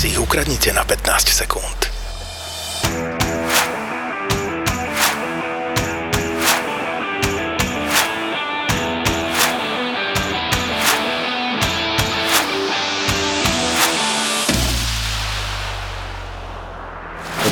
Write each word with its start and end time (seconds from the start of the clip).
si 0.00 0.08
ich 0.08 0.16
ukradnite 0.16 0.72
na 0.72 0.80
15 0.80 1.28
sekúnd. 1.28 1.92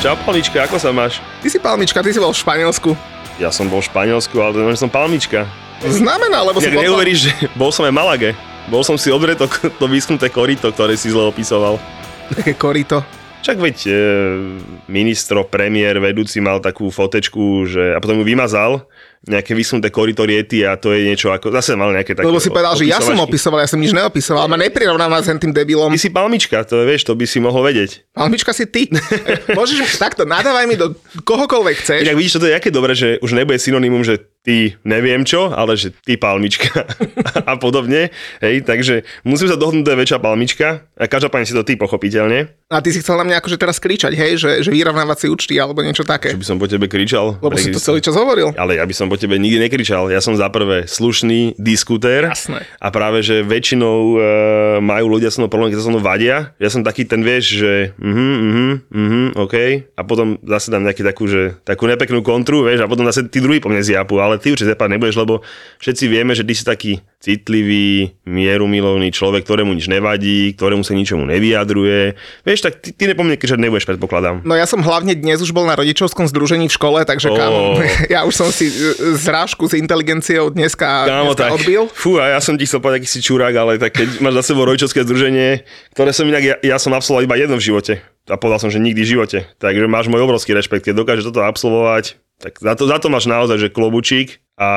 Čau, 0.01 0.17
Palmička, 0.25 0.65
ako 0.65 0.81
sa 0.81 0.89
máš? 0.89 1.21
Ty 1.45 1.53
si 1.53 1.61
palmička, 1.61 2.01
ty 2.01 2.09
si 2.09 2.17
bol 2.17 2.33
v 2.33 2.39
Španielsku. 2.41 2.97
Ja 3.37 3.53
som 3.53 3.69
bol 3.69 3.85
v 3.85 3.93
Španielsku, 3.93 4.33
ale 4.41 4.73
som 4.73 4.89
Palmička. 4.89 5.45
Znamená, 5.85 6.41
lebo 6.41 6.57
si 6.57 6.73
Jak 6.73 6.81
neuveríš, 6.81 7.29
že 7.29 7.31
bol 7.53 7.69
som 7.69 7.85
aj 7.85 7.93
v 7.93 7.97
Malage. 8.01 8.31
Bol 8.73 8.81
som 8.81 8.97
si 8.97 9.13
odrieť 9.13 9.45
to, 9.77 9.85
vyschnuté 9.85 10.33
korito, 10.33 10.65
ktoré 10.73 10.97
si 10.97 11.13
zle 11.13 11.29
opisoval. 11.29 11.77
Také 12.29 12.53
korito. 12.53 13.01
Však 13.39 13.57
veď 13.57 13.77
e, 13.87 13.91
ministro, 14.91 15.47
premiér, 15.47 16.03
vedúci 16.03 16.43
mal 16.43 16.59
takú 16.59 16.91
fotečku, 16.91 17.65
že, 17.65 17.95
a 17.95 18.03
potom 18.03 18.19
ju 18.19 18.25
vymazal, 18.27 18.83
nejaké 19.27 19.51
vysunuté 19.51 19.91
korito 19.91 20.23
riety 20.23 20.63
a 20.63 20.79
to 20.79 20.95
je 20.95 21.03
niečo 21.03 21.27
ako, 21.35 21.51
zase 21.51 21.75
mal 21.75 21.91
nejaké 21.91 22.15
také 22.15 22.23
Lebo 22.23 22.39
si 22.39 22.47
povedal, 22.47 22.71
že 22.79 22.87
ja 22.87 23.03
som 23.03 23.19
opisoval, 23.19 23.59
ja 23.59 23.67
som 23.67 23.75
nič 23.75 23.91
neopisoval, 23.91 24.47
ma 24.47 24.55
neprirovnáva 24.55 25.19
s 25.19 25.27
tým 25.27 25.51
debilom. 25.51 25.91
Ty 25.91 25.99
si 25.99 26.11
palmička, 26.11 26.63
to 26.63 26.87
vieš, 26.87 27.03
to 27.03 27.13
by 27.19 27.27
si 27.27 27.43
mohol 27.43 27.59
vedieť. 27.67 28.07
Palmička 28.15 28.55
si 28.55 28.63
ty. 28.63 28.87
Môžeš 29.59 29.99
takto, 29.99 30.23
nadávaj 30.23 30.65
mi 30.71 30.79
do 30.79 30.95
kohokoľvek 31.27 31.75
chceš. 31.83 31.99
Inak 32.07 32.15
vidíš, 32.15 32.39
toto 32.39 32.47
je 32.47 32.55
aké 32.55 32.71
dobré, 32.71 32.95
že 32.95 33.19
už 33.19 33.35
nebude 33.35 33.59
synonymum, 33.59 34.07
že 34.07 34.23
ty 34.39 34.79
neviem 34.87 35.27
čo, 35.27 35.51
ale 35.51 35.75
že 35.75 35.91
ty 35.91 36.15
palmička 36.15 36.87
a 37.49 37.59
podobne. 37.59 38.15
Hej, 38.39 38.63
takže 38.63 39.03
musím 39.27 39.51
sa 39.51 39.59
dohodnúť, 39.59 39.83
to 39.83 39.91
je 39.93 39.99
väčšia 39.99 40.19
palmička 40.23 40.67
a 40.95 41.03
každopádne 41.11 41.45
si 41.45 41.53
to 41.55 41.67
ty 41.67 41.75
pochopiteľne. 41.75 42.47
A 42.71 42.79
ty 42.79 42.95
si 42.95 43.03
chcel 43.03 43.19
na 43.19 43.25
mňa 43.27 43.35
akože 43.43 43.57
teraz 43.59 43.81
kričať, 43.81 44.15
hej, 44.15 44.39
že, 44.39 44.51
že 44.63 44.69
vyrovnávať 44.71 45.25
si 45.25 45.27
účty 45.27 45.53
alebo 45.59 45.83
niečo 45.83 46.07
také. 46.07 46.31
Že 46.31 46.39
by 46.39 46.47
som 46.47 46.57
po 46.61 46.69
tebe 46.69 46.87
kričal. 46.87 47.35
Lebo 47.41 47.57
si 47.59 47.73
to 47.73 47.81
celý 47.81 47.99
čas 47.99 48.15
hovoril. 48.15 48.53
Ale 48.55 48.79
ja 48.79 48.85
by 48.85 48.93
som 48.95 49.08
po 49.09 49.19
tebe 49.19 49.35
nikdy 49.41 49.59
nekričal. 49.65 50.07
Ja 50.13 50.21
som 50.21 50.37
za 50.37 50.47
prvé 50.53 50.85
slušný 50.85 51.57
diskutér. 51.57 52.29
Jasné. 52.31 52.63
A 52.77 52.87
práve, 52.93 53.25
že 53.25 53.41
väčšinou 53.41 53.97
e, 53.97 54.17
majú 54.79 55.17
ľudia 55.17 55.33
so 55.33 55.41
mnou 55.41 55.51
problém, 55.51 55.73
keď 55.73 55.81
sa 55.81 55.91
mnou 55.91 56.03
vadia. 56.05 56.53
Ja 56.61 56.69
som 56.69 56.85
taký 56.85 57.09
ten, 57.09 57.25
vieš, 57.25 57.59
že 57.59 57.73
mhm, 57.97 58.29
mhm, 58.37 58.69
mhm, 58.87 59.23
OK. 59.35 59.55
A 59.97 60.01
potom 60.05 60.37
zase 60.45 60.69
dám 60.69 60.85
nejaký 60.85 61.01
takú, 61.01 61.25
že, 61.25 61.57
takú 61.65 61.89
nepeknú 61.89 62.21
kontru, 62.21 62.63
vieš, 62.63 62.85
a 62.85 62.87
potom 62.87 63.03
zase 63.09 63.27
tí 63.27 63.41
druhí 63.41 63.57
po 63.59 63.67
mne 63.67 63.81
zjapu. 63.83 64.21
Ale 64.21 64.37
ty 64.37 64.53
určite 64.53 64.71
zjapať 64.71 64.89
nebudeš, 64.95 65.17
lebo 65.17 65.41
všetci 65.81 66.05
vieme, 66.05 66.37
že 66.37 66.45
ty 66.45 66.53
si 66.53 66.63
taký 66.63 67.01
citlivý, 67.19 68.15
mierumilovný 68.23 69.11
človek, 69.11 69.43
ktorému 69.43 69.75
nič 69.75 69.91
nevadí, 69.91 70.55
ktorému 70.55 70.87
sa 70.87 70.95
ničomu 70.95 71.27
nevyjadruje. 71.27 72.15
Vieš, 72.47 72.63
tak 72.63 72.79
ty, 72.79 72.95
ty 72.95 73.11
ne 73.11 73.13
po 73.13 73.27
mne 73.27 73.35
kričať 73.35 73.59
nebudeš, 73.59 73.83
predpokladám. 73.83 74.47
No 74.47 74.55
ja 74.55 74.63
som 74.63 74.79
hlavne 74.79 75.19
dnes 75.19 75.43
už 75.43 75.51
bol 75.51 75.67
na 75.67 75.75
rodičovskom 75.75 76.31
združení 76.31 76.71
v 76.71 76.73
škole, 76.79 77.03
takže 77.03 77.27
Ó. 77.27 77.35
kámo, 77.35 77.63
ja 78.13 78.23
už 78.23 78.31
som 78.39 78.47
si 78.55 78.71
e, 78.71 78.95
zrážku 79.19 79.67
s 79.67 79.75
inteligenciou 79.75 80.47
dneska, 80.47 81.11
Kámo, 81.11 81.35
dneska 81.35 81.43
tak, 81.43 81.51
odbil. 81.59 81.91
fú, 81.91 82.15
a 82.23 82.31
ja 82.31 82.39
som 82.39 82.55
ti 82.55 82.63
chcel 82.63 82.79
povedať, 82.79 83.03
aký 83.03 83.09
si 83.11 83.19
čurák, 83.19 83.51
ale 83.51 83.75
tak 83.75 83.99
keď 83.99 84.23
máš 84.23 84.39
za 84.39 84.55
sebou 84.55 84.63
rodičovské 84.63 85.03
združenie, 85.03 85.67
ktoré 85.91 86.15
som 86.15 86.23
inak, 86.23 86.43
ja, 86.47 86.55
ja 86.63 86.79
som 86.79 86.95
absolvoval 86.95 87.27
iba 87.27 87.35
jedno 87.35 87.59
v 87.59 87.67
živote. 87.67 87.93
A 88.31 88.39
povedal 88.39 88.63
som, 88.63 88.71
že 88.71 88.79
nikdy 88.79 89.01
v 89.03 89.11
živote. 89.17 89.37
Takže 89.57 89.89
máš 89.89 90.07
môj 90.07 90.23
obrovský 90.23 90.53
rešpekt, 90.53 90.87
keď 90.87 91.01
dokážeš 91.01 91.33
toto 91.33 91.41
absolvovať, 91.43 92.15
tak 92.39 92.55
za 92.55 92.73
to, 92.79 92.87
za 92.87 92.97
to 93.03 93.11
máš 93.11 93.27
naozaj, 93.27 93.59
že 93.59 93.67
klobučík 93.67 94.39
a 94.59 94.69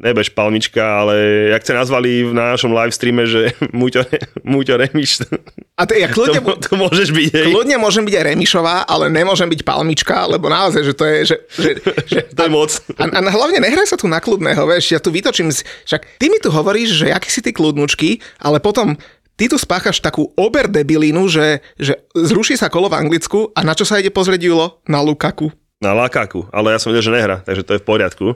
nebeš 0.00 0.32
palmička, 0.32 0.80
ale 0.80 1.14
jak 1.52 1.60
ste 1.60 1.76
nazvali 1.76 2.24
v 2.24 2.32
našom 2.32 2.72
live 2.72 2.88
streame, 2.88 3.28
že 3.28 3.52
Muťo, 3.76 4.08
Muťo 4.48 4.80
Remiš, 4.80 5.28
A 5.76 5.84
to, 5.84 5.92
ja 5.92 6.08
kľudne, 6.08 6.40
to, 6.40 6.56
to 6.56 6.72
môžeš 6.72 7.12
byť, 7.12 7.28
hej. 7.28 7.46
kľudne 7.52 7.76
môžem 7.76 8.08
byť 8.08 8.14
aj 8.16 8.24
Remišová, 8.32 8.88
ale 8.88 9.12
nemôžem 9.12 9.44
byť 9.52 9.60
Palmička, 9.60 10.24
lebo 10.24 10.48
naozaj, 10.48 10.82
že 10.88 10.94
to 10.96 11.04
je, 11.04 11.18
že, 11.28 11.36
že, 11.52 11.70
že 12.08 12.18
To 12.36 12.48
je 12.48 12.50
moc. 12.50 12.72
A, 12.96 13.04
a 13.12 13.20
hlavne 13.28 13.60
nehraj 13.60 13.92
sa 13.92 14.00
tu 14.00 14.08
na 14.08 14.24
kľudného, 14.24 14.64
vieš, 14.64 14.96
ja 14.96 15.00
tu 15.04 15.12
vytočím, 15.12 15.52
však 15.52 16.16
ty 16.16 16.32
mi 16.32 16.40
tu 16.40 16.48
hovoríš, 16.48 17.04
že 17.04 17.12
aký 17.12 17.28
si 17.28 17.44
ty 17.44 17.52
kľudnučky, 17.52 18.24
ale 18.40 18.56
potom 18.56 18.96
ty 19.36 19.52
tu 19.52 19.60
spáchaš 19.60 20.00
takú 20.00 20.32
oberdebilinu, 20.32 21.28
že, 21.28 21.60
že 21.76 22.08
zruší 22.16 22.56
sa 22.56 22.72
kolo 22.72 22.88
v 22.88 23.04
Anglicku 23.04 23.52
a 23.52 23.60
na 23.60 23.76
čo 23.76 23.84
sa 23.84 24.00
ide 24.00 24.08
pozrieť 24.08 24.48
Julo? 24.48 24.80
Na 24.88 25.04
Lukaku. 25.04 25.52
Na 25.80 25.96
Lakaku, 25.96 26.44
ale 26.52 26.72
ja 26.72 26.80
som 26.80 26.92
vedel, 26.92 27.08
že 27.08 27.16
nehra, 27.16 27.40
takže 27.40 27.64
to 27.64 27.72
je 27.76 27.80
v 27.80 27.88
poriadku. 27.88 28.26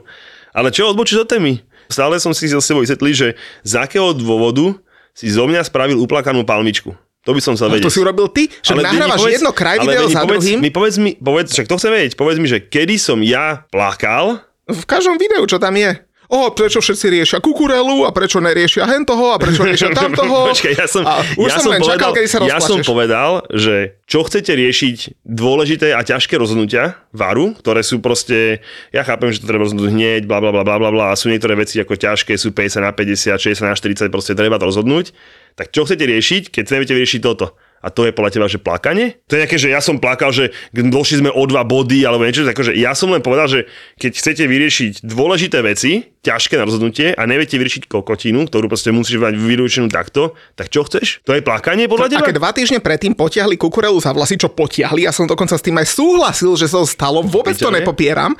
Ale 0.55 0.71
čo 0.71 0.87
odbočíš 0.87 1.21
od 1.21 1.29
témy? 1.29 1.59
Stále 1.85 2.15
som 2.17 2.31
si 2.31 2.47
s 2.47 2.55
sebou 2.57 2.79
vysvetlil, 2.79 3.11
že 3.11 3.27
z 3.61 3.73
akého 3.75 4.09
dôvodu 4.11 4.73
si 5.11 5.27
zo 5.27 5.43
mňa 5.43 5.61
spravil 5.61 5.99
uplakanú 5.99 6.41
palmičku. 6.41 6.95
To 7.25 7.33
by 7.33 7.41
som 7.41 7.53
chcel 7.53 7.67
A 7.67 7.71
vedieť. 7.73 7.83
to 7.83 7.91
si 7.91 7.99
urobil 7.99 8.29
ty? 8.29 8.47
Však 8.47 8.75
mi 8.75 8.85
nahrávaš 8.85 9.19
povedz- 9.19 9.35
jedno 9.35 9.51
kraj 9.51 9.77
ale 9.77 9.89
video 9.89 10.07
za 10.07 10.21
povedz, 10.21 10.41
druhým. 10.41 10.59
Mi 10.61 10.69
povedz 10.69 10.95
mi, 10.95 11.11
povedz, 11.13 11.49
však 11.51 11.65
to 11.65 11.75
chcem 11.75 11.91
vedieť, 11.91 12.13
povedz 12.13 12.37
mi, 12.37 12.47
že 12.47 12.59
kedy 12.61 12.95
som 12.95 13.19
ja 13.19 13.65
plakal, 13.67 14.39
V 14.65 14.81
každom 14.83 15.17
videu, 15.17 15.41
čo 15.43 15.57
tam 15.57 15.73
je. 15.73 15.93
O, 16.25 16.49
prečo 16.51 16.81
všetci 16.81 17.05
riešia 17.13 17.37
kukurelu 17.37 18.05
a 18.05 18.09
prečo 18.09 18.41
neriešia 18.41 18.89
hen 18.89 19.05
toho 19.05 19.33
a 19.33 19.37
prečo 19.37 19.61
riešia 19.61 19.93
tam 19.93 20.09
toho. 20.19 20.49
Počkaj, 20.49 20.73
ja 20.73 20.87
som, 20.89 21.03
a 21.05 21.21
už 21.37 21.49
ja 21.49 21.57
som, 21.61 21.69
len 21.69 21.81
povedal, 21.81 21.97
čakal, 21.97 22.11
kedy 22.17 22.27
sa 22.27 22.37
Ja 22.45 22.59
som 22.61 22.79
povedal, 22.81 23.45
že 23.53 24.01
čo 24.09 24.25
chcete 24.25 24.53
riešiť 24.53 25.25
dôležité 25.25 25.93
a 25.93 26.01
ťažké 26.01 26.37
rozhodnutia 26.37 26.97
varu, 27.13 27.53
ktoré 27.57 27.85
sú 27.85 28.01
proste, 28.01 28.65
ja 28.89 29.05
chápem, 29.05 29.29
že 29.29 29.41
to 29.41 29.49
treba 29.49 29.65
rozhodnúť 29.65 29.89
hneď, 29.93 30.21
bla 30.25 30.41
bla 30.41 30.49
bla 30.49 30.65
bla 30.65 30.89
bla 30.89 31.05
a 31.13 31.19
sú 31.19 31.29
niektoré 31.29 31.53
veci 31.53 31.77
ako 31.77 31.93
ťažké, 31.93 32.33
sú 32.37 32.53
50 32.53 32.81
na 32.81 32.91
50, 32.93 33.37
60 33.37 33.61
na 33.61 33.75
40, 33.77 34.09
proste 34.09 34.33
treba 34.33 34.57
to 34.57 34.69
rozhodnúť. 34.69 35.13
Tak 35.55 35.71
čo 35.71 35.87
chcete 35.87 36.03
riešiť, 36.03 36.43
keď 36.51 36.63
neviete 36.73 36.93
vyriešiť 36.97 37.21
toto? 37.23 37.55
A 37.85 37.93
to 37.93 38.01
je 38.09 38.17
podľa 38.17 38.33
teba, 38.33 38.49
že 38.49 38.57
plakanie? 38.57 39.21
To 39.29 39.37
je 39.37 39.45
nejaké, 39.45 39.61
že 39.61 39.69
ja 39.69 39.77
som 39.77 40.01
plakal, 40.01 40.33
že 40.33 40.49
došli 40.73 41.21
sme 41.21 41.29
o 41.29 41.45
dva 41.45 41.61
body 41.61 42.01
alebo 42.01 42.25
niečo, 42.25 42.41
takže 42.41 42.73
ja 42.73 42.97
som 42.97 43.13
len 43.13 43.21
povedal, 43.21 43.45
že 43.45 43.69
keď 44.01 44.11
chcete 44.17 44.43
vyriešiť 44.49 45.05
dôležité 45.05 45.61
veci, 45.61 46.01
ťažké 46.25 46.57
na 46.57 46.65
rozhodnutie 46.65 47.13
a 47.13 47.21
neviete 47.29 47.61
vyriešiť 47.61 47.85
kokotinu, 47.85 48.49
ktorú 48.49 48.65
proste 48.65 48.89
musíš 48.89 49.21
mať 49.21 49.37
vyriešenú 49.37 49.93
takto, 49.93 50.33
tak 50.57 50.73
čo 50.73 50.81
chceš? 50.89 51.21
To 51.29 51.37
je 51.37 51.45
plakanie 51.45 51.85
podľa 51.85 52.09
teba? 52.09 52.25
A 52.25 52.29
keď 52.33 52.41
dva 52.41 52.49
týždne 52.49 52.81
predtým 52.81 53.13
potiahli 53.13 53.53
kukurelu 53.53 54.01
za 54.01 54.09
vlasy, 54.09 54.41
čo 54.41 54.49
potiahli, 54.49 55.05
ja 55.05 55.13
som 55.13 55.29
dokonca 55.29 55.53
s 55.53 55.61
tým 55.61 55.77
aj 55.77 55.85
súhlasil, 55.85 56.57
že 56.57 56.65
sa 56.65 56.81
to 56.81 56.89
stalo, 56.89 57.21
vôbec 57.21 57.53
to 57.53 57.69
nepopieram, 57.69 58.33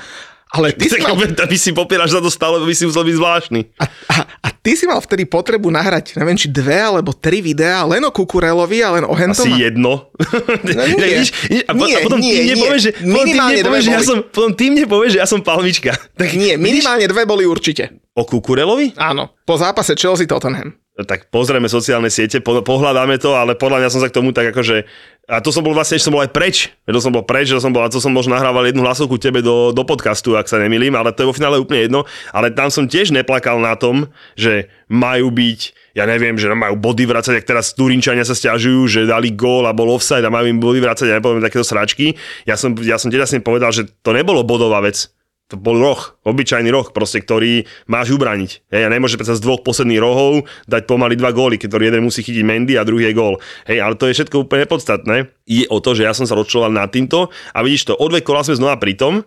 ale 0.53 0.71
ty 0.75 0.85
si 0.93 0.99
mal, 1.01 1.17
aby 1.17 1.57
si 1.57 1.71
popieráš 1.73 2.17
za 2.17 2.21
to 2.21 2.29
stále, 2.29 2.61
by 2.61 2.75
si 2.75 2.85
musel 2.85 3.01
byť 3.01 3.15
zvláštny. 3.17 3.59
a, 3.81 3.85
a, 3.85 4.15
a 4.45 4.47
ty 4.53 4.77
si 4.77 4.85
mal 4.85 5.01
vtedy 5.01 5.25
potrebu 5.25 5.69
nahrať, 5.69 6.17
neviem, 6.17 6.37
či 6.37 6.47
dve 6.47 6.77
alebo 6.77 7.13
tri 7.13 7.41
videá, 7.41 7.81
len 7.83 8.01
o 8.05 8.11
kukurelovi 8.13 8.79
a 8.85 8.89
len 8.99 9.05
o 9.05 9.13
hentom. 9.17 9.45
Asi 9.45 9.61
jedno. 9.65 9.93
No 10.75 10.83
nie. 10.91 10.97
Vidíš, 10.97 11.29
vidíš, 11.47 11.63
a, 11.67 11.71
po- 11.71 11.87
Nie, 11.87 11.95
a 11.95 11.99
potom 12.03 12.19
nie, 12.19 12.33
ty 12.33 12.41
mne 12.43 12.55
povieš, 12.59 12.81
že, 12.81 12.91
potom 12.91 13.05
ty 13.05 13.15
Minimálne 13.25 13.53
mne 13.55 13.63
povieš, 13.67 13.83
že 13.85 13.91
ja 13.93 14.01
som, 14.03 14.17
potom 14.25 14.51
ty 14.55 14.65
mne 14.71 14.83
povieš, 14.89 15.11
že 15.15 15.19
ja 15.21 15.27
som 15.29 15.39
palmička. 15.45 15.91
Tak 16.17 16.29
Nie, 16.35 16.55
minimálne 16.57 17.05
dve 17.07 17.23
boli 17.23 17.43
určite. 17.45 17.83
O 18.15 18.23
Kukurelovi? 18.23 18.95
Áno, 18.95 19.35
po 19.43 19.59
zápase 19.59 19.93
Chelsea 19.99 20.23
Tottenham. 20.23 20.71
tak 21.03 21.27
pozrieme 21.27 21.67
sociálne 21.67 22.07
siete, 22.07 22.39
po, 22.39 22.63
pohľadáme 22.63 23.19
to, 23.19 23.35
ale 23.35 23.59
podľa 23.59 23.83
mňa 23.83 23.89
som 23.91 23.99
sa 23.99 24.07
k 24.07 24.15
tomu 24.15 24.31
tak 24.31 24.55
akože... 24.55 24.87
A 25.25 25.41
to 25.41 25.49
som 25.49 25.65
bol 25.65 25.73
vlastne, 25.73 25.97
že 25.97 26.05
som 26.05 26.13
bol 26.13 26.21
aj 26.21 26.29
preč. 26.29 26.69
To 26.85 27.01
som 27.01 27.09
bol 27.09 27.25
preč, 27.25 27.49
že 27.49 27.57
som 27.57 27.73
bol, 27.73 27.81
a 27.81 27.89
to 27.89 27.97
som 27.97 28.13
možno 28.13 28.37
nahrával 28.37 28.69
jednu 28.69 28.85
hlasovku 28.85 29.17
tebe 29.17 29.41
do, 29.41 29.73
do 29.73 29.81
podcastu, 29.81 30.37
ak 30.37 30.45
sa 30.45 30.61
nemýlim, 30.61 30.93
ale 30.93 31.09
to 31.09 31.25
je 31.25 31.29
vo 31.29 31.33
finále 31.33 31.57
úplne 31.57 31.89
jedno. 31.89 32.05
Ale 32.29 32.53
tam 32.53 32.69
som 32.69 32.85
tiež 32.85 33.09
neplakal 33.09 33.57
na 33.57 33.73
tom, 33.73 34.05
že 34.37 34.69
majú 34.85 35.33
byť, 35.33 35.59
ja 35.97 36.05
neviem, 36.05 36.37
že 36.37 36.45
majú 36.53 36.77
body 36.77 37.09
vracať, 37.09 37.41
ak 37.41 37.49
teraz 37.49 37.73
Turinčania 37.73 38.21
sa 38.21 38.37
stiažujú, 38.37 38.85
že 38.85 39.09
dali 39.09 39.33
gól 39.33 39.65
a 39.65 39.73
bol 39.73 39.89
offside 39.97 40.21
a 40.21 40.29
majú 40.29 40.45
im 40.45 40.61
body 40.61 40.77
vracať, 40.77 41.09
ja 41.09 41.17
nepoviem 41.17 41.41
takéto 41.41 41.65
sračky. 41.65 42.13
Ja 42.45 42.53
som, 42.53 42.77
ja 42.85 43.01
som 43.01 43.09
tiež 43.09 43.25
jasne 43.25 43.41
povedal, 43.41 43.73
že 43.73 43.89
to 44.05 44.13
nebolo 44.13 44.45
bodová 44.45 44.77
vec. 44.85 45.09
To 45.53 45.61
bol 45.61 45.77
roh, 45.77 46.01
obyčajný 46.25 46.73
roh, 46.73 46.89
proste, 46.89 47.21
ktorý 47.21 47.69
máš 47.85 48.09
ubraniť. 48.17 48.65
Hej, 48.65 48.81
a 48.81 48.89
nemôže 48.89 49.13
predsa 49.13 49.37
z 49.37 49.45
dvoch 49.45 49.61
posledných 49.61 50.01
rohov 50.01 50.49
dať 50.65 50.89
pomaly 50.89 51.13
dva 51.13 51.29
góly, 51.37 51.61
ktorý 51.61 51.93
jeden 51.93 52.01
musí 52.01 52.25
chytiť 52.25 52.41
Mendy 52.41 52.73
a 52.81 52.87
druhý 52.87 53.13
je 53.13 53.13
gól. 53.13 53.37
Hej, 53.69 53.77
ale 53.77 53.93
to 53.93 54.09
je 54.09 54.17
všetko 54.17 54.49
úplne 54.49 54.65
nepodstatné. 54.65 55.29
Je 55.45 55.69
o 55.69 55.77
to, 55.77 55.93
že 55.93 56.09
ja 56.09 56.17
som 56.17 56.25
sa 56.25 56.33
rozčuloval 56.33 56.73
nad 56.73 56.89
týmto 56.89 57.29
a 57.53 57.61
vidíš 57.61 57.93
to, 57.93 57.93
o 57.93 58.05
dve 58.09 58.25
kola 58.25 58.41
sme 58.41 58.57
znova 58.57 58.81
pri 58.81 58.97
tom 58.97 59.21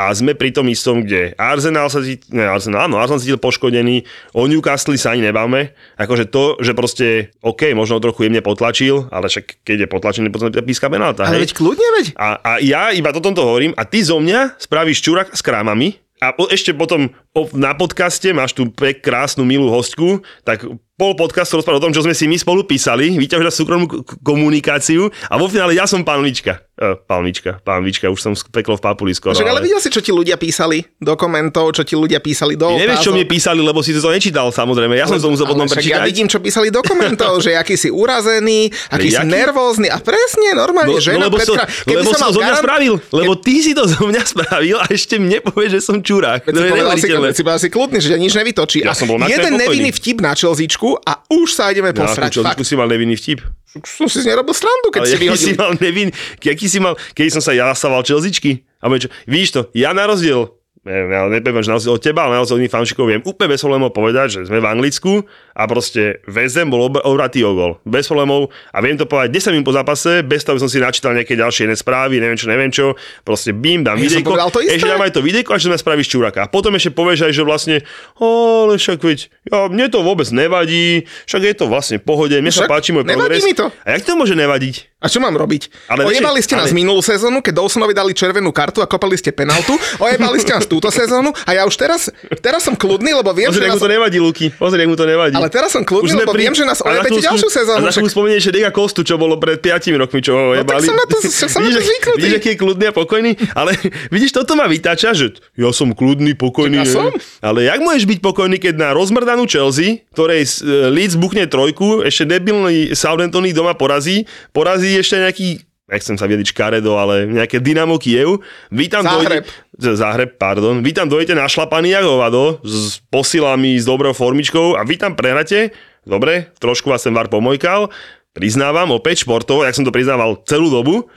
a 0.00 0.08
sme 0.16 0.32
pri 0.32 0.48
tom 0.48 0.64
istom, 0.72 1.04
kde 1.04 1.36
Arsenal 1.36 1.92
sa 1.92 2.00
cítil, 2.00 2.32
ne, 2.32 2.48
Arsenal, 2.48 2.88
áno, 2.88 2.96
Arsenal 2.96 3.20
cítil 3.20 3.36
poškodený, 3.36 4.08
o 4.32 4.48
Newcastle 4.48 4.96
sa 4.96 5.12
ani 5.12 5.28
nebáme. 5.28 5.76
Akože 6.00 6.32
to, 6.32 6.56
že 6.64 6.72
proste, 6.72 7.36
OK, 7.44 7.68
možno 7.76 8.00
trochu 8.00 8.24
jemne 8.24 8.40
potlačil, 8.40 9.12
ale 9.12 9.28
však 9.28 9.60
keď 9.60 9.84
je 9.84 9.88
potlačený, 9.92 10.32
potom 10.32 10.48
píska 10.48 10.88
penálta. 10.88 11.28
Ale 11.28 11.36
hej. 11.36 11.44
veď 11.44 11.52
kľudne, 11.52 11.88
veď. 12.00 12.06
A, 12.16 12.40
a 12.40 12.50
ja 12.64 12.96
iba 12.96 13.12
to 13.12 13.20
tomto 13.20 13.44
hovorím 13.44 13.76
a 13.76 13.84
ty 13.84 14.00
zo 14.00 14.16
mňa 14.16 14.56
spravíš 14.56 15.04
čurak 15.04 15.28
s 15.36 15.44
krámami 15.44 16.00
a 16.20 16.36
ešte 16.52 16.76
potom 16.76 17.08
na 17.56 17.72
podcaste 17.72 18.28
máš 18.36 18.52
tu 18.52 18.68
pek 18.68 19.00
krásnu 19.00 19.48
milú 19.48 19.72
hostku, 19.72 20.20
tak 20.44 20.68
pol 21.00 21.16
podcastu 21.16 21.56
rozprávať 21.56 21.80
o 21.80 21.84
tom, 21.88 21.92
čo 21.96 22.04
sme 22.04 22.12
si 22.12 22.28
my 22.28 22.36
spolu 22.36 22.68
písali, 22.68 23.16
vyťažujú 23.16 23.46
na 23.48 23.54
súkromnú 23.54 23.86
komunikáciu 24.20 25.08
a 25.32 25.40
vo 25.40 25.48
finále 25.48 25.72
ja 25.72 25.88
som 25.88 26.04
pán 26.04 26.20
Lička. 26.20 26.60
E, 26.76 26.96
pán 26.96 27.24
Lička, 27.24 27.60
pán 27.60 27.80
Lička, 27.80 28.08
už 28.08 28.20
som 28.20 28.32
peklo 28.52 28.76
v 28.76 28.84
papuli 28.84 29.12
skoro. 29.16 29.32
Však 29.32 29.48
ale 29.48 29.60
videl 29.64 29.80
si, 29.80 29.88
čo 29.88 30.04
ti 30.04 30.12
ľudia 30.12 30.36
písali 30.36 30.80
do 30.96 31.16
komentov, 31.16 31.72
čo 31.72 31.84
ti 31.84 31.96
ľudia 31.96 32.20
písali 32.20 32.56
do 32.56 32.72
Ty 32.72 32.84
nevieš, 32.84 33.00
čo 33.00 33.12
otázok? 33.12 33.16
mne 33.16 33.26
písali, 33.28 33.60
lebo 33.60 33.80
si 33.80 33.96
to 33.96 34.08
nečítal, 34.12 34.48
samozrejme. 34.52 34.96
Ja 34.96 35.04
som 35.08 35.16
to 35.16 35.28
musel 35.32 35.44
potom 35.48 35.64
Ale 35.64 35.72
prečítať. 35.72 35.96
ja 35.96 36.04
vidím, 36.04 36.28
čo 36.28 36.40
písali 36.40 36.68
do 36.72 36.80
komentov, 36.84 37.40
že 37.40 37.56
aký 37.56 37.76
si 37.76 37.92
urazený, 37.92 38.72
aký 38.96 39.08
si 39.12 39.24
nervózny 39.24 39.88
a 39.92 40.00
presne, 40.00 40.56
normálne, 40.56 40.96
žena 41.00 41.28
lebo, 41.28 41.36
pred 41.36 41.48
som, 41.48 41.56
krá- 41.60 41.68
Keby 41.68 42.00
lebo 42.00 42.10
som 42.12 42.20
mal 42.20 42.32
zo 42.32 42.40
mňa 42.40 42.48
garan- 42.48 42.64
spravil, 42.64 42.94
lebo 43.12 43.32
ty 43.36 43.54
si 43.60 43.72
to 43.76 43.84
zo 43.84 44.00
mňa 44.04 44.22
spravil 44.24 44.76
a 44.80 44.84
ešte 44.88 45.16
mne 45.20 45.38
povieš, 45.44 45.70
že 45.76 45.80
som 45.84 45.96
čurák. 46.00 46.48
Veď 46.48 46.54
si 46.96 47.08
je 47.08 47.16
povedal 47.36 47.60
si, 47.60 47.68
kľudný, 47.68 47.98
že 48.00 48.16
nič 48.16 48.32
nevytočí. 48.32 48.78
Ja 48.82 48.92
A 48.92 48.96
som 48.96 49.04
bol 49.04 49.20
na 49.20 49.28
jeden 49.28 49.52
nevinný 49.60 49.92
vtip 49.92 50.24
na 50.24 50.32
Čelzičku 50.32 50.89
a 50.98 51.12
už 51.28 51.48
sa 51.52 51.68
ideme 51.68 51.90
Na 51.90 51.98
posrať. 52.02 52.30
Fakt. 52.30 52.34
čelzičku 52.40 52.62
si 52.64 52.74
mal 52.74 52.86
nevinný 52.86 53.14
vtip. 53.14 53.42
Som 53.86 54.10
si 54.10 54.22
z 54.22 54.26
nej 54.26 54.34
robil 54.34 54.50
srandu, 54.50 54.90
keď 54.90 55.00
Ale 55.02 55.08
si 55.08 55.14
aký 55.14 55.22
si 55.22 55.30
vyhodil. 55.30 55.56
mal 55.58 55.72
nevin, 55.78 56.08
aký 56.42 56.66
si 56.66 56.78
mal, 56.82 56.94
keď 57.14 57.38
som 57.38 57.42
sa 57.42 57.54
ja 57.54 57.70
stával 57.70 58.02
čelzičky. 58.02 58.66
A 58.82 58.90
čo, 58.98 59.06
vidíš 59.30 59.50
to, 59.54 59.60
ja 59.76 59.94
na 59.94 60.10
rozdiel, 60.10 60.50
neviem, 60.82 61.12
ja 61.12 61.20
nepoviem, 61.30 61.62
že 61.62 61.70
na 61.70 61.76
rozdiel 61.78 61.94
od 61.94 62.02
teba, 62.02 62.26
ale 62.26 62.34
na 62.34 62.42
rozdiel 62.42 62.58
od 62.58 62.72
fanšikov 62.72 63.06
viem 63.06 63.22
úplne 63.22 63.54
bez 63.54 63.62
problémov 63.62 63.94
povedať, 63.94 64.26
že 64.34 64.40
sme 64.50 64.58
v 64.58 64.66
Anglicku 64.66 65.12
a 65.52 65.62
proste 65.64 66.00
väzem 66.24 66.66
bol 66.66 66.82
ob- 66.84 67.02
obratý 67.02 67.42
o 67.42 67.52
gol. 67.52 67.72
Bez 67.82 68.06
problémov 68.06 68.48
a 68.68 68.78
viem 68.78 68.94
to 68.94 69.04
povedať 69.04 69.30
10 69.32 69.52
minút 69.52 69.66
po 69.66 69.74
zápase, 69.74 70.22
bez 70.22 70.40
toho, 70.40 70.54
aby 70.54 70.62
som 70.62 70.70
si 70.70 70.78
načítal 70.78 71.12
nejaké 71.12 71.34
ďalšie 71.34 71.66
iné 71.66 71.74
správy, 71.74 72.18
neviem 72.18 72.34
čo, 72.34 72.46
neviem 72.46 72.68
čo. 72.68 72.94
Proste 73.20 73.50
bím, 73.50 73.80
dám 73.80 73.96
Ja 73.96 74.06
videjko, 74.06 74.32
ešte 74.62 74.86
dám 74.86 75.02
aj 75.02 75.12
to 75.12 75.20
videjko, 75.20 75.50
až 75.50 75.66
sme 75.66 75.76
spravíš 75.76 76.08
čuraka. 76.08 76.40
A 76.40 76.48
potom 76.48 76.72
ešte 76.72 76.90
povieš 76.90 77.26
aj, 77.26 77.32
že 77.32 77.42
vlastne, 77.42 77.76
"Ó, 78.16 78.26
ale 78.64 78.76
však 78.76 78.98
veď, 78.98 79.18
ja, 79.44 79.66
mne 79.66 79.86
to 79.86 80.00
vôbec 80.00 80.26
nevadí, 80.30 81.04
však 81.24 81.42
je 81.42 81.54
to 81.54 81.64
vlastne 81.66 81.96
v 81.96 82.04
pohode, 82.04 82.32
mne 82.32 82.48
sa 82.48 82.64
Však 82.64 82.70
páči 82.70 82.90
môj 82.90 83.04
nevadí 83.04 83.40
progres. 83.40 83.42
mi 83.42 83.54
to. 83.54 83.66
A 83.80 83.88
jak 83.90 84.02
to 84.02 84.12
môže 84.14 84.34
nevadiť? 84.34 84.90
A 85.00 85.08
čo 85.08 85.16
mám 85.16 85.32
robiť? 85.32 85.88
Ale 85.88 86.04
Ojebali 86.04 86.40
ste 86.40 86.54
nás 86.54 86.68
ale- 86.68 86.76
minulú 86.76 87.00
sezónu, 87.00 87.40
keď 87.40 87.56
Dawsonovi 87.56 87.96
dali 87.96 88.12
červenú 88.12 88.52
kartu 88.52 88.78
a 88.78 88.86
kopali 88.86 89.16
ste 89.16 89.32
penaltu. 89.32 89.72
Ojebali 89.96 90.36
ste 90.36 90.52
nás 90.52 90.68
túto 90.68 90.92
sezónu 90.92 91.32
a 91.32 91.50
ja 91.50 91.64
už 91.64 91.72
teraz, 91.72 92.12
teraz 92.44 92.60
som 92.60 92.76
kľudný, 92.76 93.16
lebo 93.16 93.32
viem, 93.32 93.48
Pozri, 93.48 93.64
že 93.64 93.72
nás... 93.72 93.80
mu 93.80 93.80
to 93.80 93.88
nevadí, 93.88 94.20
Luky. 94.20 94.52
Pozri, 94.52 94.84
mu 94.84 94.92
to 94.94 95.08
nevadí. 95.08 95.32
Ale 95.40 95.50
teraz 95.50 95.70
som 95.72 95.82
kľudný, 95.82 96.12
lebo 96.20 96.32
viem, 96.36 96.52
že 96.52 96.64
nás 96.68 96.78
ojebete 96.84 97.20
ďalšiu 97.20 97.48
sezónu, 97.48 97.84
A 97.84 97.90
chvíľu 97.90 98.12
spomenieš, 98.12 98.52
Diga 98.52 98.70
Kostu, 98.70 99.00
čo 99.02 99.16
bolo 99.16 99.40
pred 99.40 99.56
5 99.58 99.96
rokmi, 99.96 100.20
čo 100.20 100.32
ho 100.36 100.44
jebali. 100.54 100.84
som 100.84 100.96
na 100.96 101.06
to- 101.08 101.20
som 101.24 101.60
na 101.62 101.70
to 101.70 101.80
Vidíš, 101.80 101.86
zvyknutý. 101.86 102.18
Vidíš, 102.20 102.34
aký 102.36 102.48
je 102.52 102.58
kľudný 102.60 102.84
a 102.86 102.92
pokojný? 102.92 103.30
Ale 103.54 103.70
vidíš, 104.14 104.30
toto 104.36 104.52
ma 104.54 104.66
vytača, 104.68 105.16
že 105.16 105.36
ja 105.56 105.70
som 105.72 105.92
kľudný, 105.94 106.36
pokojný. 106.36 106.80
Tak 106.80 106.84
ja 106.84 106.92
som. 106.92 107.08
Ale 107.40 107.64
jak 107.64 107.80
môžeš 107.80 108.04
byť 108.04 108.18
pokojný, 108.20 108.56
keď 108.60 108.74
na 108.76 108.88
rozmrdanú 108.92 109.48
Chelsea, 109.48 110.04
ktorej 110.12 110.44
e, 110.44 110.92
Leeds 110.92 111.16
buchne 111.16 111.48
trojku, 111.48 112.04
ešte 112.04 112.28
debilný 112.28 112.92
Southampton 112.92 113.46
doma 113.50 113.72
porazí, 113.72 114.28
porazí 114.52 114.94
ešte 115.00 115.16
nejaký 115.16 115.69
nechcem 115.90 116.14
sa 116.14 116.30
viediť 116.30 116.54
škaredo, 116.54 116.94
ale 116.96 117.26
nejaké 117.26 117.58
Dynamo 117.58 117.98
Kiev. 117.98 118.40
Vy 118.70 118.86
tam 118.86 119.02
Záhreb. 119.02 119.44
Dojde, 119.74 119.98
Záhreb, 119.98 120.30
pardon. 120.38 120.78
Vy 120.80 120.94
tam 120.94 121.10
dojdete 121.10 121.34
našlapaný 121.34 121.92
jak 121.92 122.06
hovado, 122.06 122.62
s 122.62 123.02
posilami, 123.10 123.76
s 123.76 123.84
dobrou 123.84 124.14
formičkou 124.14 124.78
a 124.78 124.86
vy 124.86 124.96
tam 124.96 125.18
prehráte. 125.18 125.74
Dobre, 126.06 126.54
trošku 126.62 126.88
vás 126.88 127.04
ten 127.04 127.12
VAR 127.12 127.28
pomojkal. 127.28 127.90
Priznávam 128.30 128.94
opäť 128.94 129.26
športovo, 129.26 129.66
jak 129.66 129.74
som 129.74 129.84
to 129.84 129.92
priznával 129.92 130.38
celú 130.46 130.70
dobu. 130.70 131.10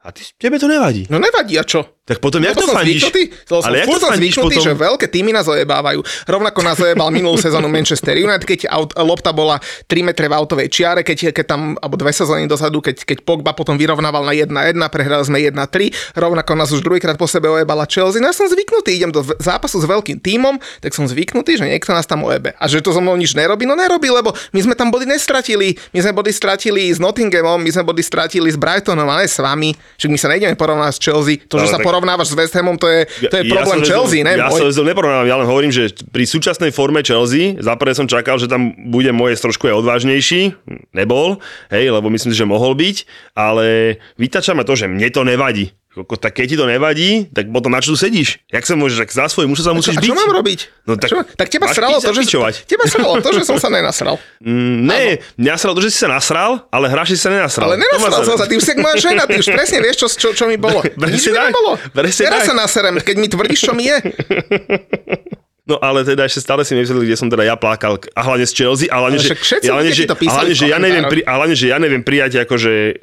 A 0.00 0.12
ty, 0.12 0.24
tebe 0.40 0.56
to 0.56 0.68
nevadí. 0.68 1.08
No 1.12 1.20
nevadí, 1.20 1.60
a 1.60 1.64
čo? 1.64 1.99
Tak 2.10 2.18
potom, 2.18 2.42
jak 2.42 2.58
to 2.58 2.66
fandíš? 2.66 3.06
Ale 3.62 3.86
jak 3.86 3.86
to 3.86 4.02
fandíš 4.02 4.34
potom? 4.34 4.58
že 4.58 4.74
veľké 4.74 5.06
týmy 5.06 5.30
nás 5.30 5.46
ojebávajú. 5.46 6.02
Rovnako 6.26 6.58
nás 6.66 6.74
ojebal 6.82 7.14
minulú 7.14 7.38
sezónu 7.46 7.70
Manchester 7.70 8.18
United, 8.18 8.42
keď 8.42 8.66
aut, 8.66 8.90
lopta 8.98 9.30
bola 9.30 9.62
3 9.86 10.10
metre 10.10 10.26
v 10.26 10.34
autovej 10.34 10.66
čiare, 10.66 11.06
keď, 11.06 11.30
keď 11.30 11.46
tam, 11.46 11.78
alebo 11.78 11.94
dve 11.94 12.10
sezóny 12.10 12.50
dozadu, 12.50 12.82
keď, 12.82 13.06
keď 13.06 13.22
Pogba 13.22 13.54
potom 13.54 13.78
vyrovnával 13.78 14.26
na 14.26 14.34
1-1, 14.34 14.74
prehrali 14.90 15.22
sme 15.22 15.38
1-3, 15.38 16.18
rovnako 16.18 16.50
nás 16.58 16.74
už 16.74 16.82
druhýkrát 16.82 17.14
po 17.14 17.30
sebe 17.30 17.46
ojebala 17.46 17.86
Chelsea. 17.86 18.18
No 18.18 18.26
ja 18.26 18.34
som 18.34 18.50
zvyknutý, 18.50 18.98
idem 18.98 19.14
do 19.14 19.22
zápasu 19.38 19.78
s 19.78 19.86
veľkým 19.86 20.18
tímom, 20.18 20.58
tak 20.82 20.90
som 20.90 21.06
zvyknutý, 21.06 21.62
že 21.62 21.70
niekto 21.70 21.94
nás 21.94 22.10
tam 22.10 22.26
ojebe. 22.26 22.58
A 22.58 22.66
že 22.66 22.82
to 22.82 22.90
so 22.90 22.98
mnou 22.98 23.14
nič 23.14 23.38
nerobí, 23.38 23.70
no 23.70 23.78
nerobí, 23.78 24.10
lebo 24.10 24.34
my 24.50 24.60
sme 24.66 24.74
tam 24.74 24.90
body 24.90 25.06
nestratili. 25.06 25.78
My 25.94 26.02
sme 26.02 26.10
body 26.10 26.34
stratili 26.34 26.90
s 26.90 26.98
Nottinghamom, 26.98 27.62
my 27.62 27.70
sme 27.70 27.86
body 27.86 28.02
stratili 28.02 28.50
s 28.50 28.58
Brightonom, 28.58 29.06
ale 29.06 29.30
s 29.30 29.38
vami. 29.38 29.78
Čiže 29.94 30.10
my 30.10 30.18
sa 30.18 30.26
nejdeme 30.34 30.58
porovnávať 30.58 30.94
s 30.98 31.00
Chelsea. 31.06 31.38
To, 31.46 31.62
že 31.62 31.70
Ale 31.70 31.74
sa 31.76 31.78
tak- 31.78 31.99
porovnávaš 32.00 32.32
s 32.32 32.34
West 32.34 32.54
Hamom, 32.56 32.80
to 32.80 32.88
je, 32.88 33.04
to 33.28 33.34
je 33.36 33.44
problém 33.52 33.84
sa 33.84 33.92
Chelsea, 33.92 34.24
ne? 34.24 34.40
Ja 34.40 34.48
môj. 34.48 34.72
sa 34.72 34.82
neporovnávam, 34.82 35.28
ja 35.28 35.36
len 35.36 35.46
hovorím, 35.46 35.68
že 35.68 35.92
pri 36.08 36.24
súčasnej 36.24 36.72
forme 36.72 37.04
Chelsea, 37.04 37.60
za 37.60 37.76
prvé 37.76 37.92
som 37.92 38.08
čakal, 38.08 38.40
že 38.40 38.48
tam 38.48 38.72
bude 38.88 39.12
moje 39.12 39.36
trošku 39.36 39.68
aj 39.68 39.84
odvážnejší, 39.84 40.56
nebol, 40.96 41.38
hej, 41.68 41.92
lebo 41.92 42.08
myslím 42.08 42.32
že 42.32 42.48
mohol 42.48 42.72
byť, 42.72 42.96
ale 43.36 43.98
vytača 44.16 44.56
ma 44.56 44.64
to, 44.64 44.72
že 44.72 44.88
mne 44.88 45.06
to 45.12 45.22
nevadí. 45.22 45.76
Koko, 45.90 46.14
Tak 46.14 46.38
keď 46.38 46.46
ti 46.46 46.54
to 46.54 46.70
nevadí, 46.70 47.26
tak 47.34 47.50
potom 47.50 47.74
na 47.74 47.82
čo 47.82 47.90
tu 47.90 47.98
sedíš? 47.98 48.38
Jak 48.46 48.62
sa 48.62 48.78
môžeš, 48.78 49.02
tak 49.02 49.10
za 49.10 49.26
svoj 49.26 49.50
muž 49.50 49.58
sa 49.58 49.74
musíš 49.74 49.98
a 49.98 50.00
byť. 50.00 50.06
čo 50.06 50.14
mám 50.14 50.30
robiť? 50.30 50.86
No 50.86 50.94
tak- 50.94 51.10
čo? 51.10 51.18
tak 51.34 51.50
teba 51.50 51.66
sralo 51.66 51.98
to, 51.98 52.14
že, 52.14 52.30
teba 52.62 52.86
sralo 52.86 53.18
to, 53.18 53.34
že 53.34 53.42
som 53.42 53.58
sa 53.58 53.66
nenasral. 53.66 54.14
Mm, 54.40 54.88
ne, 54.88 55.20
mňa 55.36 55.54
sralo 55.60 55.76
to, 55.76 55.84
že 55.84 55.92
si 55.92 56.00
sa 56.00 56.08
nasral, 56.08 56.64
ale 56.72 56.88
hráš 56.88 57.12
si 57.12 57.18
sa 57.20 57.28
nenasral. 57.28 57.68
Ale 57.68 57.76
nenasral 57.76 58.24
som 58.24 58.40
sa, 58.40 58.48
ty 58.48 58.56
už 58.56 58.64
si 58.64 58.72
moja 58.72 58.96
žena, 58.96 59.28
ty 59.28 59.36
už 59.36 59.52
presne 59.52 59.84
vieš, 59.84 60.00
čo, 60.00 60.06
čo, 60.08 60.28
čo 60.32 60.44
mi 60.48 60.56
bolo. 60.56 60.80
Nič 61.10 61.28
mi 61.28 61.36
nebolo. 61.36 61.76
Teraz 61.92 62.48
sa 62.48 62.56
naserem, 62.56 62.96
keď 63.04 63.16
mi 63.20 63.28
tvrdíš, 63.28 63.68
čo 63.68 63.76
mi 63.76 63.84
je. 63.90 63.98
No 65.70 65.78
ale 65.78 66.02
teda 66.02 66.26
ešte 66.26 66.42
stále 66.42 66.66
si 66.66 66.74
nevysvetlil, 66.74 67.06
kde 67.06 67.14
som 67.14 67.30
teda 67.30 67.46
ja 67.46 67.54
plakal. 67.54 67.94
A 68.18 68.20
hlavne 68.26 68.42
z 68.42 68.54
Chelsea, 68.58 68.90
a 68.90 68.98
hlavne, 68.98 69.22
Ale 69.22 69.30
že, 69.30 69.38
všetci 69.38 69.68
hlavne, 69.70 69.90
že, 69.94 70.04
hlavne, 70.10 70.54
že 70.58 70.66
ja 70.66 70.78
neviem, 70.82 71.04
pri, 71.06 71.20
hlavne, 71.22 71.54
že 71.54 71.66
ja 71.70 71.78
neviem 71.78 72.02
prijať 72.02 72.42
akože 72.42 72.98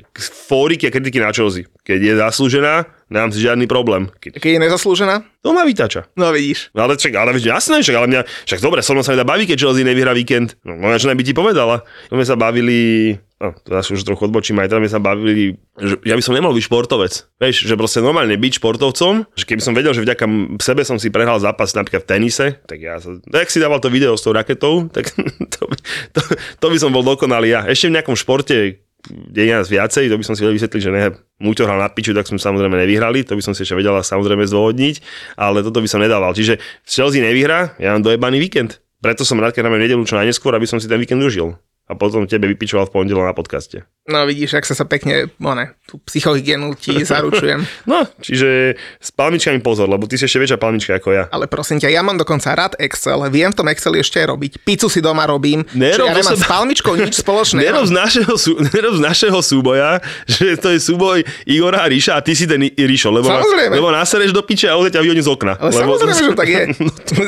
fóriky 0.51 0.83
a 0.83 0.91
kritiky 0.91 1.23
na 1.23 1.31
Chelsea. 1.31 1.63
Keď 1.87 1.99
je 2.03 2.13
zaslúžená, 2.19 2.91
nemám 3.09 3.31
si 3.31 3.39
žiadny 3.44 3.65
problém. 3.68 4.12
Keď, 4.19 4.39
Keď 4.39 4.51
je 4.57 4.63
nezaslúžená? 4.63 5.15
to 5.48 5.56
ma 5.56 5.63
vytača. 5.63 6.12
No 6.19 6.36
vidíš. 6.36 6.75
No 6.75 6.83
ale 6.83 7.00
čak, 7.00 7.15
ale 7.15 7.31
jasné, 7.39 7.80
však, 7.80 7.95
ale 7.95 8.07
mňa, 8.12 8.21
však 8.44 8.59
dobre, 8.59 8.83
so 8.83 8.92
mnou 8.92 9.07
sa 9.07 9.15
nedá 9.15 9.24
baví, 9.24 9.48
keď 9.48 9.63
Chelsea 9.63 9.88
nevyhrá 9.88 10.12
víkend. 10.12 10.59
No, 10.68 10.75
moja 10.75 11.00
žena 11.00 11.15
by 11.15 11.24
ti 11.24 11.31
povedala. 11.31 11.88
My 12.12 12.19
sme 12.19 12.27
sa 12.27 12.36
bavili, 12.36 13.15
no, 13.39 13.55
to 13.63 13.72
zase 13.72 13.96
už 13.96 14.03
trochu 14.03 14.27
odbočím, 14.27 14.60
aj 14.60 14.67
tam 14.67 14.84
sme 14.84 14.91
sa 14.91 15.00
bavili, 15.00 15.55
že 15.79 16.03
ja 16.03 16.20
by 16.20 16.24
som 16.25 16.36
nemal 16.36 16.51
byť 16.51 16.67
športovec. 16.67 17.13
Vieš, 17.39 17.63
že 17.63 17.79
proste 17.79 18.03
normálne 18.03 18.36
byť 18.36 18.53
športovcom, 18.60 19.13
že 19.39 19.43
keby 19.48 19.62
som 19.63 19.72
vedel, 19.72 19.96
že 19.96 20.03
vďaka 20.03 20.27
sebe 20.60 20.84
som 20.84 21.00
si 21.00 21.08
prehral 21.08 21.39
zápas 21.39 21.72
napríklad 21.72 22.03
v 22.03 22.10
tenise, 22.12 22.60
tak 22.67 22.84
ja 22.84 23.00
sa, 23.00 23.15
tak 23.24 23.48
si 23.48 23.63
dával 23.63 23.79
to 23.79 23.88
video 23.88 24.20
s 24.20 24.27
tou 24.27 24.36
raketou, 24.36 24.91
tak 24.91 25.15
to, 25.55 25.63
to, 26.12 26.22
to 26.60 26.65
by 26.67 26.75
som 26.75 26.91
bol 26.91 27.08
dokonalý 27.08 27.55
ja. 27.55 27.63
Ešte 27.63 27.88
v 27.88 27.96
nejakom 27.96 28.20
športe, 28.20 28.84
je 29.33 29.53
nás 29.53 29.67
viacej, 29.67 30.11
to 30.11 30.19
by 30.19 30.25
som 30.25 30.35
si 30.35 30.43
vedel 30.43 30.55
vysvetliť, 30.59 30.81
že 30.83 30.91
ne, 30.91 31.15
Múťo 31.37 31.69
hral 31.69 31.77
na 31.77 31.89
piču, 31.93 32.17
tak 32.17 32.25
sme 32.25 32.41
samozrejme 32.41 32.73
nevyhrali, 32.73 33.21
to 33.21 33.37
by 33.37 33.43
som 33.45 33.53
si 33.53 33.61
ešte 33.61 33.77
vedel 33.77 33.93
samozrejme 33.93 34.43
zdôvodniť, 34.49 34.95
ale 35.37 35.61
toto 35.61 35.79
by 35.79 35.89
som 35.89 36.01
nedával. 36.01 36.33
Čiže 36.33 36.57
Chelsea 36.81 37.21
nevyhrá, 37.21 37.77
ja 37.77 37.93
mám 37.93 38.01
dojebaný 38.01 38.41
víkend. 38.41 38.81
Preto 38.97 39.21
som 39.21 39.37
rád, 39.37 39.53
keď 39.53 39.69
máme 39.69 39.77
nedelu 39.77 40.01
čo 40.01 40.17
najneskôr, 40.17 40.57
aby 40.57 40.65
som 40.65 40.81
si 40.81 40.89
ten 40.89 40.97
víkend 40.97 41.21
užil. 41.21 41.53
A 41.88 41.96
potom 41.96 42.24
tebe 42.24 42.46
vypičoval 42.48 42.86
v 42.86 42.94
pondelok 42.94 43.24
na 43.24 43.32
podcaste. 43.32 43.88
No 44.03 44.24
vidíš, 44.24 44.56
ak 44.56 44.63
sa 44.63 44.72
sa 44.72 44.84
pekne, 44.84 45.32
one, 45.38 45.75
tú 45.84 46.00
psychohygienu 46.01 46.75
ti 46.75 46.96
zaručujem. 47.08 47.63
No, 47.84 48.03
čiže 48.20 48.75
s 49.00 49.10
palmičkami 49.10 49.60
pozor, 49.60 49.88
lebo 49.88 50.03
ty 50.03 50.15
si 50.15 50.24
ešte 50.24 50.36
väčšia 50.38 50.56
palmička 50.58 50.96
ako 50.96 51.10
ja. 51.12 51.24
Ale 51.27 51.48
prosím 51.48 51.79
ťa, 51.79 51.88
ja 51.89 52.00
mám 52.01 52.15
dokonca 52.15 52.51
rád 52.51 52.75
Excel, 52.77 53.20
viem 53.27 53.51
v 53.51 53.58
tom 53.58 53.67
Exceli 53.67 54.00
ešte 54.00 54.20
aj 54.20 54.27
robiť. 54.27 54.51
Pizzu 54.62 54.88
si 54.88 55.00
doma 55.00 55.24
robím, 55.24 55.63
Nerob 55.72 56.08
ja 56.08 56.13
nemám 56.13 56.36
sa- 56.36 56.39
s 56.39 56.44
palmičkou 56.44 56.94
nič 56.94 57.20
spoločné. 57.24 57.60
Nerob 57.62 57.84
z, 57.84 57.94
našeho, 57.94 58.34
sú, 58.36 58.51
nerob 58.67 58.94
z 58.94 59.01
našeho 59.01 59.39
súboja, 59.39 60.00
že 60.24 60.56
to 60.56 60.72
je 60.72 60.79
súboj 60.82 61.24
Igora 61.46 61.84
a 61.84 61.88
Ríša 61.88 62.15
a 62.15 62.24
ty 62.24 62.32
si 62.32 62.44
ten 62.44 62.60
Ríšo, 62.63 63.12
lebo, 63.12 63.27
Samozrejme. 63.27 63.75
lebo 63.75 63.91
nasereš 63.91 64.32
do 64.32 64.44
piče 64.44 64.67
a 64.67 64.75
on 64.75 64.88
ťa 64.88 65.00
vyhodí 65.00 65.20
z 65.20 65.29
okna. 65.29 65.56
Ale 65.56 65.72
lebo 65.77 65.96
samozrejme, 65.96 66.32
že 66.32 66.36
tak 66.36 66.50
je. 66.50 66.63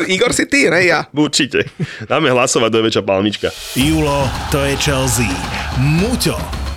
Igor 0.10 0.32
si 0.32 0.48
ty, 0.48 0.68
ne 0.68 0.84
ja. 0.84 1.08
Určite. 1.12 1.64
Dáme 2.04 2.28
hlasovať, 2.28 2.68
to 2.68 2.78
je 2.78 2.86
väčšia 2.88 3.04
palmička. 3.04 3.48
Julo, 3.74 4.28
to 4.52 4.66
je 4.66 4.76
Chelsea. 4.78 5.30
Muťo, 5.78 6.34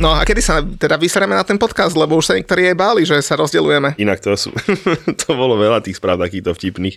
No 0.00 0.16
a 0.16 0.24
kedy 0.24 0.40
sa 0.40 0.64
teda 0.64 0.96
vysereme 0.96 1.36
na 1.36 1.44
ten 1.44 1.60
podcast, 1.60 1.92
lebo 1.92 2.16
už 2.16 2.32
sa 2.32 2.34
niektorí 2.38 2.72
aj 2.72 2.76
báli, 2.76 3.02
že 3.04 3.20
sa 3.20 3.36
rozdeľujeme. 3.36 4.00
Inak 4.00 4.24
to 4.24 4.32
sú, 4.32 4.48
to 5.20 5.28
bolo 5.36 5.60
veľa 5.60 5.84
tých 5.84 6.00
správ 6.00 6.16
takýchto 6.16 6.56
vtipných. 6.56 6.96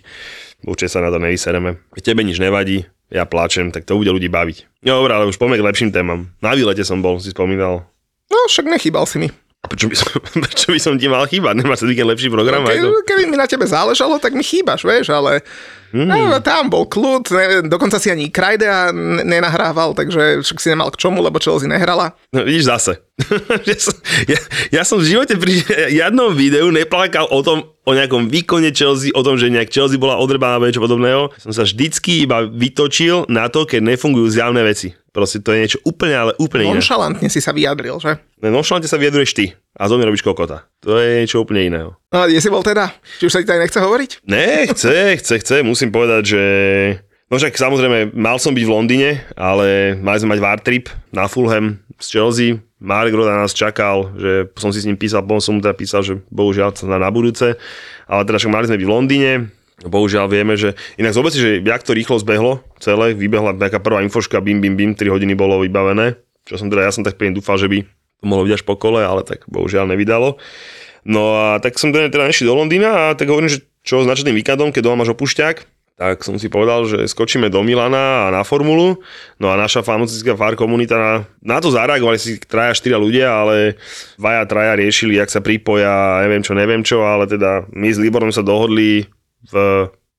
Určite 0.64 0.96
sa 0.96 1.04
na 1.04 1.12
to 1.12 1.20
nevysereme. 1.20 1.76
Tebe 2.00 2.24
nič 2.24 2.40
nevadí, 2.40 2.88
ja 3.12 3.28
pláčem, 3.28 3.68
tak 3.70 3.84
to 3.84 4.00
bude 4.00 4.08
ľudí 4.08 4.32
baviť. 4.32 4.82
No 4.88 5.04
dobré, 5.04 5.12
ale 5.12 5.28
už 5.28 5.36
poďme 5.36 5.60
k 5.60 5.66
lepším 5.68 5.90
témam. 5.92 6.32
Na 6.40 6.56
výlete 6.56 6.82
som 6.82 7.04
bol, 7.04 7.20
si 7.20 7.30
spomínal. 7.30 7.84
No 8.32 8.38
však 8.48 8.66
nechýbal 8.66 9.04
si 9.04 9.22
mi. 9.22 9.28
A 9.62 9.70
prečo 9.70 9.90
by 9.90 9.96
som, 9.98 10.08
prečo 10.46 10.70
by 10.70 10.80
som 10.80 10.94
ti 10.94 11.10
mal 11.10 11.26
chýbať? 11.26 11.58
Nemáš 11.58 11.82
víkend 11.86 12.06
lepší 12.06 12.30
program? 12.30 12.62
Ke, 12.66 12.78
ako? 12.78 13.02
keby 13.02 13.22
mi 13.26 13.34
na 13.34 13.50
tebe 13.50 13.66
záležalo, 13.66 14.22
tak 14.22 14.34
mi 14.38 14.46
chýbaš, 14.46 14.86
vieš, 14.86 15.10
ale 15.10 15.42
mm. 16.04 16.28
no, 16.28 16.38
tam 16.44 16.68
bol 16.68 16.84
kľud, 16.84 17.24
ne, 17.32 17.44
dokonca 17.64 17.96
si 17.96 18.12
ani 18.12 18.28
Krajdea 18.28 18.92
nenahrával, 19.24 19.96
takže 19.96 20.44
však 20.44 20.58
si 20.60 20.68
nemal 20.68 20.92
k 20.92 21.00
čomu, 21.00 21.24
lebo 21.24 21.40
Chelsea 21.40 21.64
nehrala. 21.64 22.12
No, 22.36 22.44
vidíš 22.44 22.68
zase. 22.68 22.92
ja, 23.70 23.76
som, 23.80 23.96
ja, 24.68 24.82
som 24.84 25.00
v 25.00 25.08
živote 25.08 25.40
pri 25.40 25.64
jednom 25.88 26.36
videu 26.36 26.68
neplakal 26.68 27.24
o 27.32 27.40
tom, 27.40 27.72
o 27.86 27.92
nejakom 27.96 28.28
výkone 28.28 28.74
Chelsea, 28.76 29.14
o 29.16 29.24
tom, 29.24 29.40
že 29.40 29.48
nejak 29.48 29.72
Chelsea 29.72 29.96
bola 29.96 30.20
odrbaná 30.20 30.60
alebo 30.60 30.68
niečo 30.68 30.84
podobného. 30.84 31.32
Som 31.40 31.54
sa 31.56 31.64
vždycky 31.64 32.28
iba 32.28 32.44
vytočil 32.44 33.24
na 33.32 33.48
to, 33.48 33.64
keď 33.64 33.96
nefungujú 33.96 34.28
zjavné 34.28 34.60
veci. 34.66 34.92
Proste 35.16 35.40
to 35.40 35.56
je 35.56 35.64
niečo 35.64 35.80
úplne, 35.88 36.12
ale 36.12 36.32
úplne 36.36 36.68
iné. 36.68 36.76
Nonšalantne 36.76 37.32
si 37.32 37.40
sa 37.40 37.56
vyjadril, 37.56 37.96
že? 37.96 38.20
Nonšalantne 38.44 38.90
sa 38.90 39.00
vyjadruješ 39.00 39.32
ty 39.32 39.56
a 39.80 39.88
zo 39.88 39.96
mňa 39.96 40.12
robíš 40.12 40.20
kokota. 40.20 40.68
To 40.86 41.02
je 41.02 41.26
niečo 41.26 41.42
úplne 41.42 41.66
iného. 41.66 41.98
No 42.14 42.22
a 42.22 42.30
kde 42.30 42.38
si 42.38 42.46
bol 42.46 42.62
teda? 42.62 42.94
Či 43.18 43.26
už 43.26 43.32
sa 43.34 43.42
ti 43.42 43.50
tady 43.50 43.58
nechce 43.58 43.82
hovoriť? 43.82 44.10
Ne, 44.22 44.70
chce, 44.70 45.18
chce, 45.18 45.34
chce. 45.42 45.56
Musím 45.66 45.90
povedať, 45.90 46.22
že 46.38 46.42
No 47.26 47.42
však 47.42 47.58
samozrejme, 47.58 48.14
mal 48.14 48.38
som 48.38 48.54
byť 48.54 48.62
v 48.62 48.70
Londýne, 48.70 49.10
ale 49.34 49.98
mali 49.98 50.22
sme 50.22 50.38
mať 50.38 50.40
war 50.46 50.62
trip 50.62 50.86
na 51.10 51.26
Fulham 51.26 51.82
z 51.98 52.06
Chelsea. 52.06 52.62
Marek 52.78 53.18
Roda 53.18 53.34
nás 53.34 53.50
čakal, 53.50 54.14
že 54.14 54.46
som 54.54 54.70
si 54.70 54.78
s 54.78 54.86
ním 54.86 54.94
písal, 54.94 55.26
potom 55.26 55.42
som 55.42 55.58
mu 55.58 55.60
teda 55.60 55.74
písal, 55.74 56.06
že 56.06 56.22
bohužiaľ 56.30 56.78
na, 56.86 57.02
na 57.02 57.10
budúce. 57.10 57.58
Ale 58.06 58.22
teda 58.22 58.38
však 58.38 58.54
mali 58.54 58.70
sme 58.70 58.78
byť 58.78 58.86
v 58.86 58.94
Londýne, 58.94 59.32
Bohužiaľ 59.76 60.32
vieme, 60.32 60.56
že 60.56 60.72
inak 60.96 61.12
zober 61.12 61.28
si, 61.28 61.36
že 61.36 61.60
jak 61.60 61.84
to 61.84 61.92
rýchlo 61.92 62.16
zbehlo 62.16 62.64
celé, 62.80 63.12
vybehla 63.12 63.52
taká 63.60 63.76
prvá 63.76 64.00
infoška, 64.00 64.40
bim, 64.40 64.56
bim, 64.56 64.72
bim, 64.72 64.96
3 64.96 65.12
hodiny 65.12 65.36
bolo 65.36 65.60
vybavené, 65.60 66.16
čo 66.48 66.56
som 66.56 66.72
teda, 66.72 66.88
ja 66.88 66.92
som 66.96 67.04
tak 67.04 67.20
pekne 67.20 67.36
dúfal, 67.36 67.60
že 67.60 67.68
by 67.68 67.84
to 68.20 68.24
mohlo 68.24 68.48
byť 68.48 68.54
až 68.56 68.62
po 68.64 68.74
kole, 68.78 69.04
ale 69.04 69.22
tak 69.22 69.44
bohužiaľ 69.48 69.90
nevydalo. 69.92 70.40
No 71.06 71.22
a 71.38 71.62
tak 71.62 71.78
som 71.78 71.94
teda, 71.94 72.10
teda 72.10 72.26
nešiel 72.26 72.50
do 72.50 72.58
Londýna 72.58 72.90
a 72.90 73.02
tak 73.14 73.30
hovorím, 73.30 73.52
že 73.52 73.62
čo 73.86 74.02
s 74.02 74.10
načatým 74.10 74.34
víkendom, 74.34 74.74
keď 74.74 74.82
doma 74.90 75.06
máš 75.06 75.14
opušťák, 75.14 75.56
tak 75.96 76.20
som 76.20 76.36
si 76.36 76.52
povedal, 76.52 76.84
že 76.84 77.08
skočíme 77.08 77.48
do 77.48 77.64
Milana 77.64 78.28
a 78.28 78.34
na 78.34 78.44
formulu. 78.44 79.00
No 79.40 79.48
a 79.48 79.56
naša 79.56 79.80
fanúcická 79.80 80.36
far 80.36 80.52
komunita 80.52 81.00
na, 81.00 81.12
na 81.40 81.56
to 81.56 81.72
zareagovali 81.72 82.20
si 82.20 82.36
traja, 82.36 82.76
štyria 82.76 83.00
ľudia, 83.00 83.32
ale 83.32 83.80
dvaja, 84.20 84.44
traja 84.44 84.72
riešili, 84.76 85.16
jak 85.16 85.32
sa 85.32 85.40
pripoja, 85.40 86.20
neviem 86.20 86.44
čo, 86.44 86.52
neviem 86.52 86.82
čo, 86.84 87.00
ale 87.00 87.24
teda 87.24 87.64
my 87.72 87.88
s 87.88 87.96
Liborom 87.96 88.28
sa 88.28 88.44
dohodli 88.44 89.08
v 89.48 89.54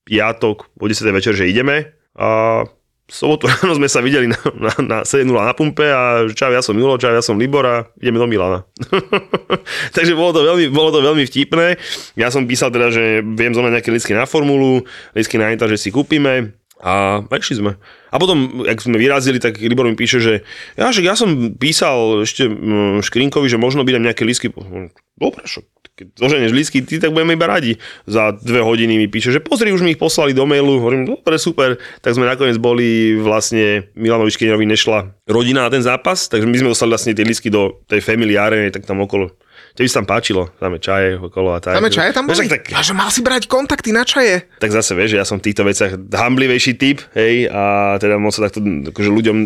piatok 0.09 0.81
o 0.81 0.85
10. 0.89 1.13
večer, 1.13 1.37
že 1.37 1.45
ideme 1.45 1.93
a 2.17 2.63
sobotu 3.07 3.47
ráno 3.51 3.73
sme 3.79 3.87
sa 3.87 4.03
videli 4.03 4.27
na, 4.27 4.39
na, 4.59 4.71
na 4.83 4.97
7 5.07 5.23
na 5.31 5.55
pumpe 5.55 5.87
a 5.87 6.27
čau, 6.31 6.51
ja 6.51 6.59
som 6.59 6.75
Milo, 6.75 6.99
čau, 6.99 7.15
ja 7.15 7.23
som 7.23 7.39
Libor 7.39 7.63
a 7.63 7.75
ideme 8.03 8.19
do 8.19 8.27
Milana. 8.27 8.67
Takže 9.95 10.13
bolo 10.13 10.35
to, 10.35 10.41
veľmi, 10.43 10.67
bolo 10.69 10.91
to 10.91 10.99
veľmi 10.99 11.23
vtipné. 11.23 11.79
Ja 12.19 12.27
som 12.27 12.43
písal 12.43 12.69
teda, 12.69 12.91
že 12.91 13.23
viem 13.23 13.55
zohnať 13.55 13.79
nejaké 13.79 13.89
lístky 13.95 14.13
na 14.13 14.27
formulu, 14.27 14.83
lístky 15.15 15.39
na 15.39 15.55
Inter, 15.55 15.71
že 15.71 15.79
si 15.79 15.89
kúpime 15.89 16.53
a 16.77 17.25
išli 17.33 17.57
sme. 17.57 17.71
A 18.13 18.15
potom, 18.21 18.63
ak 18.63 18.79
sme 18.79 19.01
vyrazili, 19.01 19.41
tak 19.41 19.57
Libor 19.57 19.89
mi 19.89 19.97
píše, 19.97 20.21
že 20.21 20.33
ja, 20.77 20.93
že 20.93 21.01
ja 21.01 21.17
som 21.17 21.57
písal 21.57 22.23
ešte 22.23 22.45
mm, 22.45 23.01
Škrinkovi, 23.01 23.49
že 23.49 23.57
možno 23.57 23.81
by 23.81 23.97
nám 23.97 24.13
nejaké 24.13 24.23
lístky... 24.23 24.53
Dobre, 25.17 25.41
čo, 25.49 25.65
keď 25.97 26.13
zoženeš 26.13 26.53
lístky, 26.53 26.85
ty 26.85 27.01
tak 27.01 27.09
budeme 27.09 27.33
iba 27.33 27.49
radi. 27.49 27.81
Za 28.05 28.37
dve 28.37 28.61
hodiny 28.61 29.01
mi 29.01 29.09
píše, 29.09 29.33
že 29.33 29.41
pozri, 29.41 29.73
už 29.73 29.81
mi 29.81 29.97
ich 29.97 30.01
poslali 30.01 30.37
do 30.37 30.45
mailu. 30.45 30.77
Hovorím, 30.77 31.09
dobre, 31.09 31.41
super. 31.41 31.81
Tak 32.05 32.13
sme 32.13 32.29
nakoniec 32.29 32.61
boli 32.61 33.17
vlastne, 33.17 33.89
Milanovi 33.97 34.29
Škriňovi 34.29 34.65
nešla 34.69 35.25
rodina 35.25 35.65
na 35.65 35.73
ten 35.73 35.81
zápas, 35.81 36.29
takže 36.29 36.45
my 36.45 36.53
sme 36.61 36.69
dostali 36.69 36.93
vlastne 36.93 37.17
tie 37.17 37.25
lístky 37.25 37.49
do 37.49 37.81
tej 37.89 38.05
family 38.05 38.37
areny, 38.37 38.69
tak 38.69 38.85
tam 38.85 39.01
okolo 39.01 39.33
Tebe 39.77 39.85
sa 39.85 40.01
tam 40.01 40.09
páčilo, 40.09 40.49
tam 40.57 40.73
je 40.73 40.81
čaje 40.81 41.07
okolo 41.15 41.53
a 41.53 41.61
tak. 41.61 41.77
Tam 41.77 41.85
je 41.85 41.93
čaje 41.93 42.09
tam 42.09 42.25
boli? 42.25 42.49
tak, 42.49 42.65
A 42.73 42.81
že 42.81 42.97
mal 42.97 43.13
si 43.13 43.21
brať 43.21 43.45
kontakty 43.45 43.93
na 43.93 44.01
čaje. 44.01 44.49
tak 44.57 44.73
zase 44.73 44.97
vieš, 44.97 45.13
že 45.13 45.17
ja 45.21 45.25
som 45.25 45.37
v 45.37 45.45
týchto 45.45 45.61
veciach 45.61 45.93
hamblivejší 46.09 46.73
typ, 46.73 47.05
hej, 47.13 47.45
a 47.45 47.93
teda 47.95 48.17
moc 48.17 48.33
sa 48.33 48.49
takto, 48.49 48.57
akože 48.89 49.09
ľuďom, 49.13 49.37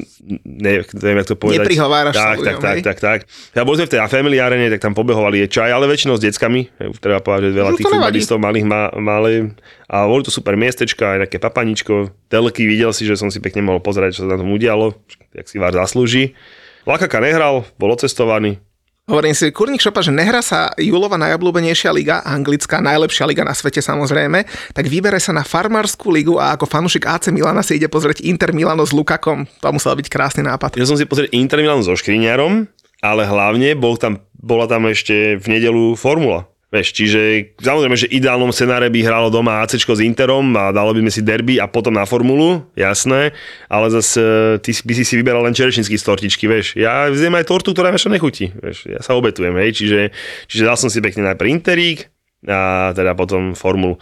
ne, 0.47 0.71
neviem, 0.87 1.17
jak 1.19 1.27
to 1.27 1.35
povedať. 1.35 1.67
Neprihováraš 1.67 2.15
tak, 2.15 2.37
ľuďom, 2.39 2.47
tak, 2.47 2.55
tak, 2.63 2.77
tak, 2.79 2.97
tak. 2.97 3.19
Ja 3.51 3.67
boli 3.67 3.75
sme 3.75 3.85
v 3.85 3.93
tej 3.93 4.01
family 4.07 4.39
arene, 4.39 4.71
tak 4.71 4.79
tam 4.79 4.95
pobehovali 4.95 5.43
je 5.43 5.47
čaj, 5.51 5.67
ale 5.67 5.91
väčšinou 5.91 6.15
s 6.15 6.23
deckami. 6.23 6.71
Hej, 6.79 6.95
treba 7.03 7.19
povedať, 7.19 7.51
že 7.51 7.59
veľa 7.59 7.69
No, 7.69 7.75
tých 7.75 7.83
to 7.83 7.91
futbalistov 7.91 8.37
malých 8.39 8.65
má, 8.65 8.87
malé. 8.95 9.51
A 9.91 10.07
boli 10.07 10.23
to 10.23 10.31
super 10.31 10.55
miestečka, 10.55 11.19
aj 11.19 11.27
také 11.27 11.43
papaničko, 11.43 12.07
telky, 12.31 12.63
videl 12.63 12.95
si, 12.95 13.03
že 13.03 13.19
som 13.19 13.27
si 13.27 13.43
pekne 13.43 13.67
mohol 13.67 13.83
pozerať, 13.83 14.15
čo 14.15 14.23
sa 14.23 14.31
na 14.31 14.39
tom 14.39 14.47
udialo, 14.47 14.95
jak 15.35 15.51
si 15.51 15.59
vár 15.59 15.75
zaslúži. 15.75 16.39
Lakaka 16.87 17.19
nehral, 17.19 17.67
bol 17.75 17.91
odcestovaný, 17.91 18.63
Hovorím 19.09 19.33
si, 19.33 19.49
kurník 19.49 19.81
šopa, 19.81 20.05
že 20.05 20.13
nehrá 20.13 20.45
sa 20.45 20.69
Julova 20.77 21.17
najobľúbenejšia 21.17 21.89
liga, 21.89 22.21
anglická, 22.21 22.85
najlepšia 22.85 23.25
liga 23.25 23.41
na 23.41 23.57
svete 23.57 23.81
samozrejme, 23.81 24.45
tak 24.77 24.85
vybere 24.85 25.17
sa 25.17 25.33
na 25.33 25.41
farmárskú 25.41 26.13
ligu 26.13 26.37
a 26.37 26.53
ako 26.53 26.69
fanušik 26.69 27.09
AC 27.09 27.33
Milana 27.33 27.65
si 27.65 27.81
ide 27.81 27.89
pozrieť 27.89 28.21
Inter 28.21 28.53
Milano 28.53 28.85
s 28.85 28.93
Lukakom. 28.93 29.49
To 29.65 29.73
musel 29.73 29.97
byť 29.97 30.05
krásny 30.05 30.45
nápad. 30.45 30.77
Ja 30.77 30.85
som 30.85 31.01
si 31.01 31.09
pozrieť 31.09 31.33
Inter 31.33 31.65
Milan 31.65 31.81
so 31.81 31.97
Škriňarom, 31.97 32.69
ale 33.01 33.25
hlavne 33.25 33.73
bol 33.73 33.97
tam, 33.97 34.21
bola 34.37 34.69
tam 34.69 34.85
ešte 34.85 35.41
v 35.41 35.45
nedelu 35.49 35.97
Formula. 35.97 36.50
Vieš, 36.71 36.95
čiže 36.95 37.51
samozrejme, 37.59 37.99
že 37.99 38.07
ideálnom 38.07 38.55
scenáre 38.55 38.87
by 38.87 39.03
hralo 39.03 39.27
doma 39.27 39.59
AC 39.59 39.75
s 39.75 39.99
Interom 39.99 40.55
a 40.55 40.71
dalo 40.71 40.95
by 40.95 41.03
sme 41.03 41.11
si 41.11 41.19
derby 41.19 41.59
a 41.59 41.67
potom 41.67 41.91
na 41.91 42.07
formulu, 42.07 42.63
jasné, 42.79 43.35
ale 43.67 43.91
zase 43.91 44.23
ty 44.63 44.71
by 44.71 44.93
si 44.95 45.03
si 45.03 45.19
vyberal 45.19 45.43
len 45.43 45.51
čerešnický 45.51 45.99
z 45.99 46.07
tortičky, 46.07 46.47
vieš. 46.47 46.79
Ja 46.79 47.11
zjem 47.11 47.35
aj 47.35 47.51
tortu, 47.51 47.75
ktorá 47.75 47.91
ešte 47.91 48.15
nechutí, 48.15 48.55
vieš. 48.55 48.87
Ja 48.87 49.03
sa 49.03 49.19
obetujem, 49.19 49.51
hej, 49.59 49.75
čiže, 49.75 49.99
čiže 50.47 50.63
dal 50.63 50.79
som 50.79 50.87
si 50.87 51.03
pekne 51.03 51.27
najprv 51.27 51.51
Interík 51.51 52.07
a 52.47 52.95
teda 52.95 53.19
potom 53.19 53.51
formulu. 53.51 53.99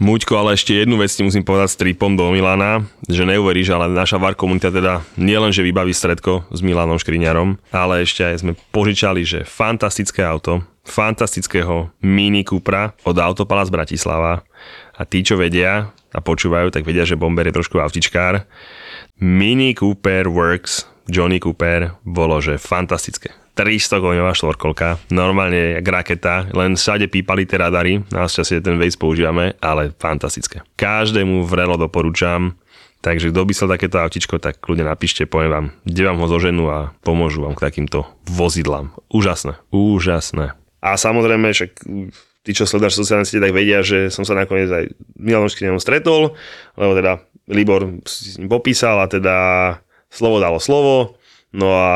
Muďko, 0.00 0.32
ale 0.34 0.56
ešte 0.56 0.72
jednu 0.72 0.96
vec 0.96 1.12
ti 1.12 1.20
musím 1.20 1.44
povedať 1.44 1.76
s 1.76 1.78
tripom 1.78 2.16
do 2.16 2.32
Milana, 2.32 2.82
že 3.04 3.28
neuveríš, 3.28 3.70
ale 3.70 3.92
naša 3.92 4.16
VAR 4.16 4.32
komunita 4.32 4.72
teda 4.72 5.04
nielen, 5.20 5.52
že 5.52 5.62
vybaví 5.62 5.92
stredko 5.92 6.48
s 6.48 6.58
Milanom 6.64 6.96
Škriňarom, 6.96 7.60
ale 7.70 8.02
ešte 8.02 8.26
aj 8.26 8.40
sme 8.40 8.56
požičali, 8.74 9.22
že 9.22 9.44
fantastické 9.44 10.24
auto, 10.24 10.64
fantastického 10.84 11.90
Mini 12.02 12.42
Cupra 12.42 12.94
od 13.06 13.16
Autopala 13.18 13.66
z 13.66 13.70
Bratislava 13.70 14.42
a 14.98 15.02
tí, 15.06 15.22
čo 15.22 15.38
vedia 15.38 15.90
a 16.12 16.18
počúvajú, 16.20 16.68
tak 16.68 16.84
vedia, 16.84 17.08
že 17.08 17.16
Bomber 17.16 17.48
je 17.48 17.56
trošku 17.56 17.80
autičkár. 17.80 18.44
Mini 19.22 19.72
Cooper 19.72 20.28
Works 20.28 20.86
Johnny 21.08 21.42
Cooper 21.42 21.98
bolo, 22.06 22.38
že 22.38 22.60
fantastické. 22.60 23.34
300 23.52 24.00
koňová 24.00 24.32
štvorkolka, 24.32 25.12
normálne 25.12 25.76
jak 25.76 25.84
raketa, 25.84 26.48
len 26.56 26.72
všade 26.72 27.12
pípali 27.12 27.44
tie 27.44 27.60
radary, 27.60 28.00
našťastie 28.08 28.64
ten 28.64 28.80
Waze 28.80 28.96
používame, 28.96 29.60
ale 29.60 29.92
fantastické. 29.92 30.64
Každému 30.80 31.44
vrelo 31.44 31.76
doporúčam, 31.76 32.56
takže 33.04 33.28
kto 33.28 33.44
by 33.44 33.52
chcel 33.52 33.68
takéto 33.68 34.00
autičko, 34.00 34.40
tak 34.40 34.56
kľudne 34.56 34.88
napíšte, 34.88 35.28
poviem 35.28 35.52
vám, 35.52 35.66
kde 35.84 36.02
vám 36.08 36.18
ho 36.24 36.26
zoženú 36.32 36.64
a 36.72 36.78
pomôžu 37.04 37.44
vám 37.44 37.52
k 37.52 37.68
takýmto 37.68 38.08
vozidlám. 38.24 38.96
Úžasné, 39.12 39.60
úžasné. 39.68 40.61
A 40.82 40.98
samozrejme, 40.98 41.54
však 41.54 41.70
tí, 42.42 42.50
čo 42.50 42.66
sledáš 42.66 42.98
sociálne 42.98 43.22
siete, 43.22 43.46
tak 43.46 43.54
vedia, 43.54 43.86
že 43.86 44.10
som 44.10 44.26
sa 44.26 44.34
nakoniec 44.34 44.66
aj 44.66 44.84
Milanom 45.14 45.46
Škriňom 45.46 45.78
stretol, 45.78 46.34
lebo 46.74 46.92
teda 46.98 47.22
Libor 47.46 48.02
si 48.06 48.34
s 48.34 48.38
ním 48.38 48.50
popísal 48.50 48.98
a 48.98 49.06
teda 49.06 49.36
slovo 50.10 50.42
dalo 50.42 50.58
slovo, 50.58 51.16
no 51.54 51.70
a 51.70 51.90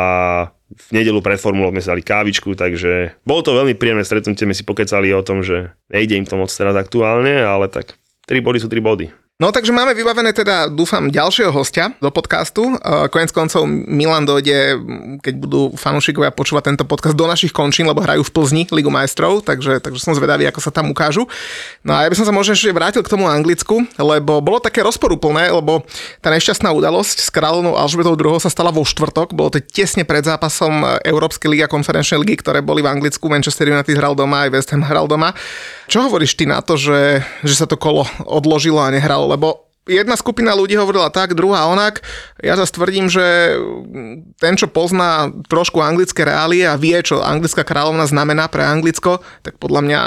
v 0.66 0.88
nedelu 0.94 1.18
pred 1.22 1.38
formulou 1.38 1.70
sme 1.70 1.82
si 1.82 1.90
dali 1.90 2.02
kávičku, 2.02 2.54
takže 2.58 3.18
bolo 3.22 3.42
to 3.42 3.54
veľmi 3.54 3.78
príjemné 3.78 4.02
stretnutie, 4.02 4.46
sme 4.46 4.54
si 4.54 4.66
pokecali 4.66 5.14
o 5.14 5.22
tom, 5.22 5.42
že 5.42 5.74
nejde 5.90 6.18
im 6.18 6.26
to 6.26 6.38
moc 6.38 6.50
teraz 6.50 6.74
aktuálne, 6.74 7.42
ale 7.42 7.70
tak 7.70 7.98
3 8.30 8.42
body 8.42 8.58
sú 8.62 8.70
3 8.70 8.82
body. 8.82 9.06
No 9.36 9.52
takže 9.52 9.68
máme 9.68 9.92
vybavené 9.92 10.32
teda, 10.32 10.72
dúfam, 10.72 11.12
ďalšieho 11.12 11.52
hostia 11.52 11.92
do 12.00 12.08
podcastu. 12.08 12.72
Konec 13.12 13.36
koncov 13.36 13.68
Milan 13.68 14.24
dojde, 14.24 14.80
keď 15.20 15.34
budú 15.36 15.76
fanúšikovia 15.76 16.32
počúvať 16.32 16.72
tento 16.72 16.88
podcast 16.88 17.12
do 17.12 17.28
našich 17.28 17.52
končín, 17.52 17.84
lebo 17.84 18.00
hrajú 18.00 18.24
v 18.24 18.32
Plzni 18.32 18.64
Ligu 18.72 18.88
majstrov, 18.88 19.44
takže, 19.44 19.84
takže 19.84 20.00
som 20.00 20.16
zvedavý, 20.16 20.48
ako 20.48 20.64
sa 20.64 20.72
tam 20.72 20.88
ukážu. 20.88 21.28
No 21.84 21.92
a 21.92 22.08
ja 22.08 22.08
by 22.08 22.16
som 22.16 22.24
sa 22.24 22.32
možno 22.32 22.56
ešte 22.56 22.72
vrátil 22.72 23.04
k 23.04 23.12
tomu 23.12 23.28
Anglicku, 23.28 23.84
lebo 24.00 24.40
bolo 24.40 24.56
také 24.56 24.80
rozporúplné, 24.80 25.52
lebo 25.52 25.84
tá 26.24 26.32
nešťastná 26.32 26.72
udalosť 26.72 27.20
s 27.20 27.28
kráľovnou 27.28 27.76
Alžbetou 27.76 28.16
II 28.16 28.40
sa 28.40 28.48
stala 28.48 28.72
vo 28.72 28.88
štvrtok, 28.88 29.36
bolo 29.36 29.52
to 29.52 29.60
tesne 29.60 30.08
pred 30.08 30.24
zápasom 30.24 31.04
Európskej 31.04 31.52
ligy 31.52 31.60
a 31.60 31.68
konferenčnej 31.68 32.24
ligy, 32.24 32.40
ktoré 32.40 32.64
boli 32.64 32.80
v 32.80 32.88
Anglicku. 32.88 33.28
Manchester 33.28 33.68
United 33.68 34.00
hral 34.00 34.16
doma, 34.16 34.48
aj 34.48 34.56
West 34.56 34.72
Ham 34.72 34.80
hral 34.80 35.04
doma. 35.04 35.36
Čo 35.86 36.10
hovoríš 36.10 36.34
ty 36.34 36.44
na 36.46 36.62
to, 36.62 36.74
že, 36.74 37.22
že 37.46 37.54
sa 37.54 37.66
to 37.70 37.78
kolo 37.78 38.06
odložilo 38.26 38.82
a 38.82 38.90
nehralo? 38.90 39.30
Lebo 39.30 39.65
jedna 39.86 40.18
skupina 40.18 40.52
ľudí 40.52 40.74
hovorila 40.74 41.08
tak, 41.08 41.38
druhá 41.38 41.70
onak. 41.70 42.02
Ja 42.42 42.58
zase 42.58 42.74
tvrdím, 42.76 43.06
že 43.08 43.56
ten, 44.36 44.54
čo 44.58 44.68
pozná 44.68 45.30
trošku 45.46 45.80
anglické 45.80 46.26
reálie 46.26 46.66
a 46.66 46.76
vie, 46.76 46.98
čo 47.00 47.24
anglická 47.24 47.64
kráľovna 47.64 48.04
znamená 48.04 48.50
pre 48.50 48.66
Anglicko, 48.66 49.24
tak 49.40 49.56
podľa 49.56 49.80
mňa 49.86 49.98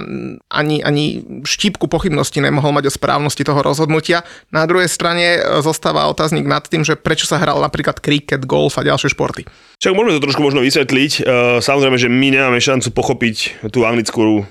ani, 0.52 0.84
ani 0.84 1.06
štípku 1.42 1.90
pochybnosti 1.90 2.44
nemohol 2.44 2.76
mať 2.76 2.92
o 2.92 2.96
správnosti 2.96 3.42
toho 3.42 3.64
rozhodnutia. 3.64 4.22
Na 4.54 4.68
druhej 4.70 4.92
strane 4.92 5.42
zostáva 5.64 6.06
otáznik 6.12 6.46
nad 6.46 6.68
tým, 6.68 6.86
že 6.86 7.00
prečo 7.00 7.26
sa 7.26 7.40
hral 7.42 7.58
napríklad 7.64 7.98
kriket, 8.04 8.46
golf 8.46 8.78
a 8.78 8.86
ďalšie 8.86 9.16
športy. 9.16 9.48
Však 9.80 9.96
môžeme 9.96 10.20
to 10.20 10.26
trošku 10.28 10.44
možno 10.44 10.60
vysvetliť. 10.60 11.24
Samozrejme, 11.64 11.96
že 11.96 12.12
my 12.12 12.28
nemáme 12.36 12.60
šancu 12.60 12.92
pochopiť 12.92 13.64
tú 13.72 13.88
anglickú 13.88 14.44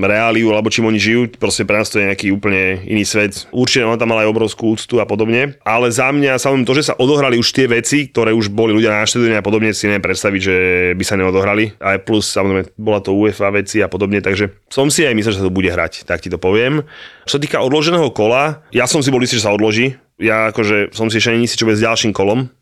reáliu, 0.00 0.48
alebo 0.56 0.72
čím 0.72 0.88
oni 0.88 0.96
žijú. 0.96 1.28
Proste 1.36 1.68
pre 1.68 1.76
nás 1.76 1.92
to 1.92 2.00
je 2.00 2.08
nejaký 2.08 2.32
úplne 2.32 2.80
iný 2.88 3.04
svet. 3.04 3.44
Určite 3.52 3.84
on 3.84 4.00
tam 4.00 4.08
mal 4.08 4.24
aj 4.24 4.32
obrovskú 4.32 4.69
úctu 4.70 5.02
a 5.02 5.06
podobne. 5.06 5.58
Ale 5.66 5.90
za 5.90 6.08
mňa 6.14 6.38
samozrejme 6.38 6.68
to, 6.68 6.78
že 6.78 6.88
sa 6.92 6.94
odohrali 6.96 7.36
už 7.36 7.50
tie 7.50 7.66
veci, 7.66 8.08
ktoré 8.08 8.30
už 8.30 8.54
boli 8.54 8.70
ľudia 8.70 8.94
na 8.94 9.04
a 9.04 9.42
podobne, 9.42 9.74
si 9.74 9.90
neviem 9.90 10.06
predstaviť, 10.06 10.40
že 10.40 10.56
by 10.94 11.04
sa 11.04 11.18
neodohrali. 11.18 11.74
Aj 11.82 11.98
plus 11.98 12.30
samozrejme 12.30 12.72
bola 12.78 13.02
to 13.02 13.10
UEFA 13.12 13.50
veci 13.50 13.82
a 13.82 13.90
podobne, 13.90 14.22
takže 14.22 14.54
som 14.70 14.86
si 14.88 15.02
aj 15.02 15.14
myslel, 15.18 15.34
že 15.34 15.40
sa 15.42 15.46
to 15.46 15.54
bude 15.54 15.68
hrať, 15.68 16.06
tak 16.06 16.22
ti 16.22 16.30
to 16.30 16.38
poviem. 16.38 16.86
Čo 17.26 17.38
sa 17.38 17.42
týka 17.42 17.58
odloženého 17.60 18.14
kola, 18.14 18.62
ja 18.70 18.86
som 18.86 19.02
si 19.02 19.10
bol 19.10 19.22
istý, 19.22 19.42
že 19.42 19.46
sa 19.46 19.54
odloží. 19.54 19.98
Ja 20.20 20.52
akože 20.52 20.92
som 20.92 21.08
si 21.08 21.16
ešte 21.16 21.32
si 21.48 21.56
čo 21.56 21.64
bude 21.64 21.80
s 21.80 21.84
ďalším 21.84 22.12
kolom 22.12 22.52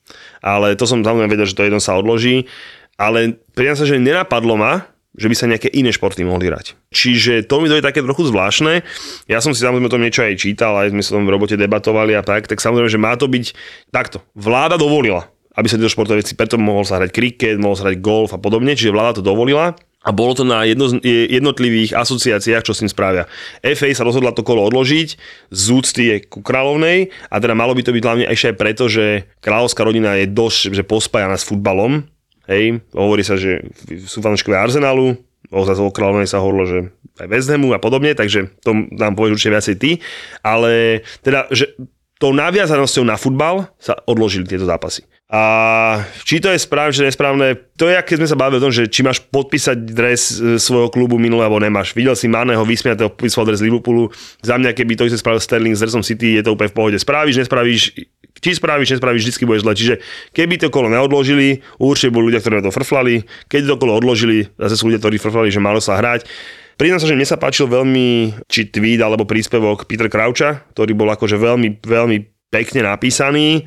ale 0.42 0.78
to 0.78 0.86
som 0.86 1.02
samozrejme 1.02 1.30
vedel, 1.30 1.48
že 1.48 1.56
to 1.58 1.66
jedno 1.66 1.82
sa 1.82 1.98
odloží. 1.98 2.46
Ale 2.98 3.38
priznám 3.54 3.78
sa, 3.78 3.86
že 3.86 4.02
nenapadlo 4.02 4.58
ma, 4.58 4.90
že 5.18 5.26
by 5.26 5.34
sa 5.34 5.50
nejaké 5.50 5.68
iné 5.74 5.90
športy 5.90 6.22
mohli 6.22 6.46
hrať. 6.46 6.78
Čiže 6.94 7.50
to 7.50 7.58
mi 7.58 7.66
to 7.66 7.76
je 7.76 7.84
také 7.84 8.00
trochu 8.00 8.30
zvláštne. 8.30 8.86
Ja 9.26 9.42
som 9.42 9.50
si 9.50 9.60
samozrejme 9.66 9.90
o 9.90 9.94
tom 9.98 10.06
niečo 10.06 10.22
aj 10.22 10.38
čítal, 10.38 10.78
aj 10.78 10.94
sme 10.94 11.02
sa 11.02 11.18
tom 11.18 11.26
v 11.26 11.34
robote 11.34 11.58
debatovali 11.58 12.14
a 12.14 12.22
tak, 12.22 12.46
tak 12.46 12.62
samozrejme, 12.62 12.86
že 12.86 13.02
má 13.02 13.18
to 13.18 13.26
byť 13.26 13.52
takto. 13.90 14.22
Vláda 14.38 14.78
dovolila, 14.78 15.26
aby 15.58 15.66
sa 15.66 15.74
tieto 15.74 15.90
športové 15.90 16.22
veci, 16.22 16.38
preto 16.38 16.54
mohol 16.54 16.86
sa 16.86 17.02
hrať 17.02 17.10
kriket, 17.10 17.58
mohol 17.58 17.74
sa 17.74 17.90
hrať 17.90 17.98
golf 17.98 18.30
a 18.30 18.38
podobne, 18.38 18.78
čiže 18.78 18.94
vláda 18.94 19.18
to 19.18 19.26
dovolila 19.26 19.74
a 20.06 20.14
bolo 20.14 20.32
to 20.32 20.46
na 20.46 20.62
jedno, 20.62 20.94
jednotlivých 21.04 21.92
asociáciách, 21.98 22.62
čo 22.62 22.72
s 22.72 22.80
tým 22.86 22.90
spravia. 22.90 23.26
FA 23.60 23.90
sa 23.90 24.06
rozhodla 24.06 24.30
to 24.30 24.46
kolo 24.46 24.62
odložiť, 24.70 25.08
z 25.50 25.64
úcty 25.74 26.22
ku 26.22 26.38
kráľovnej 26.38 27.10
a 27.28 27.36
teda 27.42 27.58
malo 27.58 27.74
by 27.74 27.82
to 27.82 27.90
byť 27.90 28.02
hlavne 28.06 28.24
ešte 28.30 28.54
aj 28.54 28.56
preto, 28.56 28.84
že 28.86 29.26
kráľovská 29.42 29.82
rodina 29.82 30.14
je 30.16 30.30
dosť 30.30 30.72
že 30.72 30.82
pospájana 30.86 31.34
s 31.34 31.44
futbalom. 31.44 32.06
Hej, 32.48 32.80
hovorí 32.96 33.20
sa, 33.20 33.36
že 33.36 33.60
sú 34.08 34.24
fanúškovia 34.24 34.64
Arsenalu, 34.64 35.20
o 35.52 35.60
zase 35.64 35.80
o 35.80 35.92
kráľovnej 35.92 36.28
sa 36.28 36.40
hovorilo, 36.40 36.64
že 36.64 36.78
aj 37.20 37.28
West 37.28 37.48
Hamu 37.52 37.72
a 37.72 37.80
podobne, 37.80 38.12
takže 38.16 38.52
to 38.64 38.72
nám 38.94 39.16
povieš 39.16 39.40
určite 39.40 39.54
viacej 39.54 39.76
ty. 39.76 39.90
Ale 40.40 41.02
teda, 41.20 41.48
že 41.52 41.76
tou 42.18 42.34
naviazanosťou 42.34 43.04
na 43.06 43.14
futbal 43.14 43.70
sa 43.78 43.94
odložili 44.04 44.44
tieto 44.44 44.66
zápasy. 44.66 45.06
A 45.28 45.42
či 46.24 46.40
to 46.40 46.48
je 46.48 46.56
správne, 46.56 46.96
či 46.96 47.04
nesprávne, 47.04 47.52
to 47.76 47.84
je, 47.84 48.00
keď 48.00 48.16
sme 48.16 48.30
sa 48.32 48.40
bavili 48.40 48.58
o 48.58 48.64
tom, 48.64 48.72
že 48.72 48.88
či 48.88 49.04
máš 49.04 49.20
podpísať 49.28 49.76
dres 49.92 50.40
e, 50.40 50.56
svojho 50.56 50.88
klubu 50.88 51.20
minulé, 51.20 51.44
alebo 51.44 51.60
nemáš. 51.60 51.92
Videl 51.92 52.16
si 52.16 52.32
Maného 52.32 52.64
vysmiatého 52.64 53.12
podpisoval 53.12 53.52
dres 53.52 53.60
Liverpoolu. 53.60 54.08
Za 54.40 54.56
mňa, 54.56 54.72
keby 54.72 54.96
to 54.96 55.04
isté 55.04 55.20
spravil 55.20 55.44
Sterling 55.44 55.76
s 55.76 55.84
dresom 55.84 56.00
City, 56.00 56.40
je 56.40 56.42
to 56.48 56.56
úplne 56.56 56.72
v 56.72 56.76
pohode. 56.80 56.96
Spravíš, 56.96 57.44
nespravíš, 57.44 57.92
či 58.38 58.56
spravíš, 58.56 58.98
nespravíš, 58.98 59.28
vždy 59.28 59.44
bude 59.46 59.60
zle. 59.62 59.72
Čiže 59.74 59.94
keby 60.32 60.58
to 60.58 60.68
kolo 60.72 60.88
neodložili, 60.88 61.62
určite 61.78 62.14
boli 62.14 62.32
ľudia, 62.32 62.42
ktorí 62.42 62.62
to 62.64 62.74
frflali. 62.74 63.26
Keď 63.50 63.60
to 63.68 63.80
kolo 63.80 63.98
odložili, 63.98 64.48
zase 64.56 64.78
sú 64.78 64.90
ľudia, 64.90 65.02
ktorí 65.02 65.16
frflali, 65.18 65.48
že 65.52 65.62
malo 65.62 65.78
sa 65.78 65.98
hrať. 65.98 66.26
Priznám 66.78 67.02
sa, 67.02 67.10
že 67.10 67.18
mne 67.18 67.26
sa 67.26 67.36
páčil 67.36 67.66
veľmi, 67.66 68.38
či 68.46 68.70
tweet 68.70 69.02
alebo 69.02 69.26
príspevok 69.26 69.90
Peter 69.90 70.06
Krauča, 70.06 70.62
ktorý 70.70 70.94
bol 70.94 71.10
akože 71.10 71.34
veľmi, 71.34 71.82
veľmi 71.82 72.16
pekne 72.54 72.86
napísaný 72.86 73.66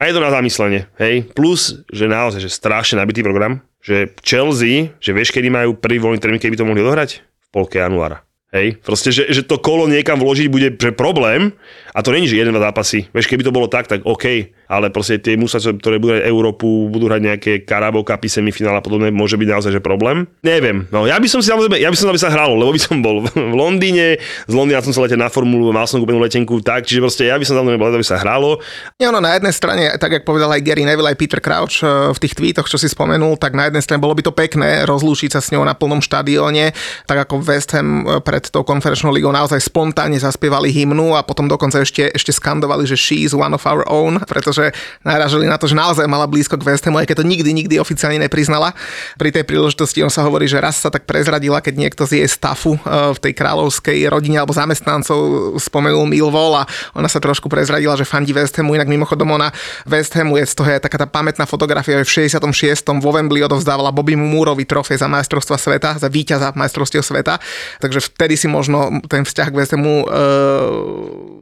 a 0.00 0.08
je 0.08 0.16
to 0.16 0.24
na 0.24 0.32
zamyslenie, 0.32 0.88
hej. 0.96 1.28
Plus, 1.36 1.84
že 1.92 2.08
naozaj, 2.08 2.40
že 2.40 2.48
strašne 2.48 2.96
nabitý 2.96 3.20
program, 3.20 3.60
že 3.84 4.08
Chelsea, 4.24 4.96
že 4.96 5.12
vieš, 5.12 5.28
kedy 5.28 5.52
majú 5.52 5.76
prvý 5.76 6.00
voľný 6.00 6.16
termín, 6.16 6.40
keby 6.40 6.56
to 6.56 6.64
mohli 6.64 6.80
dohrať? 6.80 7.20
V 7.20 7.48
polke 7.52 7.76
januára. 7.76 8.24
Hej, 8.50 8.80
proste, 8.82 9.14
že, 9.14 9.28
že 9.30 9.46
to 9.46 9.62
kolo 9.62 9.86
niekam 9.86 10.18
vložiť 10.18 10.48
bude 10.50 10.74
že 10.74 10.90
problém 10.90 11.54
a 11.90 11.98
to 12.06 12.14
není, 12.14 12.30
že 12.30 12.38
jeden, 12.38 12.54
dva 12.54 12.70
zápasy. 12.70 13.10
Vieš, 13.10 13.26
keby 13.26 13.42
to 13.42 13.52
bolo 13.54 13.66
tak, 13.66 13.90
tak 13.90 14.06
OK, 14.06 14.54
ale 14.70 14.94
proste 14.94 15.18
tie 15.18 15.34
musa, 15.34 15.58
ktoré 15.58 15.98
budú 15.98 16.14
hrať 16.14 16.24
Európu, 16.30 16.86
budú 16.86 17.10
hrať 17.10 17.20
nejaké 17.20 17.52
Karabo 17.66 18.06
Cupy, 18.06 18.30
semifinál 18.30 18.78
a 18.78 18.82
podobne, 18.82 19.10
môže 19.10 19.34
byť 19.34 19.48
naozaj, 19.50 19.70
že 19.74 19.82
problém. 19.82 20.30
Neviem, 20.46 20.86
no 20.94 21.10
ja 21.10 21.18
by 21.18 21.26
som 21.26 21.42
si 21.42 21.50
samozrejme, 21.50 21.82
ja 21.82 21.90
by 21.90 21.96
som 21.98 22.06
aby 22.06 22.22
sa 22.22 22.30
hralo, 22.30 22.54
lebo 22.54 22.70
by 22.70 22.80
som 22.80 23.02
bol 23.02 23.26
v 23.26 23.54
Londýne, 23.54 24.22
z 24.46 24.54
Londýna 24.54 24.86
som 24.86 24.94
sa 24.94 25.02
letel 25.02 25.18
na 25.18 25.26
formulu, 25.26 25.74
mal 25.74 25.90
som 25.90 25.98
kúpenú 25.98 26.22
letenku, 26.22 26.62
tak, 26.62 26.86
čiže 26.86 27.02
proste 27.02 27.26
ja 27.26 27.34
by 27.34 27.42
som 27.42 27.58
samozrejme 27.58 27.82
bol, 27.82 27.90
aby 27.90 28.06
sa 28.06 28.22
hralo. 28.22 28.62
Ja, 29.02 29.10
no 29.10 29.18
na 29.18 29.34
jednej 29.34 29.50
strane, 29.50 29.90
tak 29.98 30.22
ako 30.22 30.38
povedal 30.38 30.54
aj 30.54 30.62
Gary 30.62 30.86
Neville, 30.86 31.10
aj 31.10 31.18
Peter 31.18 31.42
Crouch 31.42 31.82
eh, 31.82 32.14
v 32.14 32.18
tých 32.22 32.38
tweetoch, 32.38 32.70
čo 32.70 32.78
si 32.78 32.86
spomenul, 32.86 33.34
tak 33.42 33.58
na 33.58 33.66
jednej 33.66 33.82
strane 33.82 33.98
bolo 33.98 34.14
by 34.14 34.22
to 34.22 34.30
pekné 34.30 34.86
rozlúčiť 34.86 35.34
sa 35.34 35.42
s 35.42 35.50
ňou 35.50 35.66
na 35.66 35.74
plnom 35.74 35.98
štadióne, 35.98 36.70
tak 37.10 37.26
ako 37.26 37.42
West 37.42 37.74
Ham 37.74 38.06
eh, 38.06 38.22
pred 38.22 38.46
tou 38.46 38.62
konferenčnou 38.62 39.10
ligou 39.10 39.34
naozaj 39.34 39.58
spontánne 39.58 40.22
zaspievali 40.22 40.70
hymnu 40.70 41.18
a 41.18 41.26
potom 41.26 41.50
dokonca 41.50 41.79
ešte, 41.82 42.12
ešte 42.12 42.32
skandovali, 42.32 42.84
že 42.84 42.96
she 42.96 43.24
is 43.24 43.32
one 43.32 43.52
of 43.52 43.64
our 43.64 43.84
own, 43.88 44.20
pretože 44.24 44.72
naražili 45.02 45.48
na 45.48 45.56
to, 45.56 45.66
že 45.66 45.76
naozaj 45.76 46.06
mala 46.06 46.28
blízko 46.28 46.60
k 46.60 46.66
West 46.68 46.84
Hamu, 46.86 47.00
aj 47.00 47.08
keď 47.10 47.16
to 47.22 47.26
nikdy, 47.26 47.50
nikdy 47.50 47.74
oficiálne 47.80 48.20
nepriznala. 48.20 48.76
Pri 49.16 49.32
tej 49.32 49.44
príležitosti 49.44 50.04
on 50.04 50.12
sa 50.12 50.22
hovorí, 50.24 50.46
že 50.46 50.60
raz 50.60 50.78
sa 50.80 50.92
tak 50.92 51.08
prezradila, 51.08 51.64
keď 51.64 51.74
niekto 51.76 52.02
z 52.04 52.22
jej 52.22 52.28
stafu 52.28 52.76
eh, 52.76 53.12
v 53.14 53.18
tej 53.18 53.32
kráľovskej 53.34 54.06
rodine 54.12 54.38
alebo 54.40 54.52
zamestnancov 54.52 55.56
spomenul 55.58 56.06
Milvol 56.06 56.60
a 56.60 56.68
ona 56.96 57.08
sa 57.08 57.22
trošku 57.22 57.48
prezradila, 57.48 57.96
že 57.96 58.08
fandí 58.08 58.32
West 58.36 58.56
Hamu, 58.58 58.76
inak 58.76 58.88
mimochodom 58.88 59.28
ona 59.30 59.48
West 59.86 60.12
Hamu 60.16 60.36
je 60.36 60.44
z 60.46 60.54
toho 60.54 60.68
je 60.70 60.78
taká 60.82 60.98
tá 61.00 61.06
pamätná 61.06 61.44
fotografia, 61.46 62.02
že 62.02 62.06
v 62.06 62.12
66. 62.28 63.00
vo 63.00 63.10
Wembley 63.14 63.42
odovzdávala 63.46 63.94
Bobby 63.94 64.18
Mooreovi 64.18 64.66
trofej 64.66 65.00
za 65.00 65.08
majstrovstva 65.08 65.56
sveta, 65.56 65.90
za 65.96 66.08
víťaza 66.10 66.52
majstrovstiev 66.54 67.02
sveta, 67.02 67.38
takže 67.78 68.12
vtedy 68.12 68.34
si 68.36 68.46
možno 68.50 69.00
ten 69.06 69.22
vzťah 69.24 69.48
k 69.48 69.56
West 69.56 69.72
Hamu 69.72 70.04
e, 70.04 70.06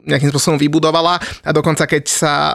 nejakým 0.09 0.28
spôsobom 0.29 0.57
vybudovala 0.61 1.17
a 1.19 1.49
dokonca 1.49 1.89
keď 1.89 2.03
sa 2.05 2.33
e, 2.33 2.53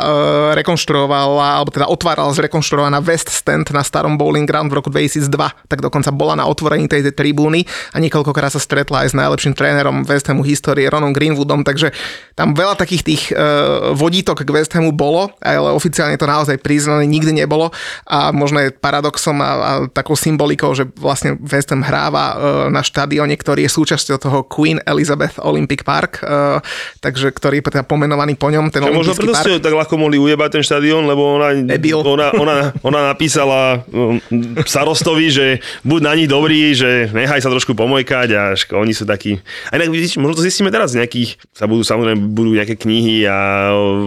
rekonštruovala, 0.62 1.60
alebo 1.60 1.70
teda 1.74 1.90
otvárala 1.90 2.30
zrekonštruovaná 2.32 3.02
West 3.02 3.28
Stand 3.30 3.74
na 3.74 3.82
starom 3.82 4.14
Bowling 4.14 4.46
Ground 4.46 4.70
v 4.70 4.78
roku 4.78 4.88
2002, 4.88 5.28
tak 5.66 5.78
dokonca 5.82 6.14
bola 6.14 6.38
na 6.38 6.46
otvorení 6.46 6.86
tej, 6.86 7.10
tej 7.10 7.14
tribúny 7.14 7.66
a 7.92 8.00
niekoľkokrát 8.00 8.54
sa 8.54 8.60
stretla 8.62 9.06
aj 9.06 9.12
s 9.12 9.18
najlepším 9.18 9.54
trénerom 9.58 10.06
West 10.06 10.30
Hamu 10.30 10.46
histórie 10.46 10.86
Ronom 10.86 11.10
Greenwoodom, 11.10 11.66
takže 11.66 11.90
tam 12.38 12.54
veľa 12.54 12.78
takých 12.78 13.02
tých 13.02 13.22
e, 13.30 13.34
vodítok 13.94 14.46
k 14.46 14.50
West 14.54 14.74
Hamu 14.76 14.94
bolo, 14.94 15.34
ale 15.42 15.74
oficiálne 15.74 16.18
to 16.18 16.28
naozaj 16.28 16.60
priznané 16.62 17.06
nikdy 17.08 17.34
nebolo 17.34 17.74
a 18.06 18.30
možno 18.30 18.62
je 18.62 18.74
paradoxom 18.74 19.38
a, 19.40 19.50
a 19.50 19.72
takou 19.90 20.14
symbolikou, 20.14 20.74
že 20.76 20.86
vlastne 20.98 21.36
West 21.42 21.74
Ham 21.74 21.82
hráva 21.82 22.24
e, 22.30 22.34
na 22.70 22.84
štadióne, 22.84 23.34
ktorý 23.34 23.66
je 23.66 23.74
súčasťou 23.74 24.16
toho 24.20 24.38
Queen 24.46 24.78
Elizabeth 24.84 25.40
Olympic 25.40 25.82
Park, 25.82 26.20
uh, 26.22 26.60
takže 27.00 27.32
ktorý 27.32 27.63
teda 27.70 27.84
pomenovaný 27.86 28.36
po 28.36 28.52
ňom, 28.52 28.68
ten 28.68 28.84
Možno 28.84 29.16
preto 29.16 29.34
ste 29.36 29.62
tak 29.62 29.72
ľahko 29.72 29.96
mohli 29.96 30.20
ujebať 30.20 30.60
ten 30.60 30.64
štadión, 30.64 31.08
lebo 31.08 31.40
ona, 31.40 31.54
ona, 32.04 32.26
ona, 32.36 32.56
ona 32.84 33.00
napísala 33.12 33.84
um, 33.88 34.20
Sarostovi, 34.64 35.28
že 35.32 35.46
buď 35.84 36.00
na 36.04 36.12
nich 36.16 36.28
dobrý, 36.28 36.76
že 36.76 37.08
nechaj 37.10 37.40
sa 37.40 37.52
trošku 37.52 37.72
pomojkať 37.72 38.28
a 38.34 38.42
oni 38.76 38.92
sú 38.92 39.08
takí. 39.08 39.40
A 39.70 39.80
inak 39.80 39.92
možno 40.20 40.36
to 40.36 40.44
zistíme 40.44 40.68
teraz 40.68 40.92
nejakých, 40.92 41.40
sa 41.54 41.64
budú 41.64 41.82
samozrejme 41.82 42.20
budú 42.32 42.56
nejaké 42.56 42.76
knihy 42.76 43.24
a 43.28 43.38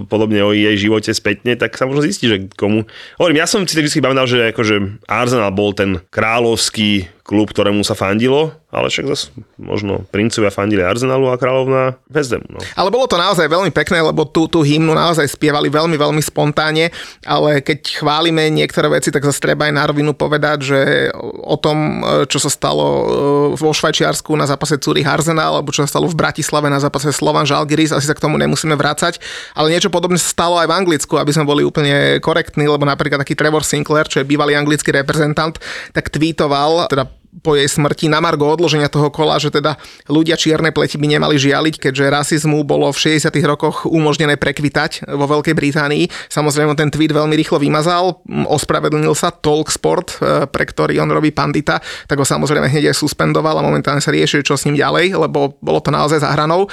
podobne 0.05 0.41
o 0.43 0.51
jej 0.53 0.75
živote 0.77 1.11
spätne, 1.11 1.57
tak 1.57 1.75
sa 1.75 1.89
možno 1.89 2.05
zistí, 2.05 2.29
že 2.29 2.37
komu. 2.55 2.85
Hovorím, 3.17 3.41
ja 3.41 3.47
som 3.49 3.63
si 3.65 3.73
tak 3.73 3.87
vždy 3.87 4.03
pamätal, 4.03 4.27
že 4.29 4.51
akože 4.51 5.05
Arsenal 5.09 5.51
bol 5.51 5.73
ten 5.73 5.99
kráľovský 6.13 7.09
klub, 7.27 7.51
ktorému 7.51 7.83
sa 7.83 7.91
fandilo, 7.91 8.55
ale 8.67 8.91
však 8.91 9.05
zase 9.07 9.31
možno 9.55 10.03
princovia 10.11 10.51
fandili 10.51 10.83
Arsenalu 10.83 11.31
a 11.31 11.39
kráľovná 11.39 11.95
Vezdemu. 12.11 12.43
No. 12.51 12.59
Ale 12.75 12.91
bolo 12.91 13.07
to 13.07 13.15
naozaj 13.15 13.47
veľmi 13.47 13.71
pekné, 13.71 14.03
lebo 14.03 14.27
tú, 14.27 14.51
tú 14.51 14.59
hymnu 14.59 14.91
naozaj 14.91 15.23
spievali 15.23 15.71
veľmi, 15.71 15.95
veľmi 15.95 16.19
spontánne, 16.19 16.91
ale 17.23 17.63
keď 17.63 18.03
chválime 18.03 18.51
niektoré 18.51 18.91
veci, 18.91 19.07
tak 19.07 19.23
zase 19.23 19.39
treba 19.39 19.71
aj 19.71 19.73
na 19.73 19.83
rovinu 19.87 20.11
povedať, 20.11 20.57
že 20.67 20.79
o 21.47 21.55
tom, 21.55 22.03
čo 22.27 22.43
sa 22.43 22.51
stalo 22.51 22.85
e, 22.85 23.03
vo 23.55 23.71
Švajčiarsku 23.71 24.35
na 24.35 24.43
zápase 24.43 24.75
Zurich 24.83 25.07
Arsenal, 25.07 25.63
alebo 25.63 25.71
čo 25.71 25.87
sa 25.87 25.95
stalo 25.95 26.11
v 26.11 26.19
Bratislave 26.19 26.67
na 26.67 26.83
zápase 26.83 27.15
Slovan 27.15 27.47
Žalgiris, 27.47 27.95
asi 27.95 28.03
sa 28.03 28.19
k 28.19 28.23
tomu 28.23 28.35
nemusíme 28.35 28.75
vrácať, 28.75 29.23
ale 29.55 29.71
niečo 29.71 29.87
podobné 29.87 30.19
sa 30.19 30.27
stalo 30.27 30.59
aj 30.59 30.67
v 30.67 30.75
Anglicku, 30.75 31.15
aby 31.15 31.31
sme 31.31 31.47
boli 31.47 31.63
úplne 31.63 32.19
korektní, 32.19 32.67
lebo 32.67 32.83
napríklad 32.83 33.23
taký 33.23 33.31
Trevor 33.31 33.63
Sinclair, 33.63 34.11
čo 34.11 34.19
je 34.19 34.27
bývalý 34.27 34.59
anglický 34.59 34.91
reprezentant, 34.91 35.55
tak 35.95 36.11
tweetoval, 36.11 36.91
teda 36.91 37.07
po 37.41 37.53
jej 37.53 37.69
smrti 37.69 38.09
na 38.09 38.17
margo 38.23 38.49
odloženia 38.49 38.89
toho 38.89 39.13
kola, 39.13 39.37
že 39.37 39.53
teda 39.53 39.77
ľudia 40.09 40.37
čiernej 40.39 40.73
pleti 40.73 40.97
by 40.97 41.07
nemali 41.17 41.37
žialiť, 41.37 41.77
keďže 41.77 42.13
rasizmu 42.13 42.65
bolo 42.65 42.89
v 42.89 43.17
60. 43.17 43.29
rokoch 43.45 43.85
umožnené 43.85 44.39
prekvitať 44.39 45.09
vo 45.13 45.25
Veľkej 45.29 45.53
Británii. 45.53 46.09
Samozrejme 46.29 46.73
ten 46.73 46.89
tweet 46.89 47.13
veľmi 47.13 47.35
rýchlo 47.37 47.61
vymazal, 47.61 48.21
ospravedlnil 48.27 49.13
sa 49.13 49.29
Talk 49.29 49.69
Sport, 49.69 50.17
e, 50.17 50.45
pre 50.49 50.65
ktorý 50.65 50.97
on 51.01 51.09
robí 51.13 51.29
pandita, 51.29 51.79
tak 52.09 52.17
ho 52.17 52.25
samozrejme 52.25 52.69
hneď 52.69 52.91
aj 52.93 52.99
suspendoval 52.99 53.59
a 53.59 53.65
momentálne 53.65 54.01
sa 54.01 54.13
rieši, 54.13 54.41
čo 54.41 54.57
s 54.57 54.65
ním 54.65 54.79
ďalej, 54.79 55.17
lebo 55.17 55.57
bolo 55.61 55.79
to 55.81 55.93
naozaj 55.93 56.21
za 56.21 56.33
hranou. 56.33 56.69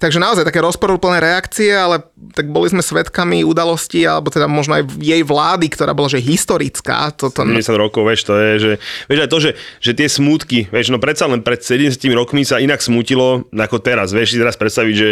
Takže 0.00 0.16
naozaj 0.16 0.48
také 0.48 0.64
rozporúplné 0.64 1.20
reakcie, 1.20 1.76
ale 1.76 2.00
tak 2.32 2.48
boli 2.48 2.72
sme 2.72 2.80
svetkami 2.80 3.44
udalosti, 3.44 4.08
alebo 4.08 4.32
teda 4.32 4.48
možno 4.48 4.80
aj 4.80 4.88
jej 4.96 5.20
vlády, 5.20 5.68
ktorá 5.68 5.92
bola 5.92 6.08
že 6.08 6.24
historická. 6.24 7.12
Toto... 7.12 7.44
70 7.44 7.60
rokov, 7.76 8.08
vieš, 8.08 8.24
to 8.24 8.34
je, 8.40 8.50
že, 8.56 8.72
vieš 9.12 9.20
aj 9.20 9.30
to, 9.30 9.38
že, 9.44 9.50
že 9.84 9.92
tie 9.92 10.08
smútky, 10.08 10.72
vieš, 10.72 10.88
no 10.88 10.96
predsa 10.96 11.28
len 11.28 11.44
pred 11.44 11.60
70 11.60 12.00
rokmi 12.16 12.48
sa 12.48 12.56
inak 12.56 12.80
smútilo 12.80 13.44
ako 13.52 13.76
teraz. 13.84 14.16
Vieš 14.16 14.34
si 14.34 14.38
teraz 14.40 14.56
predstaviť, 14.56 14.94
že 14.96 15.10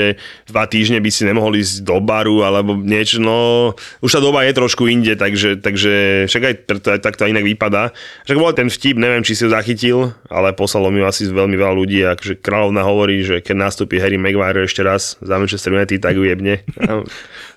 dva 0.48 0.64
týždne 0.64 1.04
by 1.04 1.10
si 1.12 1.28
nemohol 1.28 1.60
ísť 1.60 1.84
do 1.84 2.00
baru 2.00 2.48
alebo 2.48 2.72
niečo, 2.72 3.20
no 3.20 3.72
už 4.00 4.10
tá 4.16 4.20
doba 4.24 4.48
je 4.48 4.56
trošku 4.56 4.88
inde, 4.88 5.20
takže, 5.20 5.60
takže 5.60 6.24
však 6.32 6.42
aj 6.48 6.54
aj 6.96 7.00
takto 7.04 7.28
inak 7.28 7.44
vypadá. 7.44 7.92
Však 8.24 8.40
bol 8.40 8.56
ten 8.56 8.72
vtip, 8.72 8.96
neviem, 8.96 9.20
či 9.20 9.36
si 9.36 9.44
ho 9.44 9.50
zachytil, 9.52 10.16
ale 10.32 10.56
poslalo 10.56 10.88
mi 10.88 11.04
asi 11.04 11.28
veľmi 11.28 11.56
veľa 11.60 11.74
ľudí, 11.76 11.98
akože 12.08 12.40
kráľovna 12.40 12.82
hovorí, 12.88 13.20
že 13.20 13.44
keď 13.44 13.68
nastúpi 13.68 14.00
Harry 14.00 14.16
Maguire 14.16 14.64
ešte 14.64 14.77
raz 14.82 15.18
za 15.18 15.34
Manchester 15.38 15.72
United, 15.72 16.02
tak 16.02 16.14
ujebne. 16.18 16.62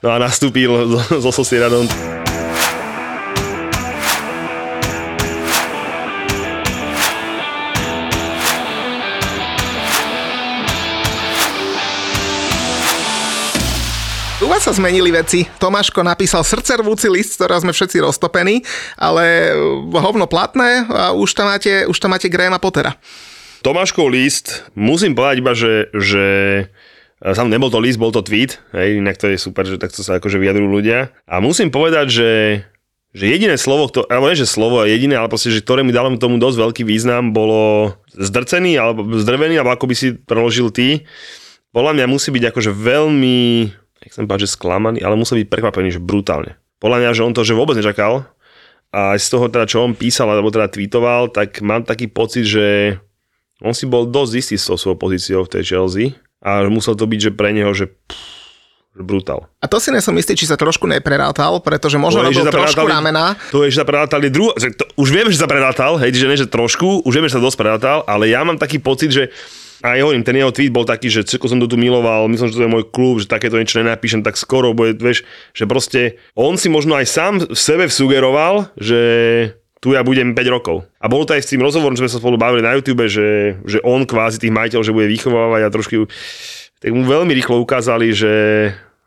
No 0.01 0.07
a 0.09 0.17
nastúpil 0.17 0.69
so, 0.69 1.21
so 1.21 1.31
Sociedadom. 1.31 1.85
U 14.41 14.49
vás 14.49 14.65
sa 14.65 14.73
zmenili 14.73 15.13
veci. 15.13 15.45
Tomáško 15.61 16.01
napísal 16.01 16.41
srdcervúci 16.41 17.05
list, 17.13 17.37
ktorá 17.37 17.61
sme 17.61 17.77
všetci 17.77 18.01
roztopení, 18.01 18.65
ale 18.97 19.53
hovno 19.93 20.25
platné 20.25 20.81
a 20.89 21.13
už 21.13 21.37
tam 21.37 21.45
máte, 21.45 21.85
už 21.85 21.97
tam 22.01 22.09
máte 22.09 22.25
Grahama 22.25 22.57
Pottera. 22.57 22.97
Tomáškov 23.61 24.09
list, 24.09 24.65
musím 24.73 25.13
povedať 25.13 25.35
iba, 25.37 25.53
že, 25.53 25.93
že 25.93 26.25
Sam 27.21 27.53
nebol 27.53 27.69
to 27.69 27.77
list, 27.77 28.01
bol 28.01 28.09
to 28.09 28.25
tweet, 28.25 28.57
hej, 28.73 28.97
inak 28.97 29.21
to 29.21 29.29
je 29.29 29.37
super, 29.37 29.61
že 29.61 29.77
takto 29.77 30.01
sa 30.01 30.17
akože 30.17 30.41
vyjadrujú 30.41 30.69
ľudia. 30.73 31.13
A 31.29 31.37
musím 31.37 31.69
povedať, 31.69 32.09
že, 32.09 32.31
že 33.13 33.29
jediné 33.29 33.61
slovo, 33.61 33.93
to, 33.93 34.09
alebo 34.09 34.25
nie, 34.25 34.41
že 34.41 34.49
slovo 34.49 34.81
jediné, 34.81 35.21
ale 35.21 35.29
proste, 35.29 35.53
že 35.53 35.61
ktoré 35.61 35.85
mi 35.85 35.93
dalo 35.93 36.09
tomu 36.17 36.41
dosť 36.41 36.57
veľký 36.57 36.83
význam, 36.83 37.29
bolo 37.29 37.93
zdrcený, 38.17 38.73
alebo 38.81 39.05
zdrvený, 39.21 39.61
alebo 39.61 39.77
ako 39.77 39.85
by 39.85 39.95
si 39.95 40.17
preložil 40.17 40.73
ty. 40.73 41.05
Podľa 41.69 42.01
mňa 42.01 42.05
musí 42.09 42.33
byť 42.33 42.43
akože 42.49 42.71
veľmi 42.73 43.37
nechcem 44.01 44.25
povedať, 44.25 44.49
že 44.49 44.57
sklamaný, 44.57 44.99
ale 45.05 45.13
musel 45.13 45.37
byť 45.41 45.47
prekvapený, 45.47 45.93
že 45.93 46.01
brutálne. 46.01 46.57
Podľa 46.81 46.97
mňa, 47.05 47.09
že 47.13 47.25
on 47.25 47.33
to 47.37 47.45
že 47.45 47.53
vôbec 47.53 47.77
nečakal 47.77 48.25
a 48.89 49.15
z 49.15 49.27
toho 49.29 49.45
teda, 49.47 49.69
čo 49.69 49.85
on 49.85 49.93
písal 49.93 50.27
alebo 50.27 50.49
teda 50.49 50.67
tweetoval, 50.73 51.29
tak 51.29 51.61
mám 51.61 51.85
taký 51.85 52.09
pocit, 52.09 52.49
že 52.49 52.97
on 53.61 53.77
si 53.77 53.85
bol 53.85 54.09
dosť 54.09 54.33
istý 54.33 54.55
s 54.57 54.67
tou 54.67 54.75
svojou 54.75 54.97
pozíciou 54.97 55.45
v 55.45 55.53
tej 55.53 55.63
Chelsea 55.63 56.17
a 56.41 56.65
musel 56.67 56.97
to 56.97 57.05
byť, 57.05 57.19
že 57.29 57.31
pre 57.31 57.53
neho, 57.53 57.71
že 57.71 57.89
pff, 57.89 58.41
brutál. 58.99 59.47
A 59.63 59.71
to 59.71 59.79
si 59.79 59.87
nesom 59.93 60.17
istý, 60.19 60.35
či 60.35 60.43
sa 60.43 60.59
trošku 60.59 60.83
neprerátal, 60.83 61.63
pretože 61.63 61.95
možno 61.95 62.27
robil 62.27 62.43
trošku 62.43 62.83
ramena. 62.83 63.39
To 63.55 63.63
je, 63.63 63.71
že 63.71 63.79
sa 63.79 63.87
predátali 63.87 64.27
druhá, 64.27 64.51
už 64.99 65.09
vieme, 65.09 65.31
že 65.31 65.39
sa 65.39 65.47
predátal, 65.47 65.95
hej, 66.01 66.11
že 66.11 66.27
nie, 66.27 66.35
že 66.35 66.51
trošku, 66.51 67.07
už 67.07 67.13
vieme, 67.15 67.31
že 67.31 67.39
sa 67.39 67.43
dosť 67.43 67.57
predátal, 67.57 67.97
ale 68.03 68.27
ja 68.27 68.43
mám 68.43 68.59
taký 68.59 68.83
pocit, 68.83 69.15
že 69.15 69.31
a 69.81 69.97
ja 69.97 70.05
hovorím, 70.05 70.21
ten 70.21 70.37
jeho 70.37 70.53
tweet 70.53 70.69
bol 70.69 70.85
taký, 70.85 71.09
že 71.09 71.25
všetko 71.25 71.47
som 71.49 71.57
to 71.57 71.65
tu 71.65 71.73
miloval, 71.73 72.29
myslím, 72.29 72.53
že 72.53 72.57
to 72.57 72.65
je 72.69 72.69
môj 72.69 72.85
klub, 72.93 73.17
že 73.17 73.25
takéto 73.25 73.57
niečo 73.57 73.81
nenapíšem 73.81 74.21
tak 74.21 74.37
skoro, 74.37 74.77
bo 74.77 74.85
je, 74.85 74.93
vieš, 74.93 75.25
že 75.57 75.65
proste 75.65 76.21
on 76.37 76.53
si 76.53 76.69
možno 76.69 76.93
aj 76.93 77.05
sám 77.09 77.33
v 77.49 77.57
sebe 77.57 77.89
sugeroval, 77.89 78.69
že 78.77 79.01
tu 79.81 79.97
ja 79.97 80.05
budem 80.05 80.37
5 80.37 80.55
rokov. 80.55 80.85
A 81.01 81.09
bolo 81.09 81.25
to 81.25 81.33
aj 81.33 81.41
s 81.41 81.51
tým 81.51 81.65
rozhovorom, 81.65 81.97
čo 81.97 82.05
sme 82.05 82.13
sa 82.13 82.21
spolu 82.21 82.37
bavili 82.37 82.61
na 82.61 82.77
YouTube, 82.77 83.09
že, 83.09 83.57
že 83.65 83.81
on 83.81 84.05
kvázi 84.05 84.37
tých 84.37 84.53
majiteľov, 84.53 84.85
že 84.85 84.93
bude 84.93 85.09
vychovávať 85.09 85.61
a 85.65 85.73
trošku 85.73 86.05
tak 86.81 86.97
mu 86.97 87.05
veľmi 87.05 87.29
rýchlo 87.37 87.61
ukázali, 87.61 88.09
že 88.09 88.33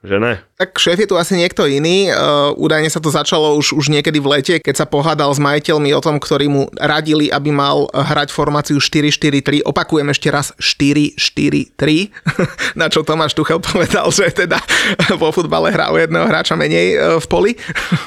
že 0.05 0.21
ne. 0.21 0.37
Tak 0.61 0.77
šéf 0.77 1.01
je 1.01 1.09
tu 1.09 1.17
asi 1.17 1.33
niekto 1.35 1.65
iný. 1.65 2.13
Uh, 2.13 2.53
údajne 2.61 2.93
sa 2.93 3.01
to 3.01 3.09
začalo 3.09 3.57
už, 3.57 3.73
už 3.73 3.89
niekedy 3.89 4.21
v 4.21 4.37
lete, 4.37 4.55
keď 4.61 4.85
sa 4.85 4.87
pohádal 4.87 5.33
s 5.33 5.41
majiteľmi 5.41 5.97
o 5.97 6.05
tom, 6.05 6.21
ktorí 6.21 6.47
mu 6.47 6.69
radili, 6.77 7.33
aby 7.33 7.49
mal 7.49 7.89
hrať 7.89 8.29
formáciu 8.29 8.77
4-4-3. 8.77 9.65
Opakujem 9.65 10.13
ešte 10.13 10.29
raz 10.29 10.53
4-4-3, 10.61 12.13
na 12.81 12.93
čo 12.93 13.01
Tomáš 13.01 13.33
Tuchel 13.33 13.65
povedal, 13.65 14.05
že 14.13 14.29
teda 14.29 14.61
vo 15.21 15.33
futbale 15.33 15.73
hrá 15.73 15.89
o 15.89 15.97
jedného 15.97 16.29
hráča 16.29 16.53
menej 16.53 17.01
uh, 17.01 17.17
v 17.17 17.27
poli. 17.27 17.53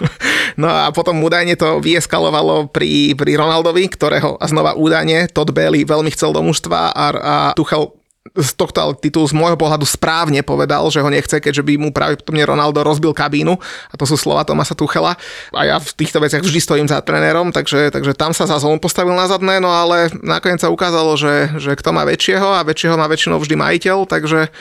no 0.61 0.69
a 0.69 0.93
potom 0.93 1.17
údajne 1.25 1.57
to 1.57 1.81
vyeskalovalo 1.81 2.69
pri, 2.69 3.17
pri 3.17 3.41
Ronaldovi, 3.41 3.89
ktorého 3.89 4.37
a 4.37 4.45
znova 4.45 4.77
údajne 4.77 5.33
Todd 5.33 5.49
Bailey 5.49 5.81
veľmi 5.81 6.13
chcel 6.13 6.29
do 6.29 6.45
mužstva 6.45 6.93
a, 6.93 7.05
a 7.09 7.35
Tuchel 7.57 7.96
z 8.37 8.51
tohto 8.53 8.93
titul 9.01 9.25
z 9.25 9.33
môjho 9.33 9.57
pohľadu 9.57 9.83
správne 9.83 10.45
povedal, 10.45 10.85
že 10.93 11.01
ho 11.01 11.09
nechce, 11.09 11.41
keďže 11.41 11.65
by 11.65 11.73
mu 11.81 11.89
pravdepodobne 11.89 12.45
Ronaldo 12.45 12.85
rozbil 12.85 13.11
kabínu. 13.11 13.57
A 13.89 13.93
to 13.97 14.05
sú 14.05 14.13
slova 14.13 14.45
Tomasa 14.45 14.77
Tuchela. 14.77 15.17
A 15.51 15.61
ja 15.65 15.81
v 15.81 15.89
týchto 15.97 16.21
veciach 16.21 16.45
vždy 16.45 16.59
stojím 16.61 16.87
za 16.87 17.01
trénerom, 17.01 17.49
takže, 17.49 17.89
takže 17.89 18.13
tam 18.13 18.31
sa 18.37 18.45
zase 18.45 18.69
on 18.69 18.77
postavil 18.77 19.17
na 19.17 19.25
zadné, 19.25 19.57
no 19.57 19.73
ale 19.73 20.13
nakoniec 20.21 20.61
sa 20.61 20.69
ukázalo, 20.69 21.17
že, 21.17 21.49
že 21.57 21.73
kto 21.73 21.89
má 21.89 22.05
väčšieho 22.05 22.61
a 22.61 22.61
väčšieho 22.61 22.95
má 22.95 23.09
väčšinou 23.09 23.41
vždy 23.41 23.55
majiteľ, 23.57 24.05
takže 24.05 24.53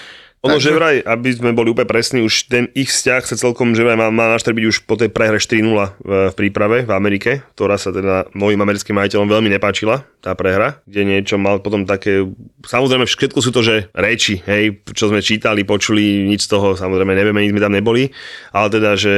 ono, 0.47 0.63
že 0.63 0.71
vraj, 0.71 1.03
aby 1.03 1.29
sme 1.35 1.51
boli 1.53 1.75
úplne 1.75 1.91
presní, 1.91 2.23
už 2.23 2.47
ten 2.47 2.71
ich 2.73 2.89
vzťah 2.89 3.23
sa 3.27 3.35
celkom, 3.35 3.75
že 3.75 3.83
vraj 3.83 3.99
má, 3.99 4.09
má 4.15 4.31
naštrbiť 4.39 4.65
už 4.71 4.77
po 4.87 4.95
tej 4.95 5.11
prehre 5.11 5.43
4-0 5.43 5.67
v, 5.67 6.11
v 6.31 6.35
príprave 6.39 6.87
v 6.87 6.93
Amerike, 6.95 7.43
ktorá 7.59 7.77
sa 7.77 7.91
teda 7.91 8.31
mojim 8.33 8.63
americkým 8.63 8.95
majiteľom 8.95 9.27
veľmi 9.27 9.51
nepáčila, 9.53 10.07
tá 10.23 10.35
prehra, 10.35 10.83
kde 10.87 11.07
niečo 11.07 11.39
mal 11.39 11.63
potom 11.63 11.87
také, 11.87 12.27
samozrejme 12.67 13.07
všetko 13.07 13.39
sú 13.39 13.51
to, 13.55 13.63
že 13.63 13.91
reči, 13.95 14.43
hej, 14.43 14.83
čo 14.91 15.11
sme 15.11 15.23
čítali, 15.23 15.63
počuli, 15.63 16.27
nič 16.27 16.47
z 16.47 16.51
toho, 16.51 16.75
samozrejme 16.75 17.15
nevieme, 17.15 17.43
nič 17.43 17.55
sme 17.55 17.63
tam 17.63 17.75
neboli, 17.75 18.11
ale 18.51 18.69
teda, 18.71 18.99
že 18.99 19.15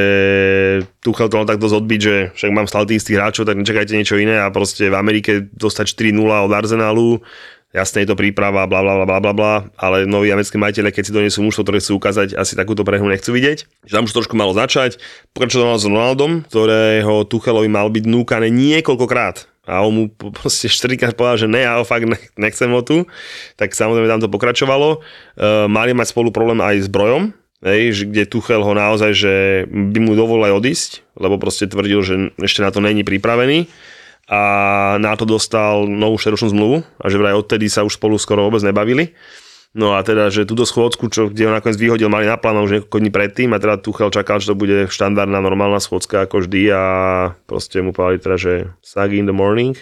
Tuchel 1.01 1.33
to 1.33 1.49
tak 1.49 1.57
dosť 1.57 1.77
odbiť, 1.81 2.01
že 2.01 2.15
však 2.37 2.51
mám 2.53 2.69
stále 2.69 2.85
tých 2.89 3.09
hráčov, 3.09 3.49
tak 3.49 3.57
nečakajte 3.57 3.97
niečo 3.97 4.21
iné 4.21 4.37
a 4.37 4.53
proste 4.53 4.93
v 4.93 4.99
Amerike 5.01 5.49
dostať 5.57 5.97
4-0 5.97 6.45
od 6.45 6.53
Arsenalu, 6.53 7.25
jasne 7.73 8.05
je 8.05 8.09
to 8.09 8.17
príprava, 8.17 8.65
bla 8.65 8.81
bla 8.81 9.05
bla 9.05 9.19
bla 9.21 9.33
bla, 9.33 9.55
ale 9.77 10.09
noví 10.09 10.33
americkí 10.33 10.57
majiteľe, 10.57 10.93
keď 10.93 11.03
si 11.05 11.13
donesú 11.13 11.41
mužstvo, 11.45 11.65
ktoré 11.65 11.79
chcú 11.81 12.01
ukázať, 12.01 12.35
asi 12.35 12.57
takúto 12.57 12.85
prehru 12.85 13.09
nechcú 13.09 13.37
vidieť. 13.37 13.89
Že 13.89 13.93
tam 13.93 14.05
už 14.09 14.15
trošku 14.17 14.35
malo 14.37 14.57
začať. 14.57 14.97
Pokračoval 15.37 15.77
s 15.77 15.89
Ronaldom, 15.89 16.49
ktorého 16.49 17.29
Tuchelovi 17.29 17.69
mal 17.69 17.93
byť 17.93 18.05
núkané 18.09 18.49
niekoľkokrát 18.49 19.49
a 19.69 19.85
on 19.85 19.93
mu 19.93 20.05
proste 20.09 20.73
štyrikrát 20.73 21.13
povedal, 21.13 21.45
že 21.45 21.49
ne, 21.53 21.61
ja 21.61 21.77
ho 21.77 21.85
fakt 21.85 22.09
nechcem 22.41 22.73
ho 22.73 22.81
tu, 22.81 23.05
tak 23.61 23.77
samozrejme 23.77 24.09
tam 24.09 24.25
to 24.25 24.33
pokračovalo. 24.33 25.05
Uh, 25.37 25.69
mali 25.69 25.93
mať 25.93 26.17
spolu 26.17 26.33
problém 26.33 26.65
aj 26.65 26.89
s 26.89 26.89
Brojom, 26.89 27.37
Hej, 27.59 28.07
kde 28.07 28.23
Tuchel 28.23 28.63
ho 28.63 28.71
naozaj, 28.71 29.11
že 29.19 29.35
by 29.67 29.99
mu 29.99 30.15
dovolil 30.15 30.55
odísť, 30.55 31.03
lebo 31.19 31.43
proste 31.43 31.67
tvrdil, 31.67 32.01
že 32.07 32.15
ešte 32.39 32.63
na 32.63 32.71
to 32.71 32.79
není 32.79 33.03
pripravený 33.03 33.67
a 34.29 34.41
na 35.01 35.17
to 35.17 35.25
dostal 35.25 35.89
novú 35.89 36.21
šeročnú 36.21 36.53
zmluvu 36.53 36.77
a 37.01 37.05
že 37.09 37.17
vraj 37.17 37.33
odtedy 37.33 37.73
sa 37.73 37.81
už 37.83 37.97
spolu 37.97 38.21
skoro 38.21 38.45
vôbec 38.45 38.61
nebavili. 38.61 39.17
No 39.77 39.93
a 39.97 40.01
teda, 40.01 40.33
že 40.33 40.49
túto 40.49 40.65
schôdzku, 40.65 41.13
čo, 41.13 41.29
kde 41.29 41.49
ho 41.49 41.53
nakoniec 41.53 41.77
vyhodil, 41.77 42.09
mali 42.09 42.25
naplánovanú 42.25 42.69
už 42.69 42.75
niekoľko 42.77 42.99
dní 43.05 43.11
predtým 43.13 43.53
a 43.53 43.61
teda 43.61 43.81
Tuchel 43.81 44.09
čakal, 44.09 44.41
že 44.41 44.53
to 44.53 44.57
bude 44.57 44.89
štandardná 44.89 45.45
normálna 45.45 45.77
schôdzka 45.77 46.25
ako 46.25 46.45
vždy 46.45 46.73
a 46.73 46.85
proste 47.45 47.85
mu 47.85 47.93
povedali 47.93 48.21
teda, 48.21 48.37
že 48.41 48.53
saggy 48.81 49.21
in 49.21 49.29
the 49.29 49.37
morning, 49.37 49.77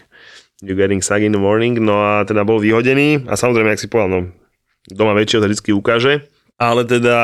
you 0.62 0.74
getting 0.74 0.98
saggy 1.02 1.30
in 1.30 1.35
the 1.35 1.42
morning, 1.42 1.78
no 1.78 2.02
a 2.02 2.26
teda 2.26 2.42
bol 2.42 2.59
vyhodený 2.59 3.30
a 3.30 3.38
samozrejme, 3.38 3.70
ak 3.70 3.82
si 3.82 3.87
povedal, 3.87 4.11
no 4.11 4.20
doma 4.90 5.14
väčšieho 5.14 5.42
to 5.42 5.50
vždy 5.54 5.70
ukáže, 5.74 6.12
ale 6.59 6.82
teda 6.82 7.18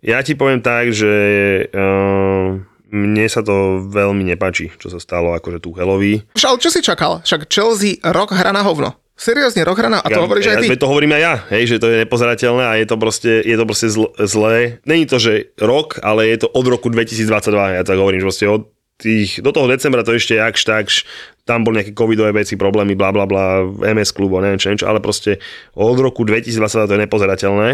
ja 0.00 0.18
ti 0.24 0.32
poviem 0.32 0.64
tak, 0.64 0.96
že 0.96 1.12
uh, 1.68 2.64
mne 2.90 3.26
sa 3.30 3.40
to 3.46 3.86
veľmi 3.86 4.26
nepáči, 4.26 4.74
čo 4.76 4.90
sa 4.90 4.98
stalo 4.98 5.32
akože 5.38 5.62
Tuchelovi. 5.62 6.26
Ale 6.34 6.58
čo 6.58 6.70
si 6.70 6.82
čakal? 6.82 7.22
Však 7.22 7.46
Chelsea 7.46 8.02
rok 8.02 8.34
hra 8.34 8.50
na 8.50 8.66
hovno. 8.66 8.98
Seriózne, 9.20 9.68
rok 9.68 9.76
hrana? 9.76 10.00
A 10.00 10.08
to 10.08 10.16
ja, 10.16 10.24
hovoríš 10.24 10.48
ja, 10.48 10.56
aj 10.56 10.64
ty? 10.64 10.80
To 10.80 10.88
hovorím 10.88 11.12
aj 11.12 11.20
ja, 11.20 11.34
hej, 11.52 11.62
že 11.68 11.76
to 11.76 11.92
je 11.92 12.08
nepozerateľné 12.08 12.64
a 12.64 12.72
je 12.80 12.86
to 12.88 12.96
proste, 12.96 13.32
je 13.44 13.52
to 13.52 13.64
proste 13.68 13.92
zl, 13.92 14.08
zlé. 14.16 14.80
Není 14.88 15.04
to, 15.04 15.20
že 15.20 15.52
rok, 15.60 16.00
ale 16.00 16.32
je 16.32 16.40
to 16.40 16.48
od 16.48 16.64
roku 16.64 16.88
2022, 16.88 17.76
ja 17.76 17.84
tak 17.84 18.00
hovorím, 18.00 18.24
že 18.24 18.28
proste 18.32 18.46
od 18.48 18.72
tých, 18.96 19.44
do 19.44 19.52
toho 19.52 19.68
decembra 19.68 20.00
to 20.08 20.16
ešte 20.16 20.40
jakž 20.40 20.60
takž, 20.64 20.92
tam 21.44 21.68
boli 21.68 21.84
nejaké 21.84 21.92
covidové 21.92 22.32
veci, 22.32 22.56
problémy, 22.56 22.96
bla 22.96 23.12
bla 23.12 23.28
bla, 23.28 23.68
MS 23.68 24.16
klubu, 24.16 24.40
neviem 24.40 24.56
čo, 24.56 24.72
ale 24.88 25.04
proste 25.04 25.36
od 25.76 26.00
roku 26.00 26.24
2022 26.24 26.88
to 26.88 26.94
je 26.96 27.04
nepozerateľné, 27.04 27.68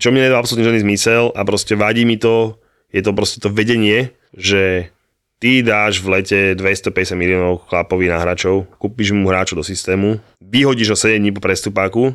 čo 0.00 0.08
mi 0.08 0.24
nedá 0.24 0.40
absolútne 0.40 0.64
žiadny 0.64 0.80
zmysel 0.80 1.28
a 1.36 1.44
proste 1.44 1.76
vadí 1.76 2.08
mi 2.08 2.16
to, 2.16 2.56
je 2.88 3.04
to 3.04 3.12
proste 3.12 3.44
to 3.44 3.52
vedenie, 3.52 4.16
že 4.34 4.92
ty 5.40 5.64
dáš 5.64 6.04
v 6.04 6.20
lete 6.20 6.38
250 6.54 7.16
miliónov 7.16 7.64
chlapovi 7.66 8.12
na 8.12 8.20
hráčov, 8.20 8.68
kúpiš 8.76 9.16
mu 9.16 9.26
hráčov 9.32 9.60
do 9.60 9.64
systému, 9.64 10.20
vyhodíš 10.38 10.92
ho 10.92 10.96
7 10.98 11.16
dní 11.16 11.32
po 11.32 11.40
prestupáku 11.40 12.12